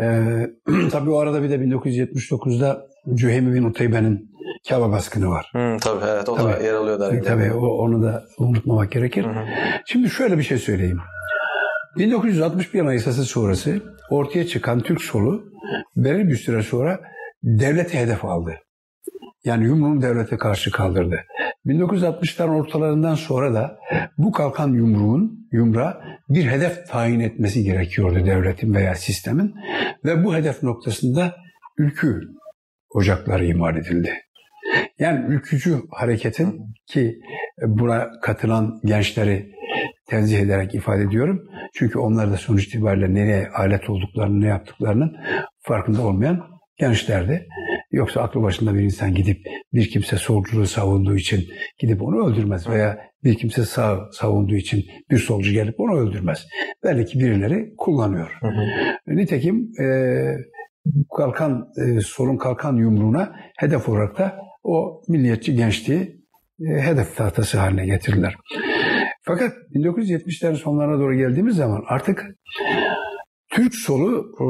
[0.00, 0.46] Ee,
[0.92, 4.35] tabii o arada bir de 1979'da Cüheymi bin Uteybe'nin
[4.68, 5.48] Kabe baskını var.
[5.52, 7.22] Hmm, tabii evet o tabii, da yer alıyor dergide.
[7.22, 9.24] Tabii o, onu da unutmamak gerekir.
[9.24, 9.44] Hı hı.
[9.86, 11.00] Şimdi şöyle bir şey söyleyeyim.
[11.98, 15.44] 1961 Anayasası sonrası ortaya çıkan Türk solu
[15.96, 17.00] belirli bir süre sonra
[17.42, 18.54] devlete hedef aldı.
[19.44, 21.16] Yani yumruğunu devlete karşı kaldırdı.
[21.66, 23.78] 1960'ların ortalarından sonra da
[24.18, 29.54] bu kalkan yumruğun yumra bir hedef tayin etmesi gerekiyordu devletin veya sistemin
[30.04, 31.34] ve bu hedef noktasında
[31.78, 32.20] ülkü
[32.94, 34.25] ocakları imal edildi.
[34.98, 37.18] Yani ülkücü hareketin ki
[37.66, 39.50] buna katılan gençleri
[40.06, 41.42] tenzih ederek ifade ediyorum.
[41.74, 45.16] Çünkü onlar da sonuç itibariyle nereye alet olduklarını, ne yaptıklarının
[45.60, 46.42] farkında olmayan
[46.78, 47.46] gençlerdi.
[47.90, 49.38] Yoksa aklı başında bir insan gidip
[49.72, 51.44] bir kimse solculuğu savunduğu için
[51.78, 56.46] gidip onu öldürmez veya bir kimse sağ savunduğu için bir solcu gelip onu öldürmez.
[56.84, 58.38] Belli ki birileri kullanıyor.
[58.40, 59.16] Hı hı.
[59.16, 59.86] Nitekim e,
[61.16, 66.20] kalkan e, solun kalkan yumruğuna hedef olarak da o milliyetçi gençliği
[66.60, 68.36] e, hedef tahtası haline getirdiler.
[69.22, 72.26] Fakat 1970'lerin sonlarına doğru geldiğimiz zaman artık
[73.50, 74.46] Türk solu e,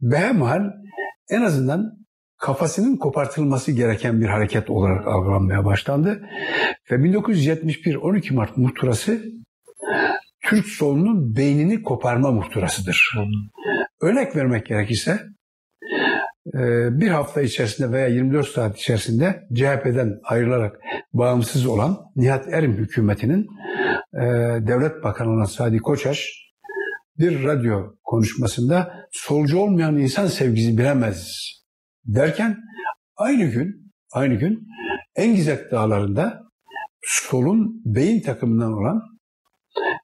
[0.00, 0.70] behemal
[1.30, 2.04] en azından
[2.38, 6.22] kafasının kopartılması gereken bir hareket olarak algılanmaya başlandı.
[6.90, 9.24] Ve 1971 12 Mart muhtırası
[10.40, 13.10] Türk solunun beynini koparma muhtırasıdır.
[14.02, 15.20] Örnek vermek gerekirse
[17.00, 20.80] bir hafta içerisinde veya 24 saat içerisinde CHP'den ayrılarak
[21.12, 23.46] bağımsız olan Nihat Erim hükümetinin
[24.14, 24.22] e,
[24.66, 26.44] devlet bakanı olan Sadi Koçaş
[27.18, 31.28] bir radyo konuşmasında solcu olmayan insan sevgisi bilemez
[32.04, 32.56] derken
[33.16, 34.68] aynı gün aynı gün
[35.16, 36.42] Engizek Dağları'nda
[37.02, 39.02] solun beyin takımından olan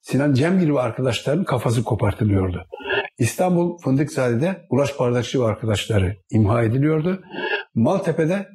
[0.01, 2.65] Sinan Cemgil ve arkadaşlarının kafası kopartılıyordu.
[3.17, 7.23] İstanbul Fındıkzade'de Ulaş Bardakçı ve arkadaşları imha ediliyordu.
[7.75, 8.47] Maltepe'de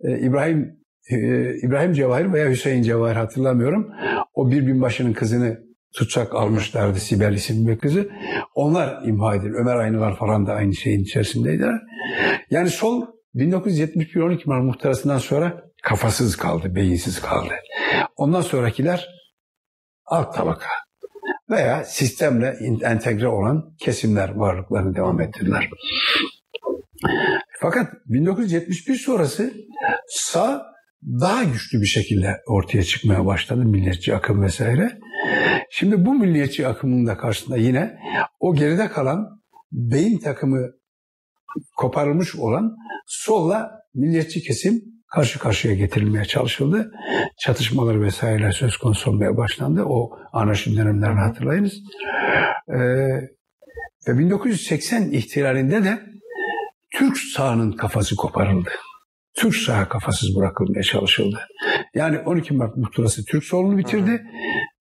[0.00, 1.16] e, İbrahim e,
[1.62, 3.90] İbrahim Cevahir veya Hüseyin Cevahir hatırlamıyorum.
[4.34, 5.58] O bir binbaşının kızını
[5.94, 8.10] tutsak almışlardı Sibel isimli bir kızı.
[8.54, 9.56] Onlar imha edildi.
[9.56, 11.80] Ömer Aynalar falan da aynı şeyin içerisindeydiler.
[12.50, 17.54] Yani sol 1971 12 Mart muhtarasından sonra kafasız kaldı, beyinsiz kaldı.
[18.16, 19.08] Ondan sonrakiler
[20.06, 20.66] alt tabaka
[21.52, 25.70] veya sistemle entegre olan kesimler varlıklarını devam ettirdiler.
[27.60, 29.52] Fakat 1971 sonrası
[30.08, 30.62] sağ
[31.20, 34.98] daha güçlü bir şekilde ortaya çıkmaya başladı milliyetçi akım vesaire.
[35.70, 37.98] Şimdi bu milliyetçi akımın da karşısında yine
[38.40, 39.42] o geride kalan
[39.72, 40.70] beyin takımı
[41.76, 42.76] koparılmış olan
[43.06, 44.82] solla milliyetçi kesim
[45.14, 46.92] karşı karşıya getirilmeye çalışıldı.
[47.38, 49.84] Çatışmalar vesaire söz konusu olmaya başlandı.
[49.86, 51.72] O anarşi dönemlerini hatırlayınız.
[52.68, 52.78] Ee,
[54.08, 56.00] ve 1980 ihtilalinde de
[56.90, 58.70] Türk sağının kafası koparıldı.
[59.34, 61.40] Türk sağı kafasız bırakılmaya çalışıldı.
[61.94, 64.22] Yani 12 Mart muhtırası Türk solunu bitirdi.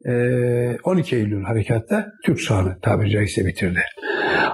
[0.05, 3.79] Ee, 12 Eylül harekatta Türk sağını tabiri caizse bitirdi.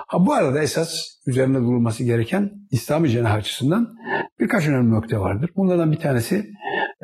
[0.08, 3.96] Ha, bu arada esas üzerine durulması gereken İslami cenah açısından
[4.40, 5.50] birkaç önemli nokta vardır.
[5.56, 6.46] Bunlardan bir tanesi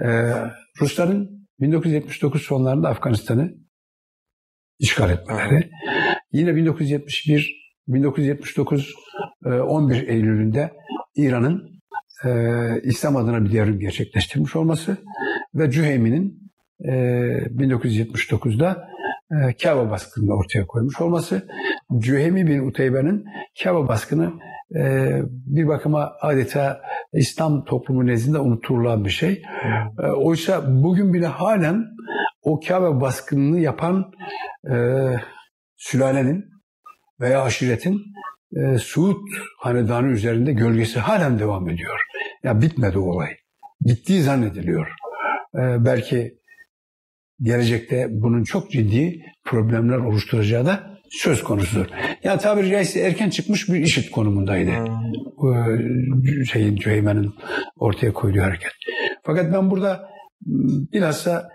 [0.05, 0.33] e,
[0.81, 3.53] Rusların 1979 sonlarında Afganistan'ı
[4.79, 5.69] işgal etmeleri.
[6.31, 8.95] Yine 1971 1979
[9.45, 10.71] 11 Eylül'ünde
[11.15, 11.73] İran'ın
[12.25, 12.29] e,
[12.83, 14.97] İslam adına bir devrim gerçekleştirmiş olması
[15.55, 16.51] ve Cüheymi'nin
[16.85, 18.87] e, 1979'da
[19.31, 21.47] e, Kabe baskınını ortaya koymuş olması.
[21.97, 23.25] Cühemi bin Uteybe'nin
[23.63, 24.33] Kabe baskını
[24.75, 26.81] e, bir bakıma adeta
[27.13, 29.41] İslam toplumu nezdinde unuturulan bir şey.
[30.03, 31.85] E, oysa bugün bile halen
[32.41, 34.11] o Kabe baskınını yapan
[34.71, 34.75] e,
[35.77, 36.45] sülalenin
[37.19, 38.01] veya aşiretin
[38.55, 39.27] e, Suud
[39.59, 41.99] hanedanı üzerinde gölgesi halen devam ediyor.
[42.43, 43.29] Ya bitmedi olay.
[43.81, 44.87] Bittiği zannediliyor.
[45.55, 46.37] E, belki
[47.41, 51.85] gelecekte bunun çok ciddi problemler oluşturacağı da söz konusudur.
[52.23, 54.71] Yani tabiri caizse erken çıkmış bir işit konumundaydı.
[54.71, 56.45] Hmm.
[56.45, 57.33] Şeyin Cüheymen'in
[57.75, 58.71] ortaya koyduğu hareket.
[59.23, 60.09] Fakat ben burada
[60.93, 61.49] bilhassa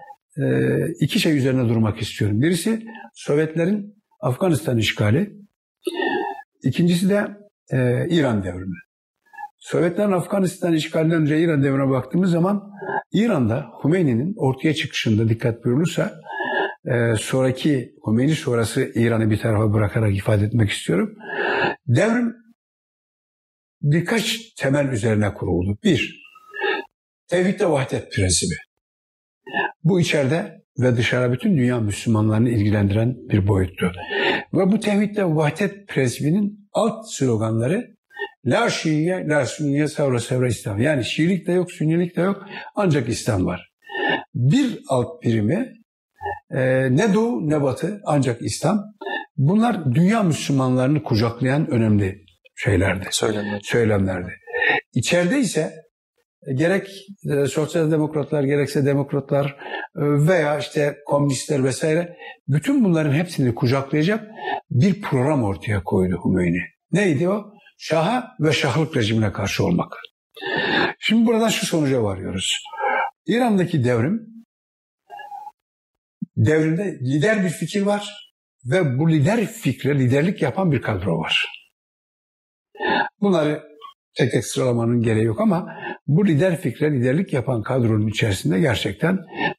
[1.01, 2.43] iki şey üzerine durmak istiyorum.
[2.43, 2.83] Birisi
[3.15, 5.33] Sovyetlerin Afganistan işgali.
[6.63, 7.27] İkincisi de
[8.11, 8.77] İran devrimi.
[9.71, 12.73] Sovyetlerin Afganistan işgalinden önce İran devrine baktığımız zaman
[13.13, 16.21] İran'da Hümeyni'nin ortaya çıkışında dikkat buyurulursa
[16.85, 21.15] e, sonraki Hümeyni sonrası İran'ı bir tarafa bırakarak ifade etmek istiyorum.
[21.87, 22.35] Devrim
[23.83, 25.79] birkaç temel üzerine kuruldu.
[25.85, 26.23] Bir,
[27.27, 28.55] tevhid vahdet prensibi.
[29.85, 33.93] Bu içeride ve dışarı bütün dünya Müslümanlarını ilgilendiren bir boyuttu.
[34.55, 37.98] Ve bu tevhid vahdet prensibinin alt sloganları
[38.47, 40.81] La Şiiye, La Sünniye, Savra Sevra İslam.
[40.81, 42.47] Yani Şiilik de yok, Sünnilik de yok.
[42.75, 43.73] Ancak İslam var.
[44.35, 45.73] Bir alt birimi
[46.51, 46.61] e,
[46.97, 48.85] ne doğu ne batı ancak İslam.
[49.37, 52.25] Bunlar dünya Müslümanlarını kucaklayan önemli
[52.57, 53.07] şeylerdi.
[53.11, 53.61] Söylemler.
[53.63, 54.33] Söylemlerdi.
[54.95, 55.73] İçeride ise
[56.47, 56.89] e, gerek
[57.31, 62.17] e, sosyal demokratlar gerekse demokratlar e, veya işte komünistler vesaire
[62.49, 64.29] bütün bunların hepsini kucaklayacak
[64.71, 66.61] bir program ortaya koydu Hümeyni.
[66.93, 67.58] Neydi o?
[67.79, 69.97] Şaha ve şahlık rejimine karşı olmak.
[70.99, 72.53] Şimdi buradan şu sonuca varıyoruz.
[73.27, 74.29] İran'daki devrim
[76.37, 78.33] devrimde lider bir fikir var
[78.65, 81.47] ve bu lider fikre liderlik yapan bir kadro var.
[83.21, 83.63] Bunları
[84.15, 85.75] tek tek sıralamanın gereği yok ama
[86.07, 89.19] bu lider fikre liderlik yapan kadronun içerisinde gerçekten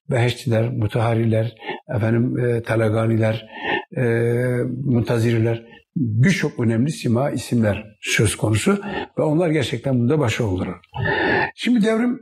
[0.09, 1.55] Beheştiler, Mutahariler,
[1.95, 3.45] efendim e, Talaganiler,
[3.97, 4.01] e,
[4.85, 5.65] Muntaziriler
[5.99, 8.81] birçok önemli sima isimler söz konusu
[9.17, 10.69] ve onlar gerçekten bunda başarılıdır.
[11.55, 12.19] Şimdi devrim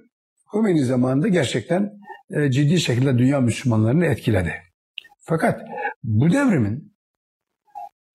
[0.54, 1.92] Hümeyni zamanında gerçekten
[2.30, 4.54] e, ciddi şekilde dünya Müslümanlarını etkiledi.
[5.20, 5.62] Fakat
[6.04, 6.94] bu devrimin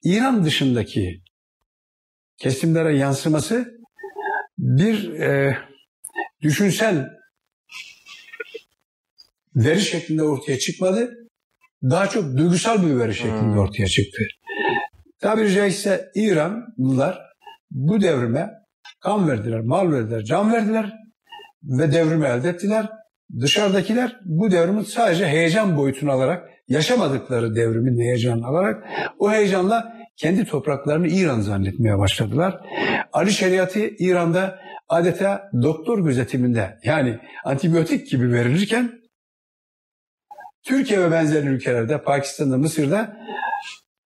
[0.04, 1.22] İran dışındaki
[2.36, 3.74] kesimlere yansıması
[4.58, 5.58] bir e,
[6.42, 7.08] düşünsel
[9.56, 11.14] veri şeklinde ortaya çıkmadı.
[11.82, 13.58] Daha çok duygusal bir veri şeklinde hmm.
[13.58, 14.22] ortaya çıktı.
[15.22, 17.20] Tabiri caizse İranlılar
[17.70, 18.50] bu devrime
[19.00, 20.92] kan verdiler, mal verdiler, can verdiler
[21.62, 22.86] ve devrimi elde ettiler.
[23.40, 28.84] Dışarıdakiler bu devrimin sadece heyecan boyutunu alarak, yaşamadıkları devrimin heyecanını alarak
[29.18, 32.60] o heyecanla kendi topraklarını İran zannetmeye başladılar.
[33.12, 34.58] Ali şeriatı İran'da
[34.88, 38.92] adeta doktor gözetiminde yani antibiyotik gibi verilirken
[40.62, 43.16] Türkiye ve benzeri ülkelerde, Pakistan'da, Mısır'da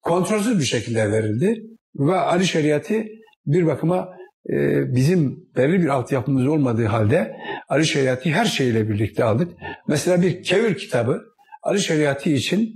[0.04, 1.62] kontrolsüz bir şekilde verildi.
[1.96, 3.04] Ve Ali şeriatı
[3.46, 4.08] bir bakıma
[4.50, 4.54] e,
[4.94, 7.36] bizim belirli bir altyapımız olmadığı halde
[7.68, 9.52] Ali şeriatı her şeyle birlikte aldık.
[9.88, 11.22] Mesela bir kevir kitabı
[11.62, 12.74] Ali şeriatı için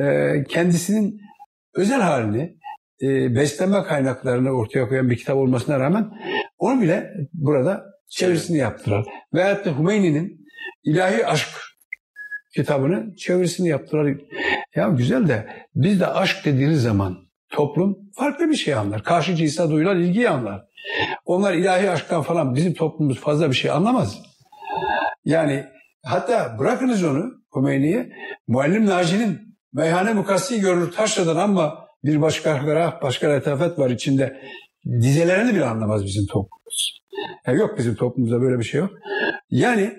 [0.00, 1.20] e, kendisinin
[1.74, 2.56] özel halini
[3.02, 6.10] e, beslenme kaynaklarını ortaya koyan bir kitap olmasına rağmen
[6.58, 9.04] onu bile burada çevirisini yaptılar.
[9.34, 10.46] Veyahut da Hümeyni'nin
[10.84, 11.48] ilahi aşk
[12.54, 14.14] kitabını çevirisini yaptılar.
[14.78, 17.18] Ya güzel de biz de aşk dediğiniz zaman
[17.50, 19.04] toplum farklı bir şey anlar.
[19.04, 20.64] Karşı cinsa duyulan ilgiyi anlar.
[21.24, 24.22] Onlar ilahi aşktan falan bizim toplumumuz fazla bir şey anlamaz.
[25.24, 25.64] Yani
[26.04, 27.24] hatta bırakınız onu
[27.56, 28.12] Hümeyni'ye
[28.48, 29.38] Muallim Naci'nin
[29.72, 34.40] meyhane mukassi görülür taşradan ama bir başka ferah, başka letafet var içinde.
[34.86, 37.00] Dizelerini bile anlamaz bizim toplumumuz.
[37.46, 38.90] Yani yok bizim toplumumuzda böyle bir şey yok.
[39.50, 39.92] Yani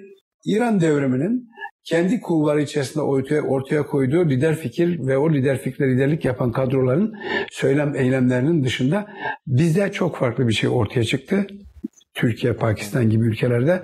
[0.45, 1.48] İran devriminin
[1.89, 7.13] kendi kulları içerisinde ortaya, ortaya koyduğu lider fikir ve o lider fikre liderlik yapan kadroların
[7.51, 9.07] söylem eylemlerinin dışında
[9.47, 11.47] bizde çok farklı bir şey ortaya çıktı.
[12.13, 13.83] Türkiye, Pakistan gibi ülkelerde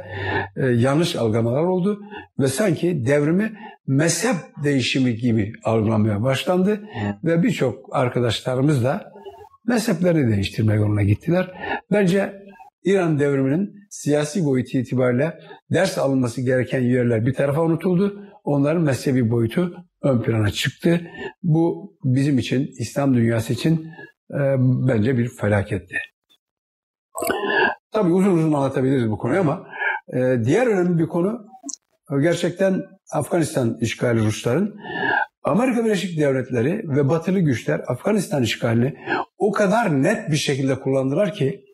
[0.56, 2.02] e, yanlış algılamalar oldu
[2.40, 3.52] ve sanki devrimi
[3.88, 6.82] mezhep değişimi gibi algılamaya başlandı
[7.24, 9.12] ve birçok arkadaşlarımız da
[9.68, 11.52] mezhepleri değiştirme yoluna gittiler.
[11.92, 12.34] Bence
[12.84, 15.40] İran devriminin siyasi boyutu itibariyle
[15.72, 18.22] ders alınması gereken yerler bir tarafa unutuldu.
[18.44, 21.02] Onların mezhebi boyutu ön plana çıktı.
[21.44, 23.88] Bu bizim için, İslam dünyası için
[24.32, 25.96] e, bence bir felaketti.
[27.92, 29.68] Tabii uzun uzun anlatabiliriz bu konuyu ama
[30.14, 31.48] e, diğer önemli bir konu
[32.22, 32.82] gerçekten
[33.12, 34.76] Afganistan işgali Rusların.
[35.44, 38.96] Amerika Birleşik Devletleri ve batılı güçler Afganistan işgalini
[39.38, 41.66] o kadar net bir şekilde kullandılar ki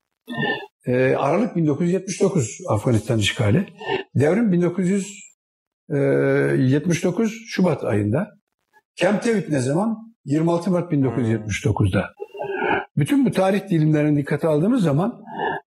[0.85, 3.67] e, Aralık 1979 Afganistan işgali.
[4.15, 8.27] Devrim 1979 Şubat ayında.
[8.95, 9.97] Camp David ne zaman?
[10.25, 12.05] 26 Mart 1979'da.
[12.97, 15.21] Bütün bu tarih dilimlerini dikkate aldığımız zaman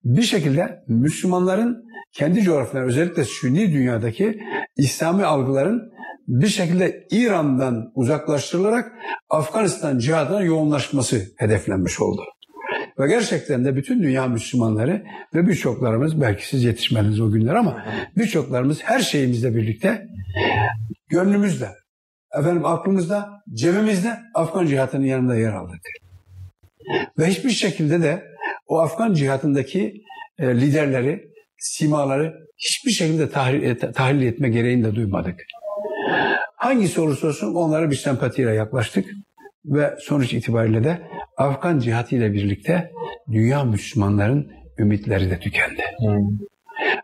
[0.04, 4.40] bir şekilde Müslümanların kendi coğrafyalarında özellikle Sünni dünyadaki
[4.76, 5.94] İslami algıların
[6.28, 8.92] bir şekilde İran'dan uzaklaştırılarak
[9.30, 12.22] Afganistan cihadına yoğunlaşması hedeflenmiş oldu.
[12.98, 15.04] Ve gerçekten de bütün dünya Müslümanları
[15.34, 17.84] ve birçoklarımız belki siz yetişmediniz o günler ama
[18.16, 20.06] birçoklarımız her şeyimizle birlikte
[21.08, 21.68] gönlümüzde,
[22.38, 25.80] efendim aklımızda, cebimizde Afgan cihatının yanında yer aldık.
[27.18, 28.24] Ve hiçbir şekilde de
[28.66, 30.02] o Afgan cihatındaki
[30.38, 35.40] e, liderleri, simaları hiçbir şekilde tahlil, e, tahlil etme gereğini de duymadık.
[36.56, 39.06] Hangisi olursa olsun onlara bir sempatiyle yaklaştık
[39.64, 41.02] ve sonuç itibariyle de
[41.36, 42.90] Afgan cihatı ile birlikte
[43.32, 45.82] dünya Müslümanların ümitleri de tükendi.
[45.98, 46.38] Hmm.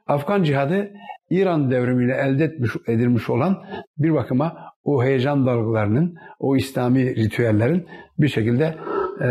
[0.07, 0.91] Afgan cihadı
[1.31, 3.63] İran devrimiyle elde etmiş, edilmiş olan
[3.99, 7.87] bir bakıma o heyecan dalgalarının, o İslami ritüellerin
[8.19, 8.77] bir şekilde
[9.21, 9.27] e,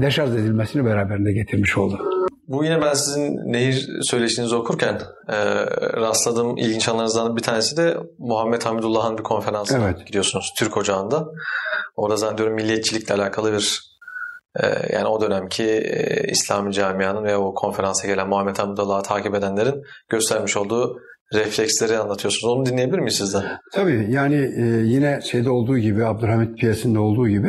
[0.00, 2.00] deşarj edilmesini beraberinde getirmiş oldu.
[2.48, 5.36] Bu yine ben sizin nehir söyleşinizi okurken e,
[5.96, 10.06] rastladığım ilginç anlarınızdan bir tanesi de Muhammed Hamidullah'ın bir konferansına evet.
[10.06, 11.28] gidiyorsunuz Türk Ocağı'nda.
[11.96, 13.91] Orada zannediyorum milliyetçilikle alakalı bir
[14.92, 20.56] yani o dönemki e, İslami camianın ve o konferansa gelen Muhammed Hamidullah'ı takip edenlerin göstermiş
[20.56, 20.98] olduğu
[21.34, 22.54] refleksleri anlatıyorsunuz.
[22.54, 23.42] Onu dinleyebilir miyiz sizden?
[23.72, 27.48] Tabii yani e, yine şeyde olduğu gibi Abdülhamit Piyası'nda olduğu gibi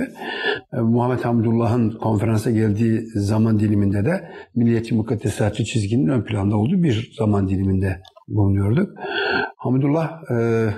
[0.74, 7.12] e, Muhammed Hamdullah'ın konferansa geldiği zaman diliminde de Milliyetçi Mukaddesatçı çizginin ön planda olduğu bir
[7.18, 8.90] zaman diliminde bulunuyorduk.
[9.58, 10.70] Hamdullah e,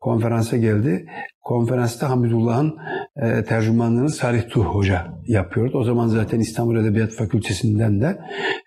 [0.00, 1.06] konferansa geldi.
[1.42, 2.76] Konferansta Hamidullah'ın
[3.16, 5.78] e, tercümanlığını Salih Tuh Hoca yapıyordu.
[5.78, 8.18] O zaman zaten İstanbul Edebiyat Fakültesinden de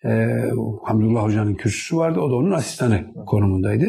[0.06, 0.42] e,
[0.84, 2.20] Hamdullah Hoca'nın kürsüsü vardı.
[2.20, 3.86] O da onun asistanı konumundaydı.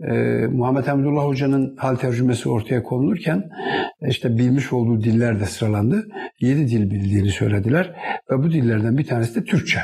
[0.00, 0.12] E,
[0.46, 3.50] Muhammed Hamdullah Hoca'nın hal tercümesi ortaya konulurken
[4.08, 6.08] işte bilmiş olduğu diller de sıralandı.
[6.40, 7.94] Yedi dil bildiğini söylediler.
[8.30, 9.78] Ve bu dillerden bir tanesi de Türkçe.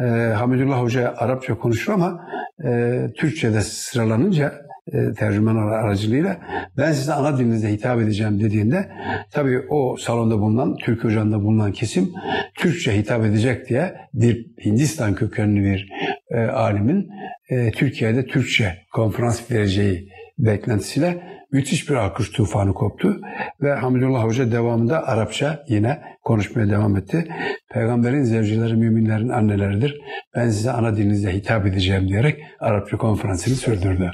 [0.00, 0.04] E,
[0.34, 2.26] Hamidullah Hoca Arapça konuşur ama
[2.64, 6.36] e, Türkçe'de sıralanınca e, tercüman aracılığıyla
[6.76, 8.90] ben size ana dilinizde hitap edeceğim dediğinde
[9.30, 12.12] tabii o salonda bulunan, Türk Hoca'nda bulunan kesim
[12.54, 15.88] Türkçe hitap edecek diye bir Hindistan kökenli bir
[16.30, 17.10] e, alimin
[17.48, 20.08] e, Türkiye'de Türkçe konferans vereceği
[20.38, 23.16] beklentisiyle müthiş bir alkış tufanı koptu
[23.62, 27.28] ve Hamidullah Hoca devamında Arapça yine konuşmaya devam etti.
[27.72, 30.00] Peygamberin zevcileri müminlerin anneleridir.
[30.36, 34.10] Ben size ana dilinizde hitap edeceğim diyerek Arapça konferansını sürdürdü.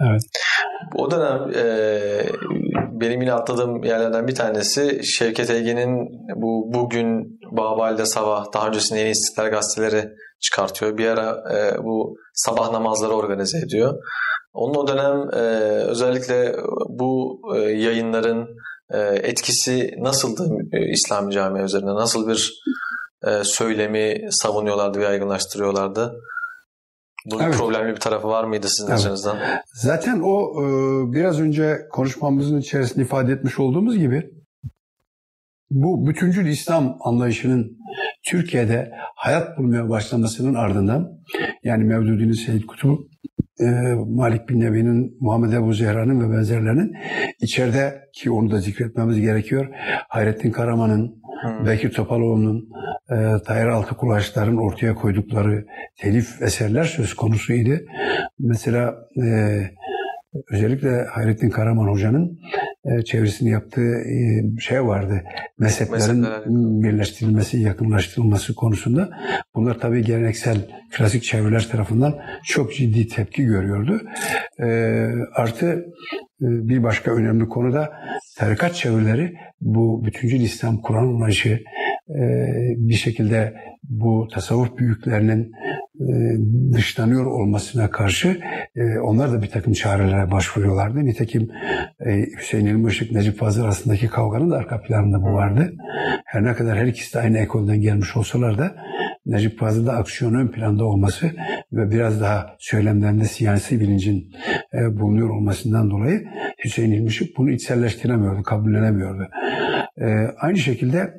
[0.00, 0.22] Evet.
[0.94, 1.66] O dönem e,
[3.00, 9.10] benim yine atladığım yerlerden bir tanesi Şevket Ege'nin bu bugün Babal'de sabah daha öncesinde yeni
[9.10, 10.08] İstiklal gazeteleri
[10.40, 10.98] çıkartıyor.
[10.98, 13.94] Bir ara e, bu sabah namazları organize ediyor.
[14.56, 15.38] Onun o dönem e,
[15.84, 16.56] özellikle
[16.88, 18.48] bu e, yayınların
[18.90, 21.94] e, etkisi nasıldı e, İslam camia üzerinde?
[21.94, 22.62] Nasıl bir
[23.26, 26.20] e, söylemi savunuyorlardı ve yaygınlaştırıyorlardı?
[27.26, 27.54] Bu evet.
[27.54, 28.98] problemli bir tarafı var mıydı sizin evet.
[28.98, 29.38] açınızdan?
[29.74, 30.66] Zaten o e,
[31.12, 34.30] biraz önce konuşmamızın içerisinde ifade etmiş olduğumuz gibi
[35.70, 37.78] bu bütüncül İslam anlayışının
[38.30, 41.08] Türkiye'de hayat bulmaya başlamasının ardından
[41.64, 43.15] yani Mevdudi'nin Seyyid Kutup,
[43.60, 43.64] e,
[44.06, 46.92] Malik bin Nebi'nin, Muhammed Ebu Zehra'nın ve benzerlerinin
[47.40, 49.68] içeride ki onu da zikretmemiz gerekiyor.
[50.08, 51.66] Hayrettin Karaman'ın, hmm.
[51.66, 52.68] Bekir Topaloğlu'nun,
[53.10, 55.66] e, Tahir Altıkulaçların ortaya koydukları
[55.96, 57.80] telif eserler söz konusuydu.
[58.38, 59.60] Mesela e,
[60.50, 62.38] özellikle Hayrettin Karaman Hoca'nın
[62.84, 65.22] e, çevresini yaptığı e, şey vardı.
[65.58, 66.44] Mezheplerin Mezhepler,
[66.82, 69.10] birleştirilmesi, yakınlaştırılması konusunda.
[69.54, 70.56] Bunlar tabii geleneksel
[70.96, 72.14] klasik çevreler tarafından
[72.44, 74.00] çok ciddi tepki görüyordu.
[74.60, 74.66] E,
[75.34, 75.66] artı
[76.42, 77.92] e, bir başka önemli konu da
[78.38, 81.60] tarikat çevreleri bu bütüncül İslam Kur'an anlayışı
[82.78, 83.54] bir şekilde
[83.88, 85.52] bu tasavvuf büyüklerinin
[86.00, 86.06] e,
[86.72, 88.40] dışlanıyor olmasına karşı
[88.76, 91.04] e, onlar da bir takım çarelere başvuruyorlardı.
[91.04, 91.48] Nitekim
[92.38, 95.72] Hüseyin İlmi Işık, Necip Fazıl arasındaki kavganın da arka planında bu vardı.
[96.24, 98.76] Her ne kadar her ikisi de aynı ekolden gelmiş olsalar da
[99.26, 101.30] Necip Fazıl'da aksiyon ön planda olması
[101.72, 104.32] ve biraz daha söylemlerinde siyasi bilincin
[104.90, 106.24] bulunuyor olmasından dolayı
[106.64, 109.28] Hüseyin İlmi Işık bunu içselleştiremiyordu, kabullenemiyordu.
[110.40, 111.14] Aynı şekilde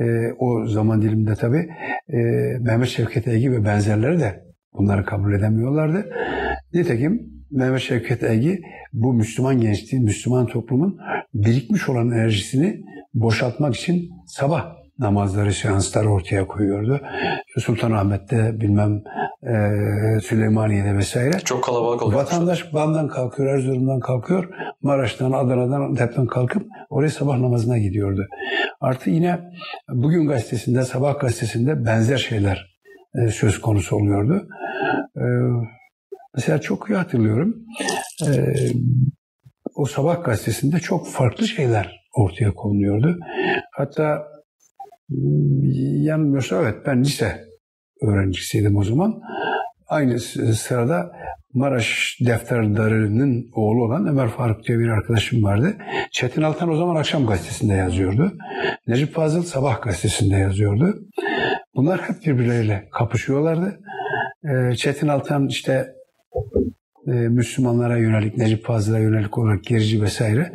[0.00, 1.68] e, o zaman diliminde tabii
[2.08, 2.18] e,
[2.60, 6.10] Mehmet Şevket Egi ve benzerleri de bunları kabul edemiyorlardı.
[6.74, 8.60] Nitekim Mehmet Şevket Egi
[8.92, 10.98] bu Müslüman gençliğin, Müslüman toplumun
[11.34, 12.80] birikmiş olan enerjisini
[13.14, 17.00] boşaltmak için sabah namazları, seansları ortaya koyuyordu.
[17.58, 19.02] Sultanahmet'te bilmem
[19.42, 19.54] e,
[20.20, 21.38] Süleymaniye'de vesaire.
[21.44, 22.20] Çok kalabalık oluyor.
[22.20, 24.48] Vatandaş Van'dan kalkıyor, Erzurum'dan kalkıyor,
[24.82, 28.26] Maraş'tan, Adana'dan, Antep'ten kalkıp oraya sabah namazına gidiyordu.
[28.80, 29.38] Artı yine
[29.88, 32.76] bugün gazetesinde, sabah gazetesinde benzer şeyler
[33.14, 34.48] e, söz konusu oluyordu.
[35.16, 35.24] E,
[36.34, 37.56] mesela çok iyi hatırlıyorum.
[38.26, 38.30] E,
[39.74, 43.18] o sabah gazetesinde çok farklı şeyler ortaya konuluyordu.
[43.72, 44.26] Hatta
[46.04, 47.44] yanılmıyorsa evet ben lise
[48.02, 49.20] öğrencisiydim o zaman.
[49.88, 51.12] Aynı sırada
[51.54, 55.76] Maraş defterdarının oğlu olan Ömer Faruk diye bir arkadaşım vardı.
[56.10, 58.32] Çetin Altan o zaman Akşam Gazetesi'nde yazıyordu.
[58.86, 60.98] Necip Fazıl Sabah Gazetesi'nde yazıyordu.
[61.74, 63.80] Bunlar hep birbirleriyle kapışıyorlardı.
[64.44, 65.88] Ee, Çetin Altan işte
[67.06, 70.52] e, Müslümanlara yönelik, Necip Fazıl'a yönelik olarak gerici vesaire.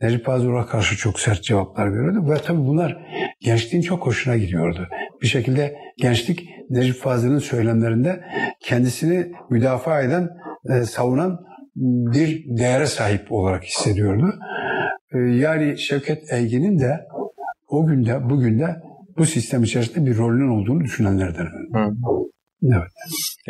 [0.00, 2.30] Necip Fazıl'a karşı çok sert cevaplar veriyordu.
[2.30, 2.96] Ve tabii bunlar
[3.40, 4.88] gençliğin çok hoşuna gidiyordu.
[5.22, 8.24] Bir şekilde gençlik Necip Fazıl'ın söylemlerinde
[8.60, 10.28] kendisini müdafaa eden,
[10.70, 11.38] e, savunan
[11.76, 14.34] bir değere sahip olarak hissediyordu.
[15.14, 17.00] E, yani Şevket Eygin'in de
[17.68, 18.76] o günde, bugün de
[19.18, 21.46] bu sistem içerisinde bir rolünün olduğunu düşünenlerden.
[21.74, 21.94] Hı.
[22.62, 22.88] Evet.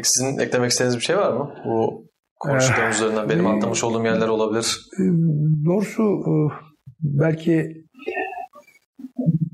[0.03, 1.55] Sizin eklemek istediğiniz bir şey var mı?
[1.65, 2.08] Bu
[2.41, 4.81] konuştuğumuz üzerinden benim atlamış olduğum yerler olabilir.
[4.99, 5.03] E,
[5.65, 6.33] doğrusu e,
[7.01, 7.85] belki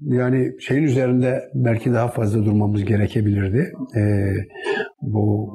[0.06, 3.72] yani şeyin üzerinde belki daha fazla durmamız gerekebilirdi.
[3.96, 4.34] Ee,
[5.02, 5.50] bu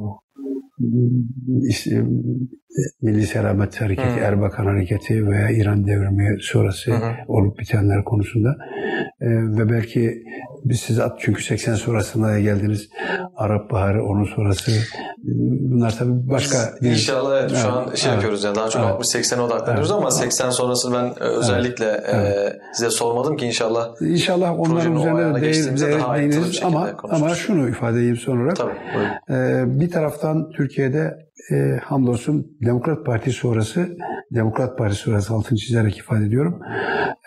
[3.02, 4.24] Milli Selamet Hareketi, hmm.
[4.24, 7.16] Erbakan Hareketi veya İran devrimi sonrası hmm.
[7.28, 8.56] olup bitenler konusunda.
[9.22, 10.24] Ee, ve belki
[10.66, 12.90] biz siz at çünkü 80 sonrasında da geldiniz.
[13.36, 14.72] Arap Baharı, onun sonrası.
[15.62, 16.58] Bunlar tabii başka...
[16.82, 16.90] Bir...
[16.90, 20.02] İnşallah evet, şu evet, an şey evet, yapıyoruz yani daha çok evet, 60-80'e odaklanıyoruz evet,
[20.02, 25.36] ama 80 sonrası ben e, özellikle evet, e, size sormadım ki inşallah İnşallah onların üzerine
[25.36, 28.56] de değiniriz ama, ama şunu ifade edeyim son olarak.
[28.56, 28.74] Tabii,
[29.30, 33.98] ee, bir taraftan Türkiye'de e, hamdolsun Demokrat Parti sonrası,
[34.32, 36.62] Demokrat Parti sonrası altını çizerek ifade ediyorum.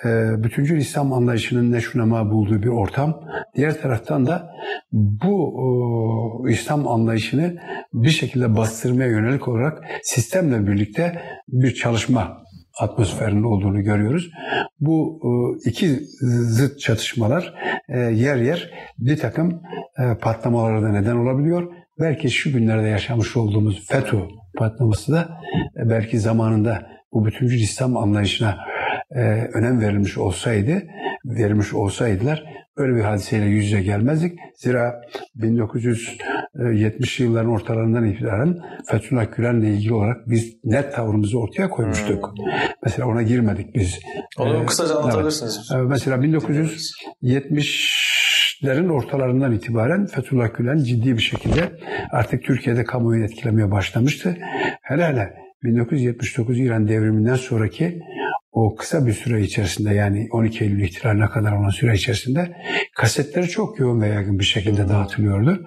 [0.04, 0.08] E,
[0.44, 3.20] bütüncül İslam anlayışının neşunama bulduğu bir ortam.
[3.56, 4.50] Diğer taraftan da
[4.92, 5.52] bu
[6.48, 7.56] e, İslam anlayışını
[7.94, 12.42] bir şekilde bastırmaya yönelik olarak sistemle birlikte bir çalışma
[12.80, 14.30] atmosferinin olduğunu görüyoruz.
[14.80, 15.20] Bu
[15.64, 17.54] iki zıt çatışmalar
[17.88, 19.62] e, yer yer bir takım
[19.98, 24.18] e, patlamalara da neden olabiliyor belki şu günlerde yaşamış olduğumuz FETÖ
[24.58, 25.28] patlaması da
[25.76, 28.58] e, belki zamanında bu bütüncül İslam anlayışına
[29.10, 29.20] e,
[29.54, 30.82] önem verilmiş olsaydı,
[31.24, 32.44] verilmiş olsaydılar
[32.78, 34.38] böyle bir hadiseyle yüz yüze gelmezdik.
[34.54, 35.00] Zira
[35.34, 42.34] 1970 yılların ortalarından itibaren Fethullah Gülen'le ilgili olarak biz net tavrımızı ortaya koymuştuk.
[42.36, 42.44] Hmm.
[42.84, 43.98] Mesela ona girmedik biz.
[44.38, 45.70] Onu ee, kısaca anlatabilirsiniz.
[45.74, 45.86] Evet.
[45.88, 48.21] Mesela 1970
[48.64, 51.72] lerin ortalarından itibaren Fethullah Gülen ciddi bir şekilde
[52.10, 54.36] artık Türkiye'de kamuoyu etkilemeye başlamıştı.
[54.82, 58.00] Hele hele 1979 İran devriminden sonraki
[58.52, 62.56] o kısa bir süre içerisinde yani 12 Eylül ihtilaline kadar olan süre içerisinde
[62.96, 65.64] kasetleri çok yoğun ve yaygın bir şekilde dağıtılıyordu.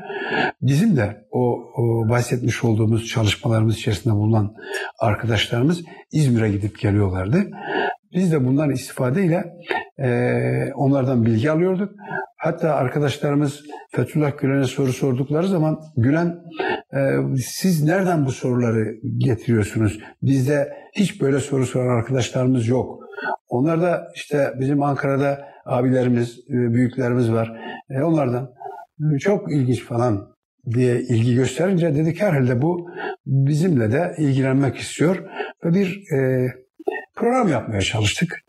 [0.62, 4.56] Bizim de o, o bahsetmiş olduğumuz çalışmalarımız içerisinde bulunan
[5.00, 7.38] arkadaşlarımız İzmir'e gidip geliyorlardı.
[8.14, 9.44] Biz de bundan istifadeyle
[10.00, 10.10] e,
[10.74, 11.92] onlardan bilgi alıyorduk.
[12.46, 16.40] Hatta arkadaşlarımız Fethullah Gülen'e soru sordukları zaman Gülen
[16.96, 17.00] e,
[17.38, 20.00] siz nereden bu soruları getiriyorsunuz?
[20.22, 23.00] Bizde hiç böyle soru soran arkadaşlarımız yok.
[23.48, 27.60] Onlar da işte bizim Ankara'da abilerimiz, e, büyüklerimiz var.
[27.90, 28.52] E, onlardan
[29.20, 30.36] çok ilginç falan
[30.74, 32.90] diye ilgi gösterince dedik herhalde bu
[33.26, 35.24] bizimle de ilgilenmek istiyor
[35.66, 36.48] ve bir e,
[37.16, 38.45] program yapmaya çalıştık.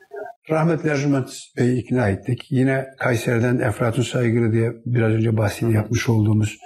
[0.50, 2.46] Rahmetli Ercüment Bey'i ikna ettik.
[2.50, 6.58] Yine Kayseri'den Eflatun Saygılı diye biraz önce bahsini yapmış olduğumuz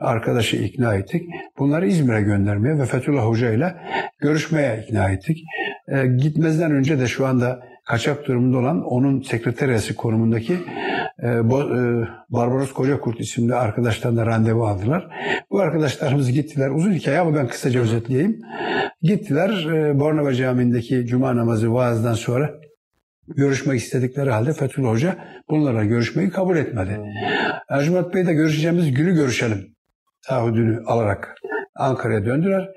[0.00, 1.22] arkadaşı ikna ettik.
[1.58, 3.74] Bunları İzmir'e göndermeye ve Fethullah Hoca ile
[4.20, 5.44] görüşmeye ikna ettik.
[5.88, 10.56] E, gitmezden önce de şu anda kaçak durumunda olan onun sekreteriyası konumundaki
[11.22, 15.08] e, Bo, e, Barbaros Kocakurt isimli arkadaştan da randevu aldılar.
[15.50, 16.70] Bu arkadaşlarımız gittiler.
[16.70, 18.40] Uzun hikaye ama ben kısaca özetleyeyim.
[19.02, 22.50] Gittiler e, Bornova Camii'ndeki cuma namazı vaazdan sonra
[23.36, 25.16] görüşmek istedikleri halde Fethullah Hoca
[25.50, 27.00] bunlara görüşmeyi kabul etmedi.
[27.68, 29.74] Ercüment Bey de görüşeceğimiz günü görüşelim
[30.28, 31.34] taahhüdünü alarak
[31.74, 32.68] Ankara'ya döndüler.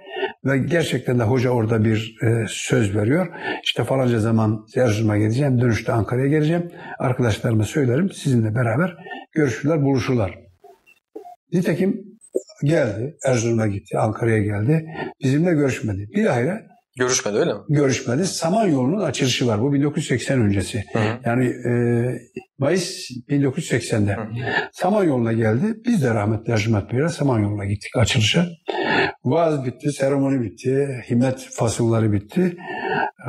[0.46, 3.28] Ve gerçekten de hoca orada bir e, söz veriyor.
[3.64, 6.72] İşte falanca zaman Erzurum'a gideceğim, dönüşte Ankara'ya geleceğim.
[7.00, 8.98] Arkadaşlarıma söylerim, sizinle beraber
[9.32, 10.40] görüşürler, buluşurlar.
[11.54, 12.02] Nitekim
[12.64, 14.86] geldi, Erzurum'a gitti, Ankara'ya geldi.
[15.24, 16.10] Bizimle görüşmedi.
[16.16, 16.26] Bir
[17.00, 17.60] ayrı Görüşmedi öyle mi?
[17.70, 18.26] Görüşmedi.
[18.26, 19.62] Samanyolu'nun açılışı var.
[19.62, 20.84] Bu 1980 öncesi.
[20.94, 21.20] Hı hı.
[21.26, 21.72] Yani e,
[22.58, 24.16] Mayıs 1980'de.
[24.16, 24.28] Hı hı.
[24.74, 25.76] Samanyolu'na geldi.
[25.86, 28.48] Biz de rahmetli Ercüment Bey'le Samanyolu'na gittik açılışa.
[29.24, 32.58] Vaaz bitti, seremoni bitti, himmet fasılları bitti.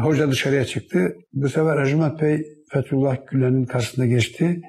[0.02, 1.12] Hoca dışarıya çıktı.
[1.32, 4.60] Bu sefer Ercüment Bey Fethullah Gülen'in karşısında geçti.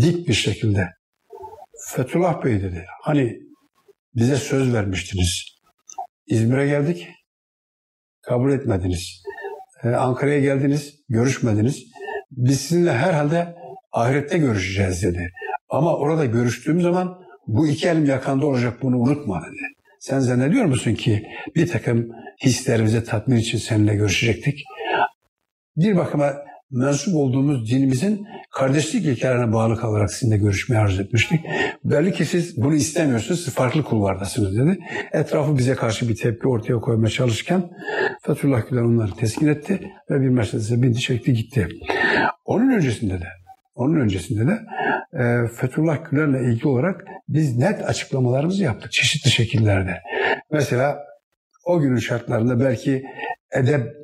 [0.00, 0.88] Dik bir şekilde.
[1.94, 2.84] Fethullah Bey dedi.
[3.02, 3.38] Hani
[4.14, 5.44] bize söz vermiştiniz.
[6.26, 7.08] İzmir'e geldik
[8.30, 9.22] kabul etmediniz.
[9.84, 11.86] e, Ankara'ya geldiniz, görüşmediniz.
[12.30, 13.54] Biz sizinle herhalde
[13.92, 15.30] ahirette görüşeceğiz dedi.
[15.68, 19.62] Ama orada görüştüğüm zaman bu iki elim yakanda olacak bunu unutma dedi.
[20.00, 21.26] Sen zannediyor musun ki
[21.56, 22.08] bir takım
[22.44, 24.64] hislerimizi tatmin için seninle görüşecektik?
[25.76, 26.32] Bir bakıma
[26.70, 31.40] mensup olduğumuz dinimizin kardeşlik ilkelerine bağlı kalarak sizinle görüşmeyi arzu etmiştik.
[31.84, 34.78] Belli ki siz bunu istemiyorsunuz, siz farklı kulvardasınız dedi.
[35.12, 37.70] Etrafı bize karşı bir tepki ortaya koymaya çalışırken
[38.22, 39.80] Fethullah Gülen onları teskin etti
[40.10, 41.68] ve bir Mercedes'e bindi çekti gitti.
[42.44, 43.28] Onun öncesinde de
[43.74, 44.58] onun öncesinde de
[45.22, 49.96] e, Fethullah Gülen'le ilgili olarak biz net açıklamalarımızı yaptık çeşitli şekillerde.
[50.50, 50.98] Mesela
[51.64, 53.02] o günün şartlarında belki
[53.52, 53.99] edep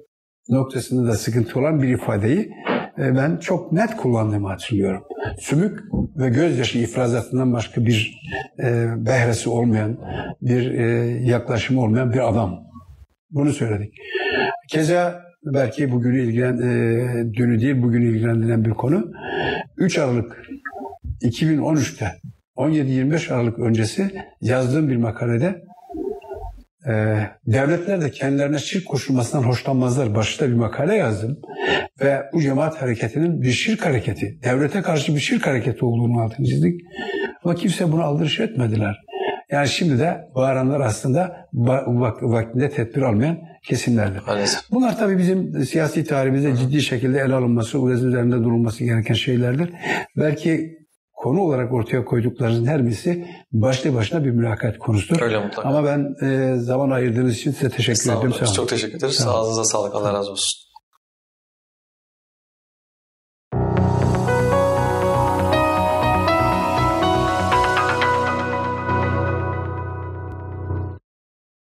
[0.49, 2.51] noktasında da sıkıntı olan bir ifadeyi
[2.99, 5.03] e, ben çok net kullandığımı hatırlıyorum.
[5.39, 5.81] Sümük
[6.17, 8.21] ve gözyaşı ifrazatından başka bir
[8.59, 9.99] e, behresi olmayan,
[10.43, 10.85] bir e,
[11.25, 12.67] yaklaşımı olmayan bir adam.
[13.31, 13.95] Bunu söyledik.
[14.69, 16.59] Keza belki bugünü ilgilen,
[17.35, 19.13] dünü değil bugünü ilgilendiren bir konu.
[19.77, 20.43] 3 Aralık
[21.23, 22.07] 2013'te
[22.57, 24.11] 17-25 Aralık öncesi
[24.41, 25.63] yazdığım bir makalede
[26.89, 30.15] e, devletler de kendilerine şirk koşulmasından hoşlanmazlar.
[30.15, 31.39] Başta bir makale yazdım
[32.01, 36.81] ve bu cemaat hareketinin bir şirk hareketi, devlete karşı bir şirk hareketi olduğunu altını çizdik.
[37.45, 39.07] Ama kimse buna aldırış etmediler.
[39.51, 44.23] Yani şimdi de bağıranlar aslında vak- vaktinde tedbir almayan kesimlerdir.
[44.27, 44.61] Maalesef.
[44.71, 49.71] Bunlar tabii bizim siyasi tarihimizde ciddi şekilde ele alınması, üzerinde durulması gereken şeylerdir.
[50.17, 50.79] Belki
[51.17, 55.21] konu olarak ortaya koyduklarınızın her birisi başlı başına bir mülakat konusudur.
[55.21, 55.69] Öyle mutlaka.
[55.69, 58.33] Ama ben e, zaman ayırdığınız için size teşekkür ederim.
[58.33, 58.53] Sağ olun.
[58.53, 59.15] Çok teşekkür ederiz.
[59.15, 59.35] Sağ.
[59.35, 59.95] Ağzınıza sağlık.
[59.95, 60.66] Allah razı olsun.